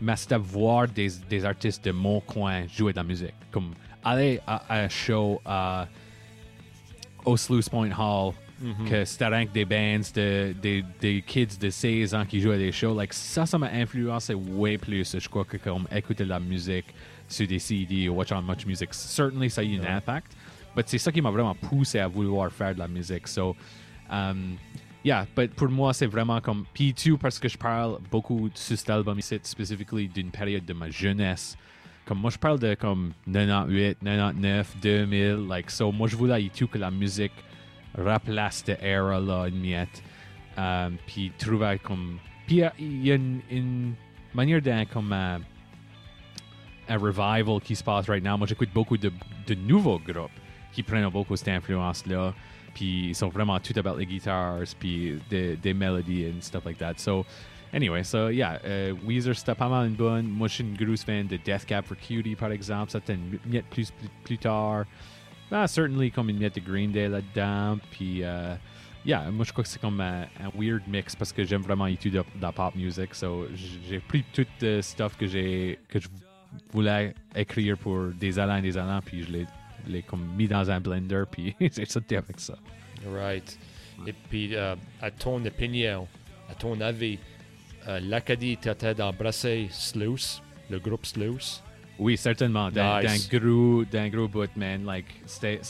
mais 0.00 0.16
c'était 0.16 0.38
voir 0.38 0.88
des, 0.88 1.08
des 1.28 1.44
artistes 1.44 1.84
de 1.84 1.92
mon 1.92 2.20
coin 2.20 2.66
jouer 2.66 2.92
de 2.92 2.98
la 2.98 3.04
musique. 3.04 3.34
Comme 3.50 3.72
aller 4.04 4.40
à, 4.46 4.62
à 4.68 4.84
un 4.84 4.88
show 4.88 5.40
à, 5.44 5.86
au 7.24 7.36
Sluice 7.36 7.68
Point 7.68 7.90
Hall, 7.98 8.32
que 8.88 9.06
c'était 9.06 9.26
rien 9.26 9.46
que 9.46 9.52
des 9.52 9.64
bands, 9.64 10.00
de, 10.14 10.54
des, 10.60 10.84
des 11.00 11.22
kids 11.22 11.56
de 11.58 11.70
16 11.70 12.14
ans 12.14 12.26
qui 12.26 12.40
jouaient 12.42 12.56
à 12.56 12.58
des 12.58 12.72
shows. 12.72 12.94
Like, 12.94 13.14
ça, 13.14 13.46
ça 13.46 13.56
m'a 13.56 13.70
influencé 13.70 14.34
way 14.34 14.76
plus, 14.76 15.16
je 15.18 15.28
crois, 15.30 15.46
que 15.46 15.56
comme 15.56 15.86
écouter 15.90 16.24
de 16.24 16.28
la 16.28 16.40
musique 16.40 16.86
sur 17.26 17.46
des 17.46 17.58
CD 17.58 18.08
ou 18.08 18.16
watch 18.16 18.32
on 18.32 18.42
much 18.42 18.66
music. 18.66 18.90
Certainly, 18.92 19.48
ça 19.48 19.62
a 19.62 19.64
eu 19.64 19.80
un 19.80 19.96
impact. 19.96 20.36
Mais 20.76 20.82
c'est 20.86 20.98
ça 20.98 21.10
qui 21.10 21.22
m'a 21.22 21.30
vraiment 21.30 21.54
poussé 21.54 22.00
à 22.00 22.06
vouloir 22.06 22.52
faire 22.52 22.74
de 22.74 22.80
la 22.80 22.88
musique. 22.88 23.26
So, 23.28 23.56
um, 24.10 24.56
yeah, 25.04 25.26
but 25.36 25.54
pour 25.54 25.68
moi, 25.68 25.92
c'est 25.92 26.06
vraiment 26.06 26.40
comme 26.40 26.64
P2 26.74 27.16
parce 27.18 27.38
que 27.38 27.48
je 27.48 27.56
parle 27.58 27.98
beaucoup 28.10 28.50
sur 28.54 28.76
cet 28.76 28.90
album 28.90 29.18
ici, 29.18 29.38
spécifiquement 29.42 30.00
d'une 30.14 30.30
période 30.30 30.64
de 30.64 30.72
ma 30.72 30.90
jeunesse. 30.90 31.56
Comme 32.04 32.18
moi, 32.18 32.30
je 32.30 32.38
parle 32.38 32.58
de 32.58 32.74
comme 32.74 33.12
98, 33.32 33.98
99, 34.02 34.76
2000. 34.82 35.46
Like, 35.48 35.70
so, 35.70 35.92
moi, 35.92 36.08
je 36.08 36.16
voulais 36.16 36.34
à 36.34 36.40
E2 36.40 36.66
que 36.66 36.78
la 36.78 36.90
musique 36.90 37.32
replace 37.96 38.62
cette 38.66 38.82
era-là 38.82 39.48
une 39.48 39.60
miette. 39.60 40.02
Um, 40.56 40.96
puis 41.06 41.30
trouver 41.38 41.78
comme. 41.82 42.18
Puis 42.46 42.62
euh, 42.62 42.68
il 42.78 43.06
y 43.06 43.12
a 43.12 43.14
une, 43.14 43.40
une 43.50 43.94
manière 44.34 44.60
d'un 44.60 44.84
comme. 44.84 45.12
euh, 45.12 45.38
un 46.90 46.98
revival 46.98 47.60
qui 47.62 47.76
se 47.76 47.84
passe 47.84 48.08
right 48.08 48.22
now. 48.22 48.36
Moi, 48.36 48.46
j'écoute 48.46 48.70
beaucoup 48.74 48.98
de, 48.98 49.12
de 49.46 49.54
nouveaux 49.54 50.00
groupes 50.00 50.30
qui 50.72 50.82
prennent 50.82 51.08
beaucoup 51.08 51.36
cette 51.36 51.48
influence-là. 51.48 52.34
Puis 52.80 53.08
ils 53.08 53.14
sont 53.14 53.28
vraiment 53.28 53.60
tout 53.60 53.78
about 53.78 53.98
les 53.98 54.06
guitares, 54.06 54.60
puis 54.78 55.18
des, 55.28 55.54
des 55.54 55.74
mélodies 55.74 56.28
and 56.28 56.40
stuff 56.40 56.64
like 56.64 56.78
that. 56.78 56.94
So, 56.96 57.26
anyway, 57.74 58.02
so 58.02 58.28
yeah, 58.28 58.58
euh, 58.64 58.94
Weezer, 59.04 59.36
c'était 59.36 59.54
pas 59.54 59.68
mal 59.68 59.88
une 59.88 59.96
bonne. 59.96 60.26
Moi, 60.26 60.48
je 60.48 60.54
suis 60.54 60.64
une 60.64 60.74
grosse 60.74 61.04
fan 61.04 61.26
de 61.26 61.36
Death 61.36 61.66
Cab 61.66 61.84
for 61.84 61.94
Cutie, 61.98 62.34
par 62.36 62.50
exemple. 62.52 62.90
C'était 62.90 63.16
une 63.16 63.38
miette 63.44 63.66
plus, 63.66 63.92
plus, 64.24 64.38
tard. 64.38 64.86
Ah, 65.52 65.66
certainly 65.66 66.10
comme 66.10 66.30
une 66.30 66.38
miette 66.38 66.54
de 66.54 66.60
Green 66.60 66.90
Day 66.90 67.06
là-dedans. 67.06 67.76
Puis, 67.90 68.24
euh, 68.24 68.54
yeah, 69.04 69.30
moi, 69.30 69.44
je 69.44 69.52
crois 69.52 69.62
que 69.62 69.68
c'est 69.68 69.82
comme 69.82 70.00
un, 70.00 70.22
un 70.22 70.50
weird 70.58 70.80
mix 70.88 71.14
parce 71.14 71.34
que 71.34 71.44
j'aime 71.44 71.60
vraiment 71.60 71.86
étudier 71.86 72.20
de, 72.20 72.40
la 72.40 72.50
pop 72.50 72.74
music. 72.74 73.14
So, 73.14 73.46
j'ai 73.90 73.98
pris 73.98 74.24
tout 74.32 74.46
le 74.62 74.80
stuff 74.80 75.18
que 75.18 75.26
j'ai 75.26 75.78
que 75.86 76.00
je 76.00 76.08
voulais 76.72 77.12
écrire 77.36 77.76
pour 77.76 78.06
des 78.18 78.38
années 78.38 78.60
et 78.60 78.72
des 78.72 78.78
années, 78.78 79.00
puis 79.04 79.22
je 79.22 79.32
l'ai 79.32 79.46
l'ai 79.88 80.02
comme 80.02 80.24
mis 80.36 80.48
dans 80.48 80.70
un 80.70 80.80
blender, 80.80 81.24
puis 81.30 81.54
j'ai 81.60 81.84
sauté 81.86 82.16
avec 82.16 82.38
ça. 82.40 82.56
Right. 83.12 83.58
Et 84.06 84.12
puis, 84.12 84.54
euh, 84.54 84.74
à 85.00 85.10
ton 85.10 85.44
opinion, 85.44 86.06
à 86.50 86.54
ton 86.54 86.80
avis, 86.80 87.18
euh, 87.88 88.00
l'Acadie 88.00 88.52
était 88.52 88.94
d'embrasser 88.94 89.68
Sluice, 89.70 90.42
le 90.70 90.78
groupe 90.78 91.04
Sluice? 91.06 91.62
Oui, 91.98 92.16
certainement. 92.16 92.70
D'un 92.70 93.02
Nice. 93.02 93.28
gros, 93.28 93.84
d'un 93.84 94.08
gros 94.08 94.26
bout, 94.26 94.48
man. 94.56 94.84
Like, 94.86 95.06
c'est- 95.26 95.60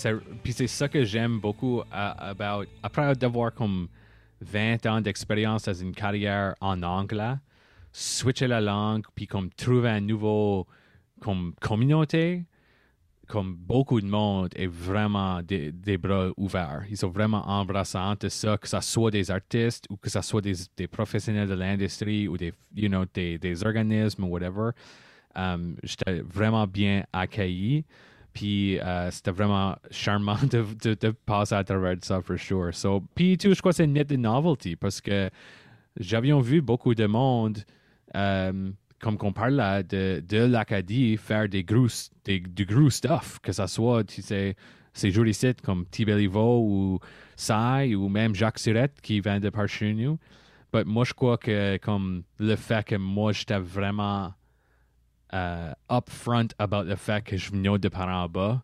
puis 0.44 0.52
c'est 0.52 0.68
ça 0.68 0.88
que 0.88 1.04
j'aime 1.04 1.40
beaucoup 1.40 1.82
à- 1.90 2.28
about. 2.30 2.64
Après 2.84 3.14
d'avoir 3.16 3.52
comme 3.52 3.88
20 4.40 4.86
ans 4.86 5.00
d'expérience 5.00 5.64
dans 5.64 5.74
une 5.74 5.92
carrière 5.92 6.54
en 6.60 6.80
anglais, 6.84 7.34
switcher 7.92 8.46
la 8.46 8.60
langue, 8.60 9.04
puis 9.14 9.26
comme 9.26 9.50
trouver 9.50 9.90
un 9.90 10.00
nouveau 10.00 10.66
comme 11.20 11.52
communauté, 11.60 12.44
comme 13.30 13.54
beaucoup 13.54 14.00
de 14.00 14.06
monde 14.06 14.50
est 14.56 14.66
vraiment 14.66 15.40
des, 15.42 15.98
bras 15.98 16.30
ouverts. 16.36 16.84
Ils 16.90 16.96
sont 16.96 17.08
vraiment 17.08 17.48
embrassants 17.48 18.16
de 18.18 18.28
ça, 18.28 18.58
que 18.58 18.68
ce 18.68 18.80
soit 18.80 19.12
des 19.12 19.30
artistes 19.30 19.86
ou 19.88 19.96
que 19.96 20.10
ce 20.10 20.20
soit 20.20 20.40
des, 20.40 20.88
professionnels 20.88 21.48
de 21.48 21.54
l'industrie 21.54 22.26
ou 22.26 22.36
des, 22.36 22.52
you 22.74 22.88
know, 22.88 23.04
des, 23.14 23.64
organismes 23.64 24.24
ou 24.24 24.26
whatever. 24.26 24.70
Um, 25.36 25.76
J'étais 25.84 26.22
vraiment 26.22 26.66
bien 26.66 27.04
accueilli. 27.12 27.84
Puis 28.32 28.80
euh, 28.80 29.10
c'était 29.12 29.30
vraiment 29.30 29.76
charmant 29.90 30.38
de, 30.50 30.64
de, 30.94 31.10
passer 31.10 31.54
à 31.54 31.62
travers 31.62 31.96
ça, 32.02 32.20
for 32.20 32.38
sure. 32.38 32.74
So, 32.74 33.02
puis 33.14 33.38
tout, 33.38 33.54
je 33.54 33.60
crois 33.60 33.70
que 33.70 33.76
c'est 33.76 33.84
une 33.84 33.92
mythe 33.92 34.08
de 34.08 34.16
novelty 34.16 34.74
parce 34.74 35.00
que 35.00 35.30
j'avais 35.98 36.32
vu 36.40 36.60
beaucoup 36.60 36.94
de 36.96 37.06
monde, 37.06 37.58
euh, 38.16 38.70
comme 39.00 39.16
qu'on 39.16 39.32
parle 39.32 39.54
là, 39.54 39.82
de, 39.82 40.22
de 40.28 40.38
l'Acadie, 40.38 41.16
faire 41.16 41.48
des 41.48 41.64
gros, 41.64 41.86
des, 42.24 42.40
du 42.40 42.64
gros 42.66 42.90
stuff, 42.90 43.38
que 43.42 43.52
ce 43.52 43.66
soit, 43.66 44.04
tu 44.04 44.20
sais, 44.22 44.54
ces 44.92 45.10
jolis 45.10 45.34
sites 45.34 45.60
comme 45.62 45.86
T-Bellivo 45.86 46.60
ou 46.62 46.98
Sai 47.36 47.94
ou 47.94 48.08
même 48.08 48.34
Jacques 48.34 48.58
Surette 48.58 49.00
qui 49.00 49.20
vient 49.20 49.40
de 49.40 49.48
par 49.50 49.68
chez 49.68 49.94
nous. 49.94 50.18
Mais 50.74 50.84
moi, 50.84 51.04
je 51.04 51.14
crois 51.14 51.38
que 51.38 51.78
comme 51.78 52.22
le 52.38 52.56
fait 52.56 52.84
que 52.84 52.94
moi, 52.96 53.32
j'étais 53.32 53.58
vraiment 53.58 54.32
euh, 55.32 55.72
upfront 55.88 56.48
about 56.58 56.82
le 56.82 56.96
fait 56.96 57.22
que 57.24 57.36
je 57.36 57.52
venais 57.52 57.78
de 57.78 57.88
par 57.88 58.08
en 58.08 58.28
bas, 58.28 58.62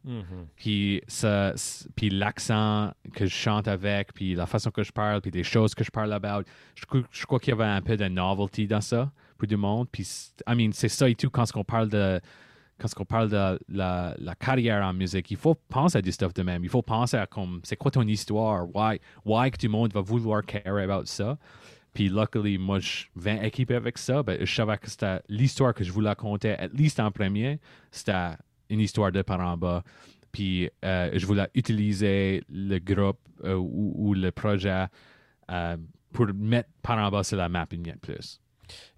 puis 0.56 1.00
ça, 1.06 1.52
c- 1.56 1.88
puis 1.94 2.10
l'accent 2.10 2.92
que 3.14 3.24
je 3.26 3.32
chante 3.34 3.68
avec, 3.68 4.12
puis 4.12 4.34
la 4.34 4.46
façon 4.46 4.72
que 4.72 4.82
je 4.82 4.90
parle, 4.90 5.20
puis 5.20 5.30
des 5.30 5.44
choses 5.44 5.76
que 5.76 5.84
je 5.84 5.90
parle 5.92 6.12
about, 6.12 6.42
je, 6.74 6.84
je 7.12 7.24
crois 7.24 7.38
qu'il 7.38 7.50
y 7.50 7.52
avait 7.54 7.64
un 7.70 7.80
peu 7.82 7.96
de 7.96 8.08
novelty 8.08 8.66
dans 8.66 8.80
ça 8.80 9.12
pour 9.36 9.48
du 9.48 9.56
monde. 9.56 9.88
Puis, 9.90 10.04
c'est 10.72 10.88
ça 10.88 11.08
et 11.08 11.14
tout 11.14 11.30
quand 11.30 11.44
on 11.54 11.64
parle 11.64 11.88
de 11.88 12.20
quand 12.78 12.88
on 12.98 13.04
parle 13.06 13.30
de 13.30 13.58
la, 13.68 14.34
carrière 14.38 14.84
en 14.84 14.92
musique, 14.92 15.30
il 15.30 15.36
faut 15.36 15.54
penser 15.54 15.98
à 15.98 16.02
du 16.02 16.12
stuff 16.12 16.34
de 16.34 16.42
même. 16.42 16.62
Il 16.62 16.68
faut 16.68 16.82
penser 16.82 17.16
à 17.16 17.26
comme 17.26 17.60
c'est 17.64 17.76
quoi 17.76 17.90
ton 17.90 18.02
histoire, 18.02 18.66
why, 18.74 19.00
why 19.24 19.50
que 19.50 19.56
tout 19.56 19.66
le 19.66 19.72
monde 19.72 19.92
va 19.94 20.02
vouloir 20.02 20.44
care 20.44 20.76
about 20.76 21.06
ça? 21.06 21.38
Puis, 21.94 22.10
luckily, 22.10 22.58
moi, 22.58 22.78
je 22.78 23.04
viens 23.16 23.40
équipé 23.40 23.76
avec 23.76 23.96
ça. 23.96 24.22
Ben, 24.22 24.36
je 24.44 24.54
savais 24.54 24.76
que 24.76 24.90
c'était 24.90 25.20
l'histoire 25.30 25.72
que 25.72 25.82
je 25.82 25.90
voulais 25.90 26.10
raconter, 26.10 26.50
at 26.50 26.68
least 26.74 27.00
en 27.00 27.10
premier, 27.10 27.58
c'était 27.90 28.32
une 28.68 28.80
histoire 28.80 29.10
de 29.10 29.22
par 29.22 29.40
en 29.40 29.56
bas. 29.56 29.82
Puis, 30.30 30.68
euh, 30.84 31.10
je 31.14 31.24
voulais 31.24 31.48
utiliser 31.54 32.44
le 32.50 32.78
groupe 32.78 33.18
euh, 33.44 33.54
ou, 33.54 34.12
le 34.12 34.30
projet 34.30 34.86
euh, 35.50 35.76
pour 36.12 36.26
mettre 36.34 36.68
par 36.82 36.98
en 36.98 37.10
bas 37.10 37.24
sur 37.24 37.38
la 37.38 37.48
map 37.48 37.66
une 37.72 37.80
miette 37.80 38.00
plus. 38.02 38.38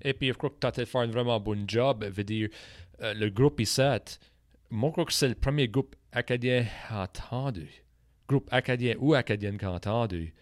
Et 0.03 0.13
puis, 0.15 0.29
je 0.29 0.33
crois 0.35 0.51
que 0.51 0.59
tu 0.61 0.67
as 0.67 0.87
fait 0.87 0.99
un 0.99 1.07
vraiment 1.07 1.39
bon 1.41 1.65
job. 1.67 2.05
Je 2.05 2.11
veux 2.11 2.25
dire, 2.25 2.49
euh, 3.03 3.15
le 3.15 3.31
groupe 3.31 3.61
I7, 3.61 4.19
moi, 4.71 4.89
je 4.91 4.93
crois 4.93 5.05
que 5.05 5.13
c'est 5.13 5.29
le 5.29 5.35
premier 5.35 5.69
groupe 5.69 5.95
acadien 6.13 6.67
entendu, 6.91 7.69
groupe 8.29 8.49
acadien 8.51 8.95
ou 8.99 9.15
acadienne 9.15 9.57
qui 9.59 9.65
a 9.65 9.71
entendu, 9.73 10.35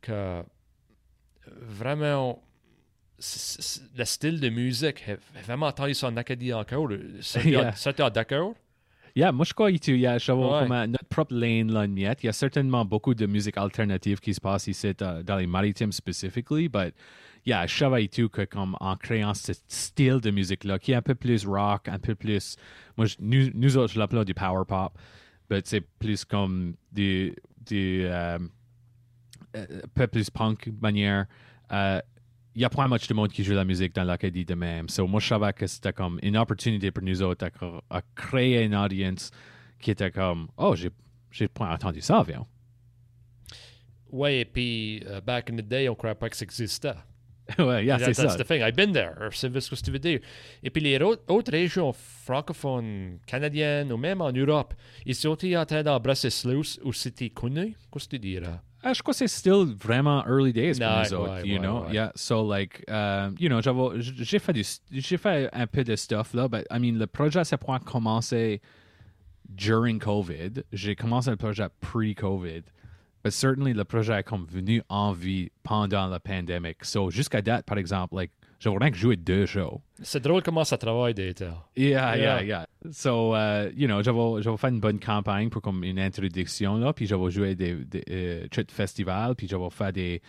que 0.00 0.42
vraiment, 1.60 2.42
c- 3.18 3.60
c- 3.62 3.80
le 3.96 4.04
style 4.04 4.40
de 4.40 4.48
musique, 4.48 5.04
vraiment 5.44 5.66
entendu 5.66 5.94
ça 5.94 6.08
en 6.08 6.16
Acadie 6.16 6.52
encore. 6.52 6.88
T'es 6.88 8.10
d'accord? 8.10 8.54
Yeah, 9.14 9.30
moi 9.30 9.44
je 9.44 9.52
crois 9.52 9.70
que 9.70 9.76
tu 9.76 9.98
y 9.98 10.06
a 10.06 10.14
Ouais. 10.14 10.20
comme 10.26 10.72
euh, 10.72 10.86
notre 10.86 11.04
propre 11.04 11.34
lane 11.34 11.70
là. 11.70 11.84
Il 11.84 11.98
y 12.00 12.28
a 12.28 12.32
certainement 12.32 12.82
beaucoup 12.84 13.14
de 13.14 13.26
musique 13.26 13.58
alternative 13.58 14.20
qui 14.20 14.32
se 14.32 14.40
passe 14.40 14.68
ici 14.68 14.92
euh, 15.02 15.22
dans 15.22 15.36
les 15.36 15.46
maritimes 15.46 15.92
spécifiquement, 15.92 16.56
but 16.72 16.94
yeah, 17.44 17.66
je 17.66 17.76
savais 17.76 18.08
tout 18.08 18.28
que 18.28 18.42
comme 18.42 18.76
en 18.80 18.96
créant 18.96 19.34
ce 19.34 19.52
style 19.68 20.20
de 20.20 20.30
musique 20.30 20.64
là 20.64 20.78
qui 20.78 20.92
est 20.92 20.96
un 20.96 21.02
peu 21.02 21.14
plus 21.14 21.46
rock, 21.46 21.88
un 21.88 21.98
peu 21.98 22.14
plus 22.14 22.56
moi 22.96 23.06
nous, 23.18 23.50
nous 23.54 23.76
autres 23.76 23.94
je 23.94 23.98
l'appelle 23.98 24.24
du 24.24 24.34
power 24.34 24.64
pop, 24.66 24.96
but 25.50 25.66
c'est 25.66 25.80
plus 25.80 26.24
comme 26.24 26.74
du 26.92 27.34
du 27.66 28.04
euh, 28.06 28.38
euh, 29.56 29.66
un 29.84 29.88
peu 29.94 30.06
plus 30.06 30.30
punk 30.30 30.70
manière. 30.80 31.26
Euh, 31.72 32.00
il 32.54 32.62
y 32.62 32.64
a 32.64 32.70
pas 32.70 32.86
much 32.86 33.06
de 33.08 33.14
monde 33.14 33.30
qui 33.30 33.44
joue 33.44 33.54
la 33.54 33.64
musique 33.64 33.94
dans 33.94 34.04
l'Acadie 34.04 34.44
de 34.44 34.54
même. 34.54 34.88
So, 34.88 35.06
moi, 35.06 35.20
je 35.20 35.28
savais 35.28 35.52
que 35.54 35.66
c'était 35.66 35.92
comme 35.92 36.18
une 36.22 36.36
opportunité 36.36 36.90
pour 36.90 37.02
nous 37.02 37.22
autres 37.22 37.50
à, 37.88 38.02
créer 38.14 38.64
une 38.64 38.74
audience 38.74 39.30
qui 39.80 39.90
était 39.90 40.10
comme 40.10 40.48
Oh, 40.58 40.74
j'ai, 40.74 40.90
j'ai 41.30 41.48
pas 41.48 41.72
entendu 41.72 42.02
ça 42.02 42.18
avant. 42.18 42.46
Ouais, 44.10 44.40
et 44.40 44.44
puis, 44.44 45.02
uh, 45.06 45.22
back 45.24 45.50
in 45.50 45.56
the 45.56 45.66
day, 45.66 45.88
on 45.88 45.94
croyait 45.94 46.14
pas 46.14 46.28
que 46.28 46.36
ça 46.36 46.44
existait. 46.44 46.92
ouais, 47.64 47.84
yeah, 47.84 47.98
c'est 47.98 48.14
ça. 48.14 48.24
That's 48.24 48.36
the 48.36 48.46
thing. 48.46 48.62
I've 48.62 48.74
been 48.76 48.92
there. 48.92 49.30
C'est 49.32 49.60
ce 49.60 49.70
que 49.70 49.76
tu 49.84 49.90
veux 49.90 49.98
dire. 49.98 50.20
Et 50.62 50.70
puis, 50.70 50.82
les 50.82 50.98
autres, 51.00 51.50
régions 51.50 51.92
francophones, 51.92 53.18
canadiennes 53.26 53.92
ou 53.92 53.96
même 53.96 54.20
en 54.20 54.32
Europe, 54.32 54.74
ils 55.04 55.14
sont 55.14 55.36
en 55.56 55.66
train 55.66 55.82
d'embrasser 55.82 56.30
Sluice 56.30 56.78
ou 56.82 56.92
c'était 56.92 57.30
connu? 57.30 57.76
Qu'est-ce 57.92 58.06
que 58.06 58.16
tu 58.16 58.18
dirais? 58.18 58.60
Uh, 58.84 58.92
je 58.94 59.00
crois 59.00 59.12
que 59.12 59.18
c'est 59.18 59.28
still 59.28 59.64
vraiment 59.76 60.24
early 60.26 60.52
days 60.52 60.78
pour 60.78 60.88
Ouais, 60.88 61.02
nous 61.04 61.14
autres, 61.14 61.42
ouais, 61.42 61.46
you 61.48 61.54
ouais, 61.54 61.60
know? 61.60 61.84
ouais. 61.84 61.92
Yeah, 61.94 62.10
so 62.16 62.42
like, 62.42 62.82
um, 62.90 63.36
you 63.38 63.48
know, 63.48 63.60
j'ai 64.00 64.40
fait, 64.40 64.52
du, 64.52 64.64
fait 65.18 65.48
un 65.52 65.66
peu 65.68 65.84
de 65.84 65.94
stuff 65.94 66.34
là, 66.34 66.48
but 66.48 66.66
I 66.68 66.80
mean, 66.80 66.98
le 66.98 67.06
projet, 67.06 67.44
c'est 67.44 67.56
pour 67.58 67.78
commencer 67.84 68.60
during 69.48 70.00
COVID. 70.00 70.64
J'ai 70.72 70.96
commencé 70.96 71.30
le 71.30 71.36
projet 71.36 71.68
pre-COVID. 71.80 72.62
But 73.24 73.32
certainly, 73.32 73.72
le 73.72 73.84
projet 73.84 74.18
est 74.18 74.24
comme 74.24 74.46
venu 74.46 74.82
en 74.88 75.12
vie 75.12 75.50
pendant 75.62 76.06
la 76.08 76.18
pandémie. 76.18 76.74
So, 76.82 77.10
jusqu'à 77.10 77.40
date, 77.40 77.64
par 77.66 77.78
exemple, 77.78 78.16
like, 78.16 78.32
j'aurais 78.58 78.78
rien 78.78 78.90
que 78.90 78.96
joué 78.96 79.16
deux 79.16 79.46
shows. 79.46 79.80
C'est 80.02 80.20
drôle 80.22 80.42
comment 80.42 80.64
ça 80.64 80.76
travaille 80.76 81.14
d'être. 81.14 81.44
Yeah, 81.76 82.16
yeah, 82.16 82.16
Yeah. 82.16 82.42
yeah. 82.42 82.66
So, 82.90 83.34
uh, 83.34 83.70
you 83.76 83.86
know, 83.86 84.02
j'avais, 84.02 84.56
fait 84.56 84.68
une 84.70 84.80
bonne 84.80 84.98
campagne 84.98 85.50
pour 85.50 85.62
comme 85.62 85.84
une 85.84 86.00
introduction, 86.00 86.76
là, 86.78 86.92
puis 86.92 87.06
j'avais 87.06 87.30
joué 87.30 87.54
des, 87.54 87.74
des 87.74 88.02
euh, 88.10 88.46
trucs 88.50 88.68
de 88.68 88.72
festival, 88.72 89.36
puis 89.36 89.46
j'avais 89.46 89.70
fait 89.70 89.92
des, 89.92 90.22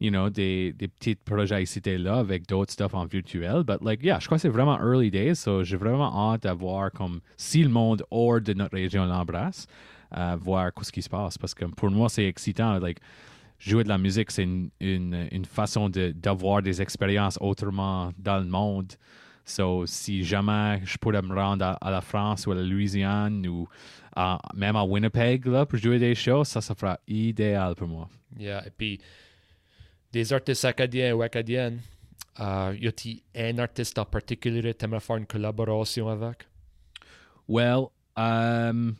you 0.00 0.10
know, 0.10 0.30
des, 0.30 0.72
des 0.72 0.88
petits 0.88 1.14
projets 1.16 1.62
ici 1.62 1.80
et 1.84 1.98
là 1.98 2.16
avec 2.20 2.46
d'autres 2.46 2.72
stuff 2.72 2.94
en 2.94 3.04
virtuel. 3.04 3.64
But, 3.64 3.82
like, 3.82 4.02
yeah, 4.02 4.18
je 4.18 4.24
crois 4.26 4.38
que 4.38 4.42
c'est 4.42 4.48
vraiment 4.48 4.78
early 4.78 5.10
days, 5.10 5.34
so 5.36 5.62
j'ai 5.62 5.76
vraiment 5.76 6.32
hâte 6.32 6.44
d'avoir 6.44 6.90
comme 6.90 7.20
si 7.36 7.62
le 7.62 7.68
monde 7.68 8.02
hors 8.10 8.40
de 8.40 8.54
notre 8.54 8.76
région 8.76 9.04
l'embrasse, 9.04 9.66
euh, 10.16 10.36
voir 10.40 10.70
ce 10.82 10.92
qui 10.92 11.02
se 11.02 11.08
passe. 11.08 11.38
Parce 11.38 11.54
que 11.54 11.64
pour 11.64 11.90
moi, 11.90 12.08
c'est 12.08 12.26
excitant. 12.26 12.78
Like, 12.78 12.98
jouer 13.58 13.84
de 13.84 13.88
la 13.88 13.98
musique, 13.98 14.30
c'est 14.30 14.44
une, 14.44 14.70
une, 14.80 15.28
une 15.30 15.44
façon 15.44 15.88
de, 15.88 16.12
d'avoir 16.12 16.62
des 16.62 16.80
expériences 16.80 17.38
autrement 17.40 18.12
dans 18.18 18.38
le 18.38 18.46
monde. 18.46 18.92
So, 19.44 19.84
si 19.86 20.22
jamais 20.22 20.80
je 20.84 20.96
pourrais 20.98 21.22
me 21.22 21.34
rendre 21.34 21.64
à, 21.64 21.72
à 21.72 21.90
la 21.90 22.00
France 22.00 22.46
ou 22.46 22.52
à 22.52 22.54
la 22.54 22.62
Louisiane 22.62 23.46
ou 23.46 23.68
à- 24.14 24.38
même 24.54 24.76
à 24.76 24.84
Winnipeg 24.84 25.46
là, 25.46 25.66
pour 25.66 25.78
jouer 25.78 25.98
des 25.98 26.14
shows, 26.14 26.44
ça, 26.44 26.60
ça 26.60 26.74
fera 26.74 26.98
idéal 27.08 27.74
pour 27.74 27.88
moi. 27.88 28.08
Yeah. 28.38 28.64
Et 28.66 28.70
puis, 28.70 29.00
des 30.12 30.32
artistes 30.32 30.64
acadiens 30.64 31.14
ou 31.14 31.22
acadiennes, 31.22 31.80
uh, 32.38 32.76
y 32.78 32.86
a-t-il 32.86 33.22
un 33.34 33.58
artiste 33.58 33.98
en 33.98 34.04
particulier 34.04 34.62
que 34.62 34.72
tu 34.78 34.84
aimerais 34.84 35.00
faire 35.00 35.16
une 35.16 35.26
collaboration 35.26 36.08
avec? 36.08 36.46
Well, 37.48 37.88
um, 38.16 38.96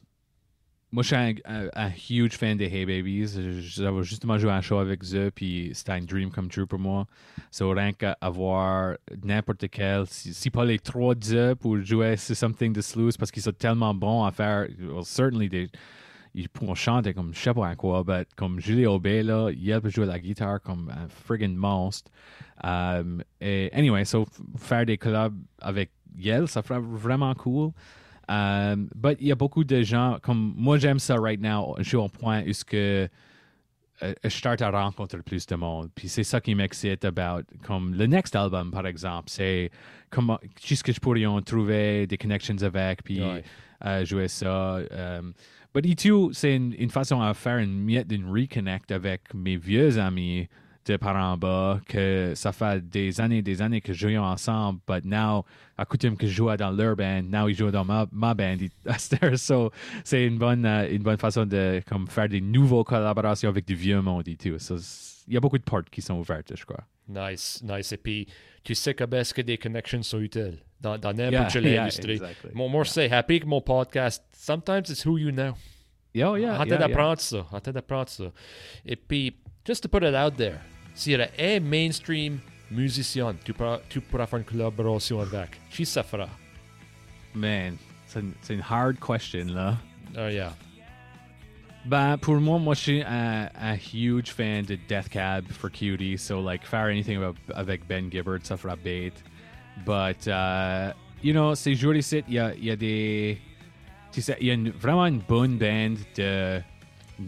moi, 0.93 1.05
je 1.05 1.09
suis 1.09 1.43
un, 1.45 1.91
huge 2.09 2.37
fan 2.37 2.57
des 2.57 2.67
Hey 2.67 2.85
Babies. 2.85 3.39
J'avais 3.61 4.03
justement 4.03 4.39
joué 4.39 4.51
un 4.51 4.61
show 4.61 4.79
avec 4.79 5.03
eux, 5.15 5.31
puis 5.33 5.71
c'était 5.73 5.93
un 5.93 6.01
dream 6.01 6.31
come 6.31 6.49
true 6.49 6.67
pour 6.67 6.81
moi. 6.81 7.07
So, 7.53 7.71
rien 7.71 7.93
qu'avoir 7.93 8.97
n'importe 9.23 9.69
quel, 9.71 10.05
si, 10.07 10.51
pas 10.51 10.65
les 10.65 10.81
trois 10.81 11.15
d'eux 11.15 11.55
pour 11.55 11.81
jouer 11.81 12.17
sur 12.17 12.35
Something 12.35 12.73
to 12.73 12.83
Sluice, 12.83 13.17
parce 13.17 13.31
qu'ils 13.31 13.43
sont 13.43 13.53
tellement 13.53 13.95
bons 13.95 14.25
à 14.25 14.33
faire, 14.33 14.67
well, 14.81 15.05
certainly, 15.05 15.71
ils 16.35 16.49
pourront 16.49 16.75
chanter 16.75 17.15
comme 17.15 17.35
je 17.35 17.39
sais 17.39 17.55
pas 17.55 17.75
quoi, 17.77 18.03
but 18.03 18.29
comme 18.35 18.59
Julie 18.59 18.87
Aubé, 18.87 19.23
là, 19.23 19.51
il 19.51 19.81
peut 19.81 19.91
jouer 19.91 20.07
la 20.07 20.19
guitare 20.19 20.61
comme 20.61 20.91
un 20.91 21.09
friggin' 21.09 21.57
monstre. 21.57 22.11
Um, 22.65 23.23
et 23.41 23.71
anyway, 23.73 24.05
so, 24.05 24.27
faire 24.59 24.87
des 24.87 24.99
collabs 24.99 25.37
avec 25.61 25.91
Yel, 26.17 26.49
ça 26.49 26.63
ferait 26.63 26.81
vraiment 26.81 27.35
cool. 27.35 27.71
Um, 28.31 28.89
but 28.95 29.17
il 29.21 29.27
y 29.27 29.33
a 29.33 29.35
beaucoup 29.35 29.65
de 29.65 29.83
gens, 29.83 30.19
comme 30.23 30.55
moi 30.57 30.79
j'aime 30.79 31.01
ça 31.01 31.17
right 31.17 31.41
now, 31.41 31.75
je 31.79 31.83
suis 31.83 31.97
au 31.97 32.09
point 32.09 32.43
où 32.45 32.53
que 32.65 33.09
euh, 34.03 34.15
je 34.23 34.29
start 34.29 34.63
à 34.63 34.71
rencontrer 34.71 35.21
plus 35.23 35.45
de 35.47 35.57
monde. 35.57 35.91
Puis 35.97 36.09
c'est 36.09 36.23
ça 36.23 36.41
qui 36.41 36.55
m'excite 36.55 37.05
about, 37.05 37.43
comme 37.65 37.93
le 37.95 38.07
next 38.07 38.37
album 38.37 38.71
par 38.71 38.87
exemple, 38.87 39.29
c'est 39.29 39.71
comment, 40.11 40.39
qu'est-ce 40.61 40.85
que 40.85 40.93
je 40.93 41.01
pourrais 41.01 41.27
en 41.27 41.43
trouver 41.43 42.07
des 42.07 42.17
connections 42.17 42.57
avec, 42.63 43.03
puis 43.03 43.21
Ouais. 43.21 43.43
euh, 43.85 44.05
jouer 44.05 44.29
ça. 44.29 44.79
Um, 44.93 45.33
but 45.75 45.85
et 45.87 45.97
tout, 45.97 46.31
c'est 46.33 46.55
une, 46.55 46.73
une 46.79 46.91
façon 46.91 47.21
à 47.21 47.35
faire 47.35 47.59
une 47.59 47.83
miette 47.83 48.07
d'une 48.07 48.31
reconnect 48.31 48.93
avec 48.93 49.23
mes 49.35 49.57
vieux 49.57 49.99
amis 49.99 50.49
de 50.87 50.97
par 50.97 51.15
en 51.17 51.37
bas, 51.37 51.81
que 51.87 52.33
ça 52.35 52.53
fait 52.53 52.89
des 52.89 53.21
années 53.21 53.43
des 53.43 53.61
années 53.63 53.81
que 53.81 53.93
je 53.93 54.09
jouais 54.09 54.17
ensemble, 54.19 54.81
but 54.89 55.05
now, 55.05 55.45
à 55.77 55.85
coutume 55.85 56.17
que 56.17 56.27
je 56.27 56.33
jouais 56.33 56.57
dans 56.57 56.71
leur 56.71 56.97
band, 56.97 57.23
now 57.23 57.49
ils 57.49 57.55
jouent 57.55 57.71
dans 57.71 57.85
ma, 57.85 58.07
ma 58.13 58.35
band. 58.35 58.57
So, 59.37 59.71
c'est 60.05 60.25
une 60.27 60.39
bonne, 60.39 60.65
euh, 60.65 60.89
une 60.91 61.03
bonne 61.03 61.19
façon 61.19 61.47
de 61.47 61.83
comme, 61.89 62.07
faire 62.09 62.29
des 62.29 62.41
nouvelles 62.41 62.85
collaborations 62.85 63.49
avec 63.49 63.67
du 63.67 63.75
vieux 63.75 64.01
monde 64.01 64.27
et 64.29 64.37
tout. 64.37 64.59
So, 64.59 64.79
c'est- 64.79 65.11
il 65.31 65.35
y 65.35 65.37
a 65.37 65.41
beaucoup 65.41 65.59
de 65.59 65.63
portes 65.63 65.89
qui 65.91 66.03
sont 66.03 66.15
ouvertes, 66.19 66.53
je 66.57 66.65
crois. 66.65 66.85
Nice, 67.09 67.63
nice. 67.63 67.93
Et 67.93 67.97
puis, 67.97 68.27
tu 68.65 68.75
sais 68.75 68.95
que 68.95 69.05
est-ce 69.15 69.33
que 69.33 69.43
des 69.43 69.59
connections 69.59 70.03
sont 70.03 70.19
utiles 70.19 70.59
dans, 70.81 70.99
dans 70.99 71.13
n'importe 71.13 71.53
quelle 71.53 71.67
yeah, 71.67 71.83
industrie. 71.83 72.13
exactly. 72.13 72.51
Moi, 72.53 72.85
sais, 72.85 73.11
happy 73.13 73.39
que 73.39 73.47
mon 73.47 73.61
podcast, 73.61 74.25
sometimes 74.33 74.89
it's 74.91 75.05
who 75.07 75.19
you 75.19 75.31
know. 75.31 75.53
Yeah, 76.13 76.33
oh, 76.33 76.37
yeah, 76.37 76.61
Hâte 76.61 76.69
d'apprendre 76.71 77.21
ça. 77.21 77.47
Hâte 77.53 77.71
d'apprendre 77.71 78.09
ça. 78.09 78.33
Et 78.85 78.97
puis, 78.97 79.37
just 79.65 79.83
to 79.83 79.89
put 79.89 80.03
it 80.03 80.15
out 80.15 80.37
there, 80.37 80.61
s'il 80.95 81.19
y 81.19 81.23
a 81.23 81.29
un 81.39 81.61
mainstream 81.61 82.41
musicien, 82.71 83.35
tu 83.45 83.53
tu 83.89 84.01
pourras 84.01 84.27
faire 84.27 84.39
une 84.39 84.45
collaboration 84.45 85.21
avec. 85.21 85.59
Qui 85.71 85.85
ça 85.85 86.03
fera? 86.03 86.29
Man, 87.35 87.77
c'est 88.07 88.21
une, 88.21 88.33
c'est 88.43 88.55
une 88.55 88.63
hard 88.69 88.99
question, 88.99 89.47
là. 89.55 89.77
Oh, 90.17 90.29
yeah. 90.29 90.53
Ben, 91.87 92.19
pour 92.19 92.35
moi, 92.41 92.59
moi, 92.59 92.75
je 92.75 92.81
suis 92.81 93.03
un, 93.03 93.49
un 93.59 93.77
huge 93.77 94.31
fan 94.33 94.65
de 94.65 94.77
Death 94.89 95.09
Cab 95.09 95.47
for 95.51 95.71
Cutie. 95.71 96.19
So, 96.19 96.41
like, 96.41 96.65
faire 96.67 96.87
anything 96.91 97.17
about, 97.17 97.37
avec 97.55 97.87
Ben 97.89 98.11
Gibbard, 98.11 98.41
ça 98.45 98.57
fera 98.57 98.77
bait. 98.77 99.13
But, 99.87 100.27
uh, 100.29 100.93
you 101.23 101.33
know, 101.33 101.55
ces 101.55 101.75
jours 101.75 101.95
ici, 101.95 102.23
il 102.29 102.35
y 102.35 102.39
a, 102.39 102.55
y 102.57 102.71
a 102.71 102.77
des. 102.77 103.39
Tu 104.13 104.21
sais, 104.21 104.37
il 104.41 104.49
y 104.49 104.51
a 104.51 104.55
une- 104.55 104.71
vraiment 104.73 105.07
une 105.07 105.21
bonne 105.21 105.57
band 105.57 105.95
de 106.17 106.61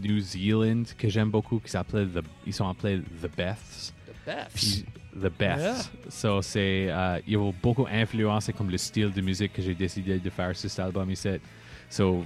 New 0.01 0.19
Zealand 0.19 0.83
que 0.97 1.09
j'aime 1.09 1.29
beaucoup 1.29 1.59
qui 1.59 1.69
s'appelle 1.69 2.09
The. 2.09 2.23
Ils 2.45 2.53
sont 2.53 2.67
appelés 2.67 3.01
The 3.21 3.29
Beths. 3.35 3.93
The 4.05 4.25
best. 4.25 4.55
Puis, 4.55 4.85
The 5.15 5.31
Beths. 5.37 5.91
So, 6.09 6.41
c'est. 6.41 6.87
Uh, 6.87 7.21
il 7.27 7.33
y 7.33 7.35
a 7.35 7.51
beaucoup 7.61 7.87
influencé 7.89 8.53
comme 8.53 8.69
le 8.69 8.77
style 8.77 9.11
de 9.11 9.21
musique 9.21 9.53
que 9.53 9.61
j'ai 9.61 9.75
décidé 9.75 10.19
de 10.19 10.29
faire 10.29 10.55
sur 10.55 10.69
cet 10.69 10.79
album 10.79 11.09
ici. 11.11 11.39
So, 11.89 12.25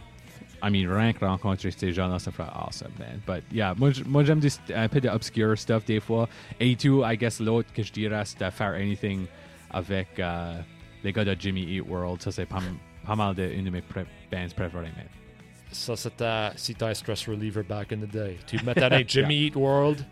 I 0.62 0.70
mean, 0.70 0.88
rien 0.90 1.14
que 1.14 1.24
rencontrer 1.24 1.72
ces 1.72 1.92
gens-là, 1.92 2.20
ça 2.20 2.32
ferait 2.32 2.50
awesome, 2.54 2.92
man. 2.98 3.22
But 3.28 3.44
yeah, 3.52 3.76
moi, 3.76 3.92
moi 4.06 4.24
j'aime 4.24 4.42
un 4.74 4.88
peu 4.88 5.02
de 5.02 5.10
obscure 5.10 5.58
stuff 5.58 5.86
des 5.86 6.00
fois. 6.00 6.28
Et 6.60 6.76
tout, 6.76 7.04
I 7.06 7.16
guess 7.18 7.40
l'autre 7.40 7.72
que 7.74 7.84
je 7.84 7.92
dirais, 7.92 8.24
c'est 8.26 8.44
de 8.44 8.50
faire 8.50 8.74
anything 8.74 9.26
avec 9.70 10.20
euh, 10.20 10.60
les 11.04 11.12
gars 11.12 11.26
de 11.26 11.36
Jimmy 11.38 11.64
Eat 11.64 11.84
World. 11.88 12.22
Ça, 12.22 12.32
c'est 12.32 12.46
pas, 12.46 12.62
pas 13.06 13.16
mal 13.16 13.36
de 13.36 13.44
une 13.44 13.66
de 13.66 13.70
mes 13.70 13.82
bands 13.82 14.48
préférées, 14.56 14.92
man. 14.96 15.27
Ça, 15.72 15.96
c'était 15.96 16.50
si 16.56 16.74
t'as 16.76 16.90
un 16.90 16.94
stress 16.94 17.28
reliever 17.28 17.64
back 17.64 17.92
in 17.94 17.98
the 17.98 18.10
day. 18.12 18.38
Tu 18.48 18.58
mettais 18.66 18.84
avec 18.84 19.10
Jimmy 19.10 19.48
Eat 19.48 19.56
World, 19.56 20.06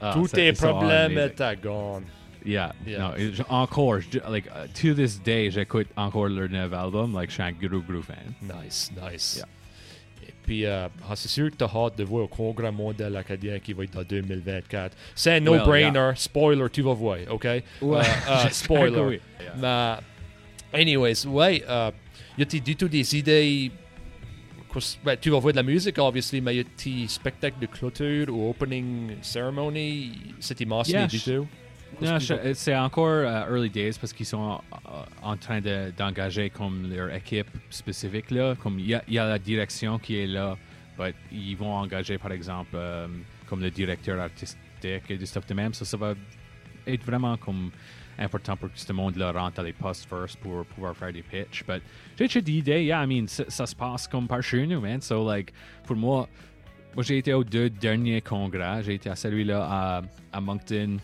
Ah, 0.00 0.12
tous 0.14 0.28
tes 0.28 0.52
problèmes 0.52 1.18
étaient 1.18 1.56
gone. 1.62 2.04
Yeah, 2.44 2.72
Yeah. 2.86 3.14
no, 3.16 3.44
encore, 3.48 4.00
like, 4.28 4.46
uh, 4.48 4.68
to 4.74 4.92
this 4.94 5.18
day, 5.22 5.50
j'écoute 5.50 5.86
encore 5.96 6.28
leur 6.28 6.48
nouvel 6.50 6.74
album, 6.78 7.14
like, 7.14 7.30
je 7.30 7.34
suis 7.34 7.42
un 7.42 7.52
gros, 7.52 7.80
gros 7.80 8.02
fan. 8.02 8.34
Nice, 8.42 8.90
nice. 9.00 9.36
Yeah. 9.36 10.28
Et 10.28 10.32
puis, 10.42 10.66
euh, 10.66 10.88
ah, 11.08 11.16
c'est 11.16 11.28
sûr 11.28 11.50
que 11.50 11.56
t'as 11.56 11.66
hâte 11.74 11.96
de 11.96 12.04
voir 12.04 12.24
au 12.24 12.28
congrès 12.28 12.70
mondial 12.70 13.16
acadien 13.16 13.58
qui 13.60 13.72
va 13.72 13.84
être 13.84 13.96
en 13.98 14.02
2024. 14.02 14.94
C'est 15.14 15.36
un 15.36 15.40
no-brainer. 15.40 16.10
Spoiler, 16.16 16.66
tu 16.70 16.82
vas 16.82 16.92
voir, 16.92 17.16
OK? 17.30 17.44
Ouais, 17.44 17.62
j'espère 18.42 18.48
que 18.48 18.54
spoiler. 18.54 19.00
oui. 19.00 19.20
Mais, 19.58 19.94
anyways, 20.74 21.26
ouais, 21.26 21.64
euh, 21.66 21.90
y 22.36 22.42
a-t-il 22.42 22.62
du 22.62 22.76
tout 22.76 22.88
des 22.88 23.16
idées... 23.16 23.70
ben, 25.04 25.16
tu 25.20 25.30
vas 25.30 25.38
voir 25.38 25.52
de 25.52 25.56
la 25.56 25.62
musique, 25.62 25.98
obviously, 25.98 26.40
mais 26.40 26.56
y 26.56 26.60
a-t-il 26.60 27.08
spectacle 27.08 27.58
de 27.60 27.66
clôture 27.66 28.26
ou 28.28 28.50
opening 28.50 29.16
ceremony? 29.22 30.12
C'était 30.40 30.64
mentionné 30.64 31.00
Yeah, 31.00 31.06
du 31.08 31.20
tout? 31.20 31.46
C'est 32.54 32.74
encore 32.76 33.06
euh, 33.08 33.54
early 33.54 33.70
days 33.70 33.92
parce 34.00 34.12
qu'ils 34.12 34.26
sont 34.26 34.54
euh, 34.72 35.02
en 35.22 35.36
train 35.36 35.60
de- 35.60 35.92
d'engager 35.96 36.50
comme 36.50 36.90
leur 36.92 37.12
équipe 37.14 37.46
spécifique 37.70 38.30
là. 38.32 38.56
Comme 38.56 38.78
il 38.80 38.88
y 38.88 38.94
a, 38.94 39.04
il 39.06 39.14
y 39.14 39.18
a 39.18 39.28
la 39.28 39.38
direction 39.38 39.98
qui 39.98 40.16
est 40.16 40.26
là, 40.26 40.56
but 40.98 41.14
ils 41.30 41.54
vont 41.56 41.72
engager 41.74 42.18
par 42.18 42.32
exemple 42.32 42.70
euh, 42.74 43.06
comme 43.48 43.60
le 43.60 43.70
directeur 43.70 44.18
artistique 44.20 44.58
et 45.08 45.16
du 45.16 45.24
stuff 45.26 45.46
de 45.46 45.54
même. 45.54 45.72
Ça, 45.72 45.84
ça 45.84 45.96
va 45.96 46.14
être 46.86 47.04
vraiment 47.04 47.36
comme 47.36 47.70
important 48.18 48.56
pour 48.56 48.72
que 48.72 48.78
ce 48.78 48.92
monde-là 48.92 49.32
rentre 49.32 49.60
à 49.60 49.62
les 49.62 49.72
postes 49.72 50.08
first 50.08 50.38
pour 50.38 50.64
pouvoir 50.66 50.96
faire 50.96 51.12
des 51.12 51.22
pitchs. 51.22 51.64
But 51.66 51.82
j'ai 52.18 52.42
des 52.42 52.52
idées, 52.52 52.84
yeah, 52.84 53.04
I 53.04 53.06
mean, 53.06 53.26
ça, 53.26 53.66
se 53.66 53.74
passe 53.74 54.08
comme 54.08 54.26
par 54.26 54.42
chez 54.42 54.66
nous, 54.66 54.80
man. 54.80 55.00
So 55.00 55.26
like, 55.26 55.52
pour 55.84 55.96
moi, 55.96 56.28
moi, 56.94 57.02
j'ai 57.02 57.18
été 57.18 57.32
aux 57.34 57.42
deux 57.42 57.70
derniers 57.70 58.20
congrès. 58.20 58.82
J'ai 58.84 58.94
été 58.94 59.10
à 59.10 59.16
celui-là 59.16 59.66
à, 59.68 60.02
à 60.32 60.40
Moncton 60.40 60.98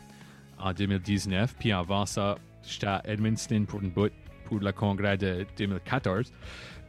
en 0.59 0.73
2019. 0.73 1.57
Puis 1.59 1.73
avant 1.73 2.07
ça, 2.07 2.39
j'étais 2.67 2.87
à 2.87 3.03
Edmundston 3.05 3.65
pour 3.67 3.83
une 3.83 3.91
bout 3.91 4.13
pour 4.45 4.61
le 4.61 4.73
congrès 4.73 5.17
de 5.17 5.47
2014. 5.59 6.33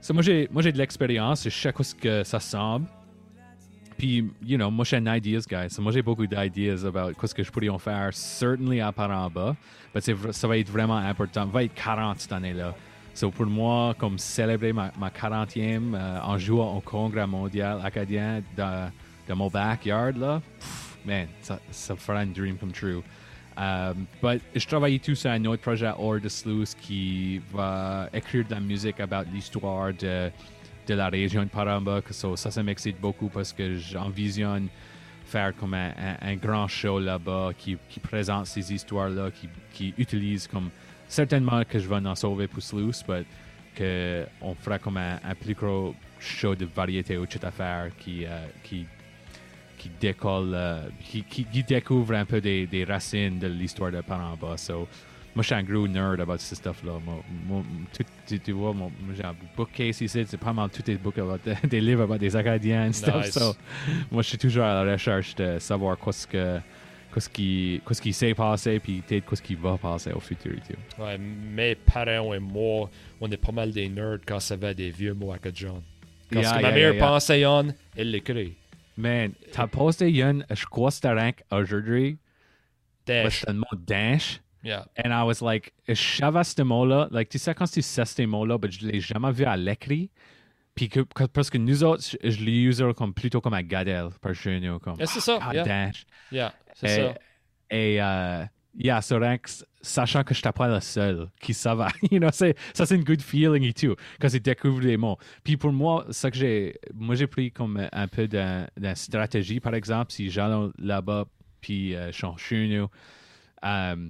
So, 0.01 0.13
moi, 0.13 0.21
j'ai 0.23 0.47
de 0.47 0.77
l'expérience. 0.77 1.43
Je 1.43 1.49
sais 1.49 1.73
ce 1.81 1.95
que 1.95 2.23
ça 2.23 2.39
semble. 2.39 2.87
Puis, 4.01 4.27
you 4.43 4.57
know, 4.57 4.71
moi, 4.71 4.83
j'ai 4.83 4.97
un 4.97 5.05
ideas 5.15 5.45
guy. 5.47 5.69
So, 5.69 5.79
moi, 5.79 5.91
j'ai 5.91 6.01
beaucoup 6.01 6.25
d'idées 6.25 6.83
about 6.83 7.13
ce 7.23 7.35
que 7.35 7.43
je 7.43 7.51
pourrais 7.51 7.69
en 7.69 7.77
faire, 7.77 8.09
certainly 8.11 8.81
à 8.81 8.91
Paramba. 8.91 9.55
Mais 9.93 10.01
ça 10.01 10.47
va 10.47 10.57
être 10.57 10.71
vraiment 10.71 10.97
important. 10.97 11.45
Ça 11.45 11.51
va 11.51 11.63
être 11.65 11.75
40 11.75 12.19
cette 12.19 12.31
année-là. 12.31 12.73
So, 13.13 13.29
pour 13.29 13.45
moi, 13.45 13.93
comme 13.99 14.17
célébrer 14.17 14.73
ma, 14.73 14.91
ma 14.99 15.09
40e 15.09 15.93
euh, 15.93 16.19
en 16.19 16.35
jouant 16.39 16.77
au 16.77 16.81
congrès 16.81 17.27
mondial 17.27 17.79
acadien 17.83 18.41
dans, 18.57 18.91
dans 19.27 19.35
mon 19.35 19.49
backyard, 19.49 20.17
là, 20.17 20.41
pff, 20.59 20.97
man, 21.05 21.27
ça, 21.43 21.59
ça 21.69 21.95
fera 21.95 22.21
un 22.21 22.25
dream 22.25 22.57
come 22.57 22.71
true. 22.71 23.03
Um, 23.55 24.07
but 24.19 24.41
je 24.55 24.65
travaille 24.65 24.99
tout 24.99 25.13
sur 25.13 25.29
un 25.29 25.45
autre 25.45 25.61
projet 25.61 25.91
hors 25.95 26.19
de 26.19 26.27
Sluice 26.27 26.73
qui 26.73 27.39
va 27.53 28.09
écrire 28.11 28.45
de 28.45 28.55
la 28.55 28.61
musique 28.61 28.99
about 28.99 29.29
l'histoire 29.31 29.93
de, 29.93 30.31
de 30.87 30.93
la 30.93 31.09
région 31.09 31.43
de 31.43 31.49
Paramba. 31.49 32.01
So, 32.11 32.35
ça, 32.35 32.51
ça 32.51 32.63
m'excite 32.63 32.99
beaucoup 32.99 33.29
parce 33.29 33.53
que 33.53 33.75
j'envisionne 33.77 34.67
faire 35.25 35.55
comme 35.55 35.73
un, 35.73 35.93
un, 36.21 36.35
grand 36.35 36.67
show 36.67 36.99
là-bas 36.99 37.51
qui, 37.57 37.77
qui, 37.89 37.99
présente 37.99 38.47
ces 38.47 38.73
histoires-là, 38.73 39.31
qui, 39.31 39.47
qui, 39.71 39.93
utilise 39.97 40.47
comme 40.47 40.69
certainement 41.07 41.63
que 41.63 41.79
je 41.79 41.87
vais 41.87 42.05
en 42.05 42.15
sauver 42.15 42.47
pour 42.47 42.61
Sluice, 42.61 43.03
mais 43.07 43.23
qu'on 43.77 44.55
fera 44.55 44.77
comme 44.77 44.97
un, 44.97 45.19
plus 45.39 45.53
gros 45.53 45.95
show 46.19 46.53
de 46.53 46.65
variété 46.65 47.17
ou 47.17 47.25
à 47.41 47.51
faire 47.51 47.91
qui, 47.97 48.23
uh, 48.23 48.27
qui 48.63 48.85
qui 49.81 49.89
décolle, 49.99 50.51
euh, 50.53 50.89
qui, 51.03 51.23
qui, 51.23 51.63
découvre 51.63 52.13
un 52.13 52.25
peu 52.25 52.39
des, 52.39 52.67
des 52.67 52.83
racines 52.83 53.39
de 53.39 53.47
l'histoire 53.47 53.91
de 53.91 54.01
Panama. 54.01 54.55
So, 54.55 54.87
moi, 55.35 55.43
je 55.43 55.47
suis 55.47 55.55
un 55.55 55.63
gros 55.63 55.87
nerd 55.87 56.19
about 56.19 56.37
ce 56.39 56.55
stuff-là. 56.55 56.99
Tu, 58.27 58.39
tu, 58.39 58.51
vois, 58.51 58.73
mon, 58.73 58.91
j'ai 59.15 59.23
un 59.23 59.35
bookcase 59.55 60.01
ici, 60.01 60.25
c'est 60.25 60.37
pas 60.37 60.53
mal 60.53 60.69
tous 60.69 60.81
des 60.81 60.95
books 60.95 61.17
about, 61.17 61.39
des 61.67 61.81
livres 61.81 62.03
about 62.03 62.17
des 62.17 62.35
Acadiens 62.35 62.87
et 62.87 62.93
stuff. 62.93 63.25
Nice. 63.25 63.33
So, 63.33 63.55
moi, 64.11 64.21
je 64.21 64.29
suis 64.29 64.37
toujours 64.37 64.63
à 64.63 64.83
la 64.83 64.91
recherche 64.93 65.35
de 65.35 65.57
savoir 65.59 65.97
qu'est-ce 65.97 66.27
que 66.27 66.59
qu'est-ce 67.13 68.01
qui, 68.01 68.13
s'est 68.13 68.33
passé, 68.33 68.79
puis 68.79 69.01
peut-être 69.01 69.29
qu'est-ce 69.29 69.41
qui 69.41 69.55
va 69.55 69.77
passer 69.77 70.11
au 70.11 70.19
futur 70.19 70.53
et 70.53 70.73
tout. 70.73 71.01
Ouais, 71.01 71.17
mes 71.17 71.75
parents 71.75 72.33
et 72.33 72.39
moi, 72.39 72.89
on 73.19 73.29
est 73.29 73.37
pas 73.37 73.51
mal 73.51 73.71
des 73.71 73.89
nerds 73.89 74.19
quand 74.25 74.39
ça 74.39 74.55
va 74.55 74.73
des 74.73 74.89
vieux 74.89 75.13
mots 75.13 75.31
acadiens. 75.31 75.81
Quand 76.31 76.39
Yeah, 76.39 76.49
ce 76.49 76.55
que 76.55 76.61
yeah, 76.61 76.69
ma 76.69 76.75
mère 76.75 76.93
yeah, 76.93 77.05
pensait 77.05 77.45
en, 77.45 77.67
elle 77.95 78.11
l'écrit. 78.11 78.55
Man, 78.97 79.33
t'as 79.51 79.67
posté 79.67 80.09
une, 80.09 80.45
je 80.49 80.65
crois 80.65 80.89
que 80.89 80.95
c'était 80.95 81.35
aujourd'hui, 81.51 82.17
Dash. 83.05 83.39
c'était 83.39 83.51
le 83.51 83.57
mot 83.59 83.65
dash. 83.73 84.39
Yeah. 84.63 84.85
And 85.03 85.11
I 85.11 85.23
was 85.25 85.41
like, 85.41 85.73
je 85.87 85.93
savais 85.95 86.43
ce 86.43 86.61
mot-là. 86.61 87.07
Like, 87.11 87.29
tu 87.29 87.39
sais, 87.39 87.53
quand 87.55 87.69
tu 87.69 87.81
sais 87.81 88.05
ces 88.05 88.25
mots-là, 88.25 88.57
mais 88.61 88.69
je 88.71 88.85
ne 88.85 88.91
l'ai 88.91 88.99
jamais 88.99 89.31
vu 89.31 89.43
à 89.45 89.57
l'écrit. 89.57 90.09
Puis 90.75 90.87
que, 90.87 91.01
que- 91.01 91.25
parce 91.25 91.49
que 91.49 91.57
nous 91.57 91.83
autres, 91.83 92.03
je, 92.23 92.29
je 92.29 92.43
les 92.45 92.93
comme, 92.93 93.13
plutôt 93.13 93.41
comme 93.41 93.53
un 93.55 93.63
gadel, 93.63 94.09
par 94.21 94.33
chez 94.33 94.59
nous. 94.59 94.79
Comme, 94.79 94.95
Yeah, 94.97 95.07
c'est 95.07 95.19
ça, 95.19 95.39
ah, 95.41 95.53
yeah. 95.53 95.63
dash. 95.63 96.05
Yeah, 96.31 96.53
c'est 96.75 96.87
Et, 96.87 96.95
ça. 96.95 97.15
et 97.71 98.01
euh, 98.01 98.45
yeah, 98.77 99.01
so 99.01 99.19
rank, 99.19 99.47
sachant 99.81 100.23
que 100.23 100.33
je 100.33 100.41
pas 100.53 100.67
le 100.69 100.79
seul 100.79 101.27
qui 101.41 101.53
savait, 101.53 101.87
you 102.11 102.19
know, 102.19 102.29
c'est, 102.31 102.55
ça 102.73 102.85
c'est 102.85 102.95
une 102.95 103.03
good 103.03 103.21
feeling 103.21 103.63
et 103.63 103.73
tout, 103.73 103.95
quand 104.19 104.29
tu 104.29 104.39
découvres 104.39 104.79
des 104.79 104.95
mots. 104.95 105.17
Puis 105.43 105.57
pour 105.57 105.73
moi, 105.73 106.05
ça 106.11 106.31
que 106.31 106.37
j'ai, 106.37 106.79
moi 106.93 107.15
j'ai 107.15 107.27
pris 107.27 107.51
comme 107.51 107.85
un 107.91 108.07
peu 108.07 108.27
de, 108.29 108.65
de 108.77 108.93
stratégie, 108.95 109.59
par 109.59 109.73
exemple, 109.75 110.11
si 110.13 110.29
j'allais 110.29 110.69
là-bas, 110.77 111.25
puis 111.59 111.95
euh, 111.95 112.11
je 112.13 112.17
suis 112.17 112.27
chez 112.37 112.67
nous, 112.69 112.87
euh, 113.65 114.09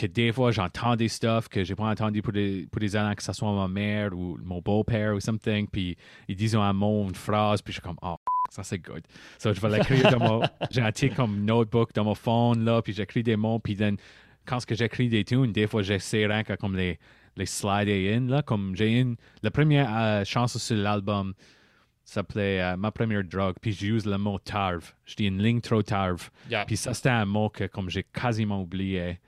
que 0.00 0.06
des 0.06 0.32
fois 0.32 0.50
j'entends 0.50 0.96
des 0.96 1.08
stuff 1.08 1.48
que 1.48 1.62
j'ai 1.62 1.74
pas 1.74 1.84
entendu 1.84 2.22
pour 2.22 2.32
des, 2.32 2.66
pour 2.70 2.80
des 2.80 2.96
années, 2.96 3.14
que 3.14 3.22
ce 3.22 3.32
soit 3.34 3.52
ma 3.52 3.68
mère 3.68 4.16
ou 4.16 4.38
mon 4.42 4.60
beau-père 4.60 5.14
ou 5.14 5.20
something, 5.20 5.68
puis 5.68 5.96
ils 6.26 6.36
disent 6.36 6.56
un 6.56 6.72
mot, 6.72 7.04
une 7.04 7.14
phrase, 7.14 7.60
puis 7.60 7.72
je 7.72 7.80
suis 7.80 7.82
comme, 7.82 7.98
oh, 8.00 8.16
ça 8.48 8.62
c'est 8.62 8.78
good. 8.78 9.02
So 9.38 9.52
je 9.52 9.60
vais 9.60 9.68
l'écrire 9.68 10.10
dans 10.10 10.18
mon, 10.18 10.42
j'ai 10.70 10.80
un 10.80 10.90
petit 10.90 11.10
comme 11.10 11.44
notebook 11.44 11.92
dans 11.92 12.04
mon 12.04 12.14
phone, 12.14 12.64
là, 12.64 12.80
puis 12.80 12.94
j'écris 12.94 13.22
des 13.22 13.36
mots, 13.36 13.58
puis 13.58 13.76
then, 13.76 13.98
quand 14.46 14.64
que 14.64 14.74
j'écris 14.74 15.08
des 15.10 15.24
tunes, 15.24 15.52
des 15.52 15.66
fois 15.66 15.82
j'essaie 15.82 16.26
rien 16.26 16.44
que 16.44 16.54
comme 16.54 16.76
les, 16.76 16.98
les 17.36 17.46
slider 17.46 18.14
in, 18.14 18.26
là, 18.26 18.42
comme 18.42 18.74
j'ai 18.74 19.00
une, 19.00 19.16
la 19.42 19.50
première 19.50 19.94
euh, 19.94 20.24
chanson 20.24 20.58
sur 20.58 20.76
l'album 20.76 21.34
s'appelait 22.04 22.60
euh, 22.60 22.76
Ma 22.76 22.90
première 22.90 23.22
drogue, 23.22 23.56
puis 23.60 23.72
j'use 23.72 24.06
le 24.06 24.16
mot 24.16 24.38
tarve. 24.38 24.94
Je 25.04 25.14
dis 25.14 25.26
une 25.26 25.42
ligne 25.42 25.60
trop 25.60 25.82
tarve. 25.82 26.30
Yeah. 26.48 26.64
Puis 26.64 26.76
ça, 26.76 26.92
c'était 26.92 27.10
un 27.10 27.26
mot 27.26 27.50
que 27.50 27.64
comme 27.64 27.88
j'ai 27.88 28.02
quasiment 28.02 28.62
oublié 28.62 29.20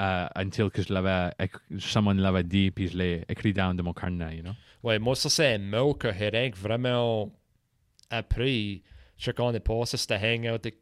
euh, 0.00 0.26
until 0.36 0.70
que 0.70 0.82
je 0.82 0.92
l'avais, 0.92 1.30
someone 1.78 2.18
l'avait 2.20 2.42
dit, 2.44 2.70
puis 2.70 2.88
je 2.88 2.96
l'ai 2.96 3.24
écrit 3.28 3.52
down 3.52 3.76
de 3.76 3.82
mon 3.82 3.92
carnet, 3.92 4.36
you 4.36 4.42
know? 4.42 4.52
Ouais, 4.82 4.98
moi, 4.98 5.14
ça, 5.14 5.28
c'est 5.30 5.54
un 5.54 5.58
mot 5.58 5.94
que 5.94 6.08
Henrik 6.08 6.56
vraiment 6.56 7.30
appris. 8.10 8.82
Je 9.16 9.24
sais 9.26 9.32
qu'on 9.32 9.52
est 9.54 9.60
passé, 9.60 9.96
c'était 9.96 10.16
hangout 10.16 10.48
avec 10.54 10.76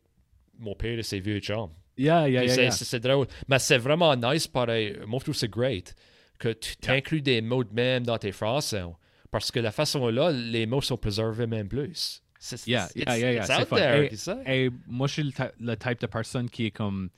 mon 0.59 0.75
père 0.75 0.99
et 0.99 1.03
ses 1.03 1.21
vieux 1.21 1.41
chums. 1.41 1.71
Yeah, 1.97 2.29
yeah, 2.29 2.45
yeah, 2.45 2.55
c'est- 2.55 2.63
yeah. 2.63 2.71
c'est 2.71 3.01
drôle. 3.01 3.27
Mais 3.49 3.59
c'est 3.59 3.77
vraiment 3.79 4.15
nice, 4.17 4.47
pareil. 4.47 4.97
Moi, 5.07 5.19
je 5.19 5.25
trouve 5.25 5.35
c'est 5.37 5.51
great 5.51 5.95
que 6.39 6.49
tu 6.53 6.77
t'inclus 6.77 7.21
des 7.21 7.43
mots 7.43 7.65
de 7.65 7.75
même 7.75 8.05
dans 8.05 8.17
tes 8.17 8.33
phrases. 8.33 8.75
Parce 9.31 9.51
que 9.51 9.61
la 9.61 9.71
façon-là, 9.71 10.33
les 10.33 10.67
mots 10.67 10.81
sont 10.81 10.97
préservés 10.97 11.47
même 11.47 11.69
plus. 11.69 12.23
C'est 12.39 12.67
Yeah, 12.67 12.89
yeah, 12.97 13.19
yeah, 13.19 13.33
yeah, 13.33 13.41
it's 13.43 13.47
c'est 13.49 13.61
out 13.61 13.69
fun. 13.69 13.77
there, 13.77 14.09
Et-. 14.47 14.65
Et 14.67 14.71
moi, 14.87 15.07
je 15.09 15.13
suis 15.13 15.23
le, 15.25 15.33
le 15.61 15.77
type 15.77 16.01
de 16.01 16.07
personne 16.07 16.49
qui 16.49 16.67
est 16.67 16.71
comme. 16.71 17.11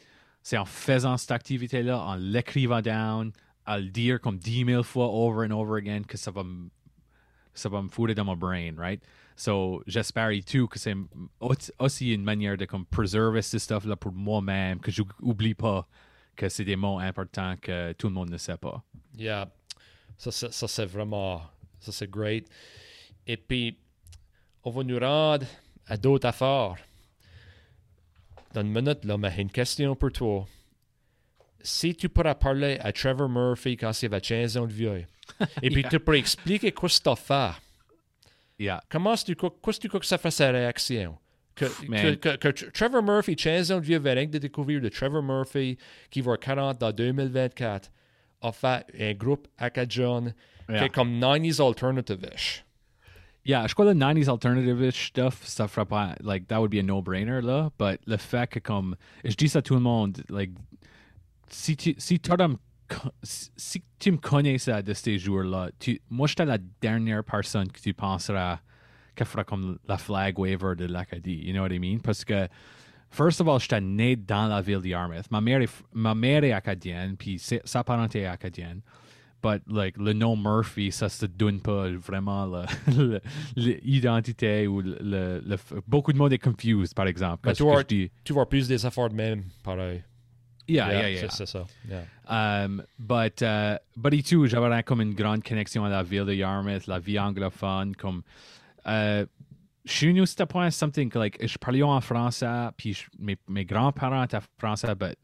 C'est 0.42 0.58
en 0.58 0.64
faisant 0.64 1.16
cette 1.16 1.30
activité-là, 1.30 2.00
en 2.00 2.16
l'écrivant 2.16 2.80
down, 2.82 3.32
à 3.64 3.78
le 3.78 3.88
dire 3.88 4.20
comme 4.20 4.38
10 4.38 4.64
000 4.66 4.82
fois 4.82 5.08
over 5.08 5.46
and 5.46 5.52
over 5.52 5.78
again, 5.78 6.02
que 6.02 6.16
ça 6.16 6.30
va 6.32 6.42
me, 6.42 6.68
ça 7.54 7.68
va 7.68 7.80
me 7.82 7.88
foutre 7.88 8.14
dans 8.14 8.24
mon 8.24 8.36
brain, 8.36 8.72
right? 8.76 9.02
So, 9.36 9.82
j'espère 9.86 10.30
et 10.30 10.42
tout 10.42 10.66
que 10.68 10.78
c'est 10.78 10.94
au- 11.40 11.54
aussi 11.78 12.12
une 12.12 12.24
manière 12.24 12.56
de 12.56 12.64
comme 12.64 12.84
preserver 12.84 13.40
ce 13.42 13.58
stuff-là 13.58 13.96
pour 13.96 14.12
moi-même, 14.12 14.78
que 14.80 14.90
j'oublie 14.90 15.54
pas 15.54 15.86
que 16.36 16.48
c'est 16.48 16.64
des 16.64 16.76
mots 16.76 16.98
importants 16.98 17.54
que 17.60 17.92
tout 17.92 18.08
le 18.08 18.14
monde 18.14 18.30
ne 18.30 18.36
sait 18.38 18.56
pas. 18.56 18.82
Yeah. 19.16 19.48
Ça, 20.18 20.30
ça, 20.32 20.68
c'est 20.68 20.86
vraiment. 20.86 21.42
Ça, 21.80 21.92
c'est 21.92 22.10
great. 22.10 22.48
Et 23.26 23.36
puis, 23.36 23.78
on 24.64 24.70
va 24.70 24.82
nous 24.84 24.98
rendre 24.98 25.46
à 25.86 25.96
d'autres 25.96 26.28
affaires. 26.28 26.74
Dans 28.52 28.60
une 28.62 28.72
minute, 28.72 29.04
là, 29.04 29.16
mais 29.18 29.32
j'ai 29.34 29.42
une 29.42 29.50
question 29.50 29.94
pour 29.96 30.12
toi. 30.12 30.46
Si 31.62 31.94
tu 31.94 32.08
pourrais 32.08 32.34
parler 32.34 32.76
à 32.80 32.92
Trevor 32.92 33.28
Murphy 33.28 33.76
quand 33.76 33.92
il 34.02 34.06
avait 34.06 34.20
15 34.20 34.56
ans 34.56 34.66
de 34.66 34.72
vieux, 34.72 35.04
et 35.62 35.70
puis 35.70 35.80
Yeah. 35.82 35.88
tu 35.90 36.00
pourrais 36.00 36.18
expliquer 36.18 36.72
quoi 36.72 36.88
tu 36.88 37.08
as 37.08 37.16
fait, 37.16 37.52
Yeah. 38.58 38.82
comment 38.90 39.14
est-ce 39.14 39.24
que 39.24 39.32
tu 39.80 39.88
crois 39.88 40.00
que 40.00 40.06
ça 40.06 40.18
fait 40.18 40.30
sa 40.30 40.50
réaction? 40.50 41.16
Que, 41.54 41.66
que, 42.36 42.48
Trevor 42.70 43.02
Murphy, 43.02 43.36
15 43.36 43.70
ans 43.72 43.78
de 43.78 43.84
vieux, 43.84 43.98
va 43.98 44.12
rien 44.12 44.26
que 44.26 44.32
de 44.32 44.38
découvrir 44.38 44.80
de 44.80 44.88
Trevor 44.88 45.22
Murphy 45.22 45.76
qui 46.10 46.20
va 46.20 46.32
avoir 46.32 46.40
40 46.40 46.78
dans 46.80 46.92
2024, 46.92 47.90
a 48.40 48.52
fait 48.52 48.84
un 48.98 49.12
groupe 49.14 49.46
acadien 49.58 50.32
qui 50.66 50.72
Yeah. 50.72 50.84
est 50.86 50.90
comme 50.90 51.18
90s 51.20 51.60
alternative-ish. 51.60 52.64
Yeah, 53.44 53.66
je 53.66 53.74
crois 53.74 53.86
le 53.86 53.98
90s 53.98 54.28
alternative 54.28 54.90
stuff, 54.92 55.44
ça 55.44 55.66
fera 55.66 55.84
pas, 55.84 56.14
like, 56.22 56.46
that 56.46 56.60
would 56.60 56.70
be 56.70 56.78
a 56.78 56.82
no-brainer, 56.82 57.40
là. 57.42 57.70
But 57.76 58.00
le 58.06 58.16
fait 58.16 58.48
que, 58.48 58.60
comme, 58.60 58.94
je 59.24 59.34
dis 59.34 59.48
ça 59.48 59.58
à 59.58 59.62
tout 59.62 59.74
le 59.74 59.80
monde, 59.80 60.22
like, 60.28 60.52
si 61.48 61.76
tu, 61.76 61.94
si 61.98 62.14
me 62.14 62.56
si 63.22 63.82
tu 63.98 64.12
me 64.12 64.18
connaissais 64.18 64.82
de 64.82 64.92
ces 64.92 65.18
jours-là, 65.18 65.70
tu, 65.78 66.00
moi, 66.08 66.28
j'étais 66.28 66.44
la 66.44 66.58
dernière 66.80 67.24
personne 67.24 67.70
que 67.70 67.80
tu 67.80 67.92
penseras 67.94 68.60
qui 69.16 69.24
fera 69.24 69.44
comme 69.44 69.78
la 69.88 69.98
flag 69.98 70.38
waiver 70.38 70.74
de 70.76 70.86
l'Acadie, 70.86 71.42
you 71.44 71.52
know 71.52 71.62
what 71.62 71.72
I 71.72 71.78
mean? 71.78 71.98
Parce 71.98 72.24
que, 72.24 72.48
first 73.10 73.40
of 73.40 73.48
all, 73.48 73.60
j'étais 73.60 73.80
né 73.80 74.16
dans 74.16 74.46
la 74.46 74.62
ville 74.62 74.80
de 74.80 74.88
Yarmouth. 74.88 75.30
Ma 75.30 75.40
mère 75.40 75.60
est, 75.60 75.82
ma 75.92 76.14
mère 76.14 76.44
est 76.44 76.52
acadienne, 76.52 77.16
puis 77.16 77.38
sa 77.38 77.84
parenté 77.84 78.20
est 78.20 78.26
acadienne. 78.26 78.80
But 79.42 79.62
like 79.66 79.96
le 79.98 80.12
nom 80.12 80.36
Murphy, 80.36 80.92
ça 80.92 81.08
se 81.08 81.26
donne 81.26 81.60
pas 81.60 81.88
vraiment 81.90 82.62
l'identité 83.56 84.66
ou 84.66 84.80
le, 84.80 84.98
le- 85.00 85.42
le- 85.44 85.58
beaucoup 85.86 86.12
de 86.12 86.18
monde 86.18 86.32
est 86.32 86.38
confused 86.38 86.94
par 86.94 87.06
exemple. 87.06 87.42
Mais 87.46 87.54
tu 87.54 87.62
vois- 87.62 87.80
je 87.80 87.86
dis 87.86 88.10
Tu 88.24 88.32
vois 88.32 88.48
plus 88.48 88.68
des 88.68 88.84
affaires 88.86 89.08
de 89.10 89.14
même, 89.14 89.44
pareil. 89.62 90.02
yeah 90.68 90.92
yeah 90.92 91.08
yeah. 91.10 91.20
C'est 91.28 91.32
c'est 91.32 91.46
ça. 91.46 91.64
Yeah. 91.88 92.64
Um, 92.64 92.82
but 92.98 93.42
uh, 93.42 93.78
but 93.96 94.14
et 94.14 94.22
tout, 94.22 94.46
j'avais 94.46 94.82
comme 94.84 95.00
une 95.00 95.14
grande 95.14 95.42
connexion 95.42 95.84
à 95.84 95.88
la 95.88 96.02
ville 96.02 96.24
de 96.24 96.34
Yarmouth, 96.34 96.86
la 96.86 96.98
vie 96.98 97.18
anglophone, 97.18 97.94
comme 97.96 98.22
euh, 98.86 99.26
chez 99.84 100.12
nous 100.12 100.24
c'était 100.26 100.46
pas 100.46 100.70
something 100.70 101.10
que 101.10 101.18
like 101.18 101.44
je 101.44 101.58
parlais 101.58 101.82
en 101.82 102.00
français, 102.00 102.68
puis 102.76 102.92
je- 102.94 103.04
mes, 103.18 103.36
mes 103.48 103.64
grands-parents 103.64 104.22
étaient 104.24 104.38
français, 104.58 104.94
but 104.94 105.16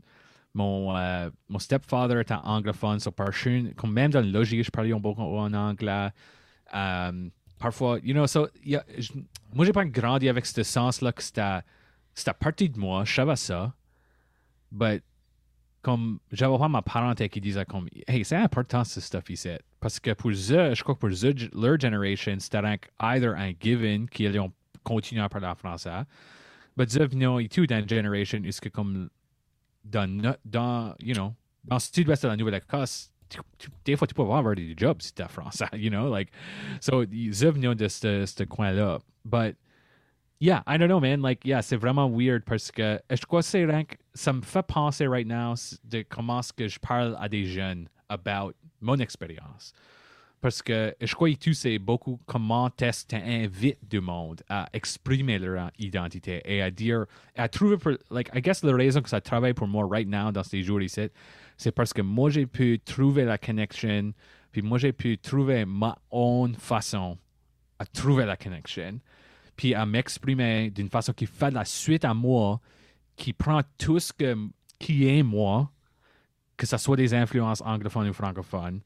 mon 0.58 0.96
euh, 0.96 1.30
mon 1.48 1.60
stepfather 1.60 2.20
était 2.20 2.34
anglophone, 2.34 2.98
so 3.00 3.10
par 3.10 3.30
comme 3.76 3.92
même 3.92 4.10
dans 4.10 4.20
le 4.20 4.30
logis, 4.30 4.62
je 4.64 4.70
parlais 4.70 4.92
beaucoup 4.92 5.22
en 5.22 5.52
anglais. 5.54 6.10
Um, 6.72 7.30
parfois, 7.58 7.98
you 8.02 8.12
know, 8.12 8.26
so, 8.26 8.48
y 8.64 8.76
a, 8.76 8.84
j- 8.98 9.24
moi, 9.54 9.64
j'ai 9.64 9.72
pas 9.72 9.84
grandi 9.86 10.28
avec 10.28 10.44
ce 10.46 10.62
sens-là 10.62 11.12
que 11.12 11.22
c'était, 11.22 11.62
partie 12.38 12.68
de 12.68 12.78
moi, 12.78 13.04
je 13.04 13.14
savais 13.14 13.36
ça, 13.36 13.72
but 14.70 15.02
comme, 15.80 16.18
j'avais 16.32 16.58
pas 16.58 16.68
ma 16.68 16.82
parenté 16.82 17.28
qui 17.28 17.40
disait 17.40 17.64
comme, 17.64 17.88
hey, 18.06 18.24
c'est 18.24 18.36
important 18.36 18.84
ce 18.84 19.00
stuff 19.00 19.30
ici. 19.30 19.56
Parce 19.80 19.98
que 20.00 20.12
pour 20.12 20.30
eux, 20.30 20.34
je 20.74 20.82
crois 20.82 20.94
que 20.94 21.00
pour 21.00 21.08
eux, 21.08 21.34
leur 21.54 21.80
generation, 21.80 22.36
c'était 22.38 22.80
either 23.00 23.32
un 23.36 23.52
given 23.58 24.06
qu'ils 24.08 24.38
ont 24.40 24.52
continué 24.82 25.22
à 25.22 25.28
parler 25.28 25.46
en 25.46 25.54
français, 25.54 26.04
but 26.76 26.96
eux, 26.96 27.06
venons 27.06 27.38
et 27.38 27.48
tout 27.48 27.66
dans 27.66 27.78
une 27.78 27.88
generation, 27.88 28.42
est-ce 28.44 28.60
que 28.60 28.68
comme, 28.68 29.08
dans, 29.90 30.34
dans, 30.44 30.94
you 31.00 31.14
know, 31.14 31.34
dans 31.64 31.76
le 31.76 31.80
sud-ouest 31.80 32.22
de 32.22 32.28
la 32.28 32.36
Nouvelle-Écosse, 32.36 33.12
tu- 33.28 33.38
tu- 33.58 33.68
des 33.84 33.96
fois, 33.96 34.06
tu 34.06 34.14
peux 34.14 34.22
avoir 34.22 34.54
des 34.54 34.74
jobs 34.76 35.00
si 35.02 35.12
t'es 35.12 35.28
français, 35.28 35.66
you 35.74 35.90
know, 35.90 36.08
like, 36.12 36.30
so, 36.80 37.04
ils 37.04 37.30
venons 37.32 37.74
de 37.74 37.88
ce 37.88 38.24
ce 38.26 38.44
coin-là. 38.44 38.98
But, 39.24 39.56
yeah, 40.40 40.62
I 40.66 40.78
don't 40.78 40.88
know, 40.88 41.00
man, 41.00 41.20
like, 41.20 41.44
yeah, 41.44 41.60
c'est 41.62 41.76
vraiment 41.76 42.08
weird 42.08 42.44
parce 42.44 42.70
que, 42.70 43.00
je 43.10 43.24
crois 43.26 43.40
que 43.40 43.46
c'est 43.46 43.64
rien 43.66 43.84
que- 43.84 43.96
ça 44.14 44.32
me 44.32 44.40
fait 44.42 44.62
penser 44.66 45.06
right 45.06 45.26
now 45.26 45.54
de 45.84 46.02
comment 46.08 46.40
est-ce 46.40 46.52
que 46.52 46.68
je 46.68 46.78
parle 46.78 47.16
à 47.20 47.28
des 47.28 47.44
jeunes 47.44 47.88
about 48.08 48.52
mon 48.80 48.96
expérience. 48.98 49.72
Parce 50.40 50.62
que 50.62 50.94
je 51.00 51.12
crois 51.14 51.32
que 51.32 51.36
tu 51.38 51.52
sais 51.52 51.78
beaucoup 51.80 52.20
comment 52.26 52.70
tu 52.70 52.84
invites 53.12 53.78
du 53.88 54.00
monde 54.00 54.40
à 54.48 54.68
exprimer 54.72 55.38
leur 55.38 55.72
identité 55.78 56.40
et 56.44 56.62
à 56.62 56.70
dire, 56.70 57.06
à 57.34 57.48
trouver, 57.48 57.76
pour- 57.76 57.98
like, 58.10 58.30
I 58.34 58.40
guess 58.40 58.62
la 58.62 58.72
raison 58.74 59.02
que 59.02 59.08
ça 59.08 59.20
travaille 59.20 59.54
pour 59.54 59.66
moi 59.66 59.84
right 59.90 60.08
now 60.08 60.30
dans 60.30 60.44
ces 60.44 60.62
jours 60.62 60.80
ici, 60.80 61.08
c'est 61.56 61.72
parce 61.72 61.92
que 61.92 62.02
moi 62.02 62.30
j'ai 62.30 62.46
pu 62.46 62.78
trouver 62.78 63.24
la 63.24 63.36
connection, 63.36 64.12
puis 64.52 64.62
moi 64.62 64.78
j'ai 64.78 64.92
pu 64.92 65.18
trouver 65.18 65.64
ma 65.64 65.98
own 66.12 66.54
façon 66.54 67.18
à 67.80 67.84
trouver 67.84 68.24
la 68.24 68.36
connection, 68.36 69.00
puis 69.56 69.74
à 69.74 69.84
m'exprimer 69.86 70.70
d'une 70.70 70.88
façon 70.88 71.12
qui 71.12 71.26
fait 71.26 71.50
la 71.50 71.64
suite 71.64 72.04
à 72.04 72.14
moi, 72.14 72.60
qui 73.16 73.32
prend 73.32 73.62
tout 73.76 73.98
ce 73.98 74.12
que, 74.12 74.36
qui 74.78 75.08
est 75.08 75.24
moi, 75.24 75.72
que 76.56 76.64
ce 76.64 76.76
soit 76.76 76.96
des 76.96 77.12
influences 77.12 77.60
anglophones 77.60 78.08
ou 78.08 78.12
francophones, 78.12 78.80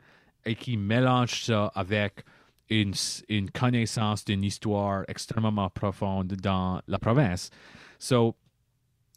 et 0.44 0.54
qui 0.54 0.76
mélange 0.76 1.44
ça 1.44 1.70
avec 1.74 2.24
une, 2.70 2.94
une 3.28 3.50
connaissance 3.50 4.24
d'une 4.24 4.44
histoire 4.44 5.04
extrêmement 5.08 5.70
profonde 5.70 6.28
dans 6.28 6.80
la 6.88 6.98
province. 6.98 7.50
So, 7.98 8.36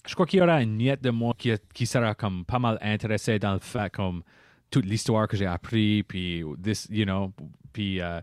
je 0.06 0.14
crois 0.14 0.26
qu'il 0.26 0.40
y 0.40 0.42
aura 0.42 0.62
une 0.62 0.76
miette 0.76 1.02
de 1.02 1.10
moi 1.10 1.34
qui, 1.38 1.52
qui 1.74 1.86
sera 1.86 2.14
comme 2.14 2.46
pas 2.46 2.60
mal 2.60 2.78
intéressé 2.82 3.40
dans 3.40 3.54
le 3.54 3.60
fait 3.60 3.92
comme 3.92 4.24
toute 4.70 4.86
l'histoire 4.86 5.28
que 5.28 5.38
j'ai 5.38 5.46
appris, 5.46 6.04
puis 6.04 6.44
this, 6.62 6.88
you 6.92 7.06
know, 7.06 7.32
puis 7.72 8.02
euh, 8.02 8.20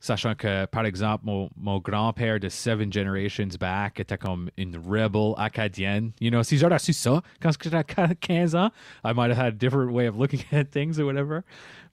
sachant 0.00 0.34
que, 0.34 0.66
par 0.66 0.84
exemple, 0.84 1.24
mon, 1.56 1.78
grand-père 1.80 2.38
de 2.38 2.48
Seven 2.48 2.92
Generations 2.92 3.48
Back 3.58 4.00
était 4.00 4.16
comme 4.16 4.50
une 4.56 4.76
rebel 4.76 5.34
acadienne. 5.36 6.12
You 6.20 6.30
know, 6.30 6.42
si 6.42 6.58
j'aurais 6.58 6.78
su 6.78 6.92
ça 6.92 7.22
quand 7.40 7.50
j'étais 7.62 7.76
à 7.76 8.14
15 8.14 8.54
ans, 8.54 8.70
I 9.04 9.12
might 9.12 9.30
have 9.30 9.38
had 9.38 9.46
a 9.46 9.50
different 9.52 9.92
way 9.92 10.06
of 10.06 10.16
looking 10.16 10.44
at 10.52 10.70
things 10.70 10.98
or 10.98 11.06
whatever. 11.06 11.44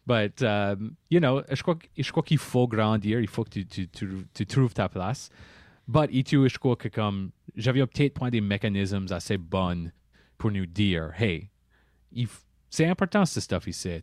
But, 0.06 0.42
um, 0.44 0.98
you 1.10 1.20
know, 1.20 1.44
je 1.50 1.62
crois, 1.62 2.24
qu'il 2.24 2.38
faut 2.38 2.68
grandir, 2.68 3.22
il 3.22 3.28
faut 3.28 3.46
que 3.46 3.52
tu, 3.52 3.66
tu, 3.66 3.88
tu, 3.88 4.08
tu 4.34 4.46
trouves 4.46 4.74
ta 4.74 4.90
place. 4.90 5.30
But, 5.88 6.10
et 6.12 6.24
je 6.26 6.58
crois 6.58 6.76
que 6.76 6.90
comme, 6.90 7.32
j'avais 7.56 7.86
peut-être 7.86 8.14
point 8.14 8.30
des 8.30 8.42
mécanismes 8.42 9.06
assez 9.12 9.38
bons 9.38 9.92
pour 10.38 10.52
nous 10.52 10.66
dire, 10.66 11.12
hey, 11.18 11.50
c'est 12.70 12.88
important 12.88 13.26
ce 13.26 13.40
stuff 13.40 13.68
ici. 13.68 14.02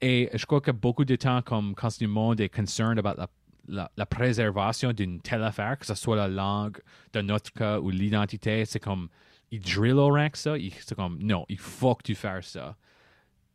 Et 0.00 0.30
je 0.32 0.46
crois 0.46 0.60
que 0.60 0.70
beaucoup 0.70 1.04
de 1.04 1.16
temps, 1.16 1.42
comme 1.42 1.74
quand 1.74 2.00
le 2.00 2.08
monde 2.08 2.40
est 2.40 2.48
concerned 2.48 2.98
about 2.98 3.22
la, 3.68 4.06
préservation 4.06 4.92
d'une 4.92 5.20
telle 5.20 5.42
affaire, 5.44 5.78
que 5.78 5.86
ce 5.86 5.94
soit 5.94 6.16
la 6.16 6.28
langue 6.28 6.78
de 7.12 7.20
notre 7.20 7.52
cas 7.52 7.78
ou 7.78 7.90
l'identité, 7.90 8.64
c'est 8.64 8.80
comme, 8.80 9.08
ils 9.50 9.60
drill 9.60 9.94
au 9.94 10.08
rank 10.08 10.36
ça, 10.36 10.54
c'est 10.80 10.94
comme, 10.94 11.18
non, 11.20 11.44
il 11.48 11.58
faut 11.58 11.94
que 11.94 12.02
tu 12.02 12.14
fasses 12.14 12.48
ça. 12.48 12.76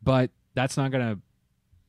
But 0.00 0.30
that's 0.54 0.76
not 0.76 0.90
gonna 0.90 1.16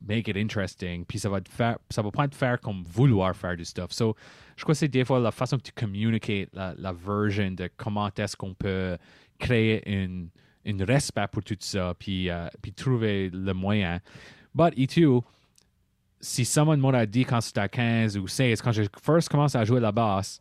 make 0.00 0.28
it 0.28 0.36
interesting, 0.36 1.04
puis 1.04 1.18
ça 1.18 1.28
va 1.28 1.40
te 1.40 1.48
faire, 1.48 1.78
ça 1.90 2.02
va 2.02 2.10
pas 2.10 2.28
te 2.28 2.34
faire 2.34 2.60
comme 2.60 2.82
vouloir 2.82 3.34
faire 3.36 3.56
du 3.56 3.64
stuff. 3.64 3.92
So, 3.92 4.16
je 4.56 4.62
crois 4.62 4.74
que 4.74 4.78
c'est 4.78 4.88
des 4.88 5.04
fois 5.04 5.20
la 5.20 5.30
façon 5.30 5.58
que 5.58 5.62
tu 5.62 5.72
communiques 5.72 6.48
la, 6.52 6.74
la 6.76 6.92
version 6.92 7.50
de 7.52 7.68
comment 7.76 8.10
est-ce 8.16 8.36
qu'on 8.36 8.54
peut 8.54 8.96
créer 9.38 9.82
une, 9.90 10.28
une 10.64 10.82
respect 10.82 11.26
pour 11.30 11.42
tout 11.42 11.56
ça, 11.58 11.94
puis, 11.98 12.30
euh, 12.30 12.48
puis 12.62 12.72
trouver 12.72 13.30
le 13.30 13.52
moyen. 13.52 14.00
But, 14.54 14.72
et 14.76 14.86
tout, 14.86 15.22
si 16.20 16.44
someone 16.44 16.80
m'aurait 16.80 17.06
dit 17.06 17.24
quand 17.24 17.40
c'était 17.40 17.60
à 17.60 17.68
15 17.68 18.18
ou 18.18 18.26
16, 18.26 18.60
quand 18.60 18.72
j'ai 18.72 18.86
first 19.02 19.28
commencé 19.28 19.56
à 19.56 19.64
jouer 19.64 19.80
la 19.80 19.92
basse, 19.92 20.40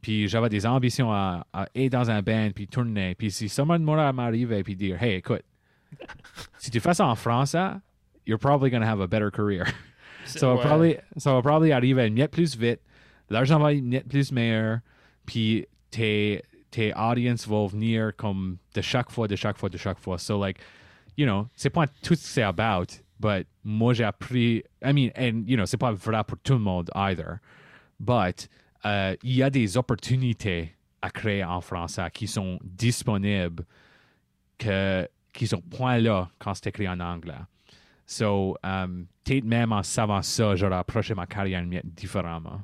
puis 0.00 0.26
j'avais 0.26 0.48
des 0.48 0.66
ambitions 0.66 1.12
à, 1.12 1.46
à 1.52 1.68
être 1.74 1.92
dans 1.92 2.10
un 2.10 2.22
band, 2.22 2.50
puis 2.54 2.66
tourner, 2.66 3.14
puis 3.14 3.30
si 3.30 3.48
someone 3.48 3.82
m'aurait 3.82 4.12
m'arrivé 4.12 4.62
puis 4.62 4.74
dire, 4.74 5.02
hey, 5.02 5.16
écoute, 5.16 5.42
si 6.58 6.70
tu 6.70 6.80
fais 6.80 6.94
ça 6.94 7.06
en 7.06 7.14
français, 7.14 7.70
you're 8.26 8.38
probably 8.38 8.70
going 8.70 8.82
to 8.82 8.86
have 8.88 9.00
a 9.00 9.06
better 9.08 9.30
career. 9.30 9.66
so 10.26 10.56
Ouais. 10.56 10.62
probably, 10.62 10.96
ça 11.18 11.32
va 11.32 11.42
probably 11.42 11.72
arriver 11.72 12.06
une 12.06 12.14
miette 12.14 12.30
plus 12.30 12.56
vite, 12.56 12.80
l'argent 13.30 13.58
va 13.58 13.72
être 13.74 13.82
miette 13.82 14.08
plus 14.08 14.30
meilleur, 14.32 14.80
puis 15.26 15.66
tes, 15.90 16.42
tes 16.70 16.92
audience 16.94 17.46
vont 17.46 17.66
venir 17.66 18.12
comme 18.16 18.58
de 18.74 18.80
chaque 18.80 19.10
fois, 19.10 19.26
de 19.28 19.36
chaque 19.36 19.58
fois, 19.58 19.68
de 19.68 19.76
chaque 19.78 19.98
fois. 19.98 20.18
So, 20.18 20.38
like, 20.38 20.58
you 21.16 21.26
know, 21.26 21.48
c'est 21.54 21.70
pas 21.70 21.86
tout 21.86 22.14
ce 22.14 22.22
que 22.22 22.28
c'est 22.28 22.42
about, 22.42 23.00
but 23.20 23.46
moi 23.64 23.92
j'ai 23.94 24.04
appris, 24.04 24.62
I 24.82 24.92
mean, 24.92 25.10
and, 25.16 25.44
you 25.46 25.56
know, 25.56 25.66
c'est 25.66 25.76
pas 25.76 25.92
vrai 25.92 26.22
pour 26.24 26.38
tout 26.38 26.54
le 26.54 26.60
monde 26.60 26.90
either, 26.94 27.40
but 28.00 28.48
euh, 28.84 29.14
il 29.22 29.34
y 29.36 29.42
a 29.42 29.50
des 29.50 29.76
opportunités 29.76 30.74
à 31.02 31.10
créer 31.10 31.44
en 31.44 31.60
français 31.60 32.08
qui 32.12 32.26
sont 32.26 32.58
disponibles 32.64 33.64
que, 34.58 35.08
qui 35.32 35.46
sont 35.46 35.60
point 35.60 35.98
là 35.98 36.30
quand 36.38 36.54
c'est 36.54 36.68
écrit 36.68 36.88
en 36.88 37.00
anglais. 37.00 37.34
So, 38.06 38.56
um, 38.62 39.06
peut-être 39.24 39.44
même 39.44 39.72
en 39.72 39.82
savant 39.82 40.22
ça, 40.22 40.54
j'aurais 40.56 40.76
approché 40.76 41.14
ma 41.14 41.26
carrière 41.26 41.64
différemment. 41.84 42.60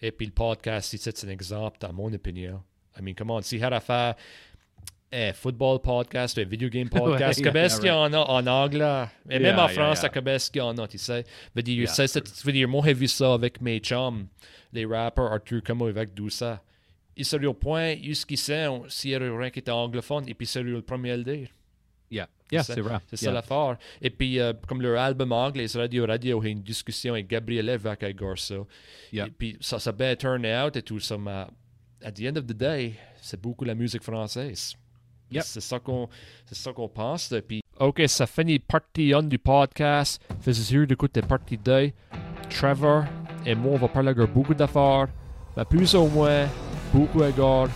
Et 0.00 0.12
puis 0.12 0.26
le 0.26 0.32
podcast, 0.32 0.94
c'est 0.98 1.24
un 1.24 1.30
exemple, 1.30 1.78
dans 1.80 1.92
mon 1.92 2.12
opinion. 2.12 2.62
I 2.98 3.02
mean, 3.02 3.14
come 3.14 3.30
on, 3.30 3.40
si 3.42 3.62
had 3.62 3.72
à 3.72 3.80
faire 3.80 4.14
un 5.12 5.32
football 5.32 5.80
podcast, 5.80 6.38
un 6.38 6.44
video 6.44 6.68
game 6.68 6.88
podcast, 6.90 7.40
Ouais, 7.40 7.50
que 7.50 7.56
est-ce 7.58 7.78
qu'il 7.80 7.88
y 7.88 7.92
en 7.92 8.12
a 8.12 8.18
en 8.18 8.46
anglais? 8.46 9.06
Et 9.30 9.38
même 9.38 9.56
Yeah, 9.56 9.64
en 9.64 9.68
yeah, 9.68 9.74
français, 9.74 10.02
yeah. 10.12 10.20
que 10.22 10.28
est-ce 10.28 10.50
qu'il 10.50 10.58
y 10.60 10.62
en 10.62 10.76
a, 10.78 10.86
tu 10.88 10.98
sais? 10.98 11.24
Veut 11.54 11.62
dire, 11.62 11.88
c'est- 11.88 12.44
veut 12.44 12.52
dire, 12.52 12.68
moi, 12.68 12.82
j'ai 12.84 12.94
vu 12.94 13.08
ça 13.08 13.32
avec 13.34 13.60
mes 13.60 13.78
chums, 13.78 14.26
les 14.72 14.84
rappers, 14.84 15.32
Arthur 15.32 15.62
Como 15.62 15.86
avec 15.86 16.12
Doussa. 16.14 16.62
Ils 17.16 17.24
seraient 17.24 17.46
au 17.46 17.54
point, 17.54 17.94
jusqu'ici, 18.02 18.52
on- 18.68 18.88
s'il 18.88 19.12
y 19.12 19.14
avait 19.14 19.30
rien 19.30 19.50
qui 19.50 19.60
était 19.60 19.70
anglophone, 19.70 20.28
et 20.28 20.34
puis 20.34 20.46
c'est 20.46 20.62
le 20.62 20.82
premier 20.82 21.12
à 21.12 21.16
le 21.16 21.24
dire. 21.24 21.48
Yeah, 22.10 22.28
yeah, 22.54 22.62
c'est 22.62 22.80
vrai. 22.80 22.98
C'est 23.10 23.22
Yeah. 23.22 23.30
ça 23.30 23.34
l'affaire. 23.34 23.76
Et 24.00 24.10
puis, 24.10 24.40
euh, 24.40 24.52
comme 24.66 24.80
leur 24.82 25.00
album 25.00 25.32
anglais, 25.32 25.66
Radio 25.74 26.06
Radio, 26.06 26.42
il 26.42 26.46
y 26.46 26.48
a 26.48 26.52
une 26.52 26.62
discussion 26.62 27.12
avec 27.14 27.28
Gabriel 27.28 27.68
avec 27.70 28.02
Igor 28.02 28.38
ça. 28.38 28.56
Yeah. 29.12 29.26
Et 29.26 29.30
puis, 29.30 29.56
ça, 29.60 29.92
bien 29.92 30.14
turn 30.16 30.44
out 30.46 30.76
et 30.76 30.82
tout 30.82 31.00
ça, 31.00 31.16
mais 31.18 31.46
at 32.02 32.12
the 32.12 32.22
end 32.26 32.36
of 32.36 32.46
the 32.46 32.52
day, 32.56 32.94
c'est 33.20 33.40
beaucoup 33.40 33.64
la 33.64 33.74
musique 33.74 34.02
française. 34.02 34.74
Yep. 35.30 35.42
C'est 35.44 35.60
ça 35.60 35.78
qu'on 35.80 36.88
pense. 36.88 37.34
Puis, 37.48 37.60
OK, 37.80 38.02
ça 38.06 38.26
finit 38.26 38.58
partie 38.58 39.12
1 39.12 39.22
du 39.24 39.38
podcast. 39.38 40.22
Faisais 40.40 40.62
sûr 40.62 40.86
d'écouter 40.86 41.22
partie 41.22 41.56
2. 41.58 41.90
Trevor 42.50 43.04
et 43.46 43.54
moi, 43.54 43.72
on 43.74 43.78
va 43.78 43.88
parler 43.88 44.14
de 44.14 44.24
beaucoup 44.26 44.54
d'affaires. 44.54 45.08
Mais 45.56 45.64
plus 45.64 45.94
ou 45.94 46.06
moins, 46.06 46.46
beaucoup 46.92 47.22
égard, 47.24 47.68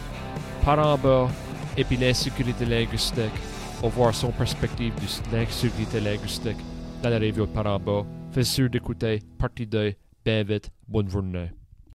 par 0.65 0.79
en 0.79 0.97
bas, 0.99 1.29
et 1.77 1.85
puis 1.85 1.97
l'insécurité 1.97 2.65
linguistique. 2.65 3.33
Va 3.81 3.89
voir 3.89 4.15
son 4.15 4.33
perspective 4.33 4.93
de 4.97 5.37
l'insécurité 5.37 6.01
linguistique 6.01 6.57
dans 7.01 7.11
la 7.11 7.19
review 7.19 7.47
de 7.47 7.53
par 7.53 7.67
en 7.67 7.79
bas. 7.79 8.05
Fais 8.33 8.43
sûr 8.43 8.69
d'écouter 8.69 9.21
partie 9.39 9.67
2. 9.67 9.95
Bien 10.25 10.43
vite. 10.43 10.71
Bonne 10.89 11.09
journée. 11.09 11.51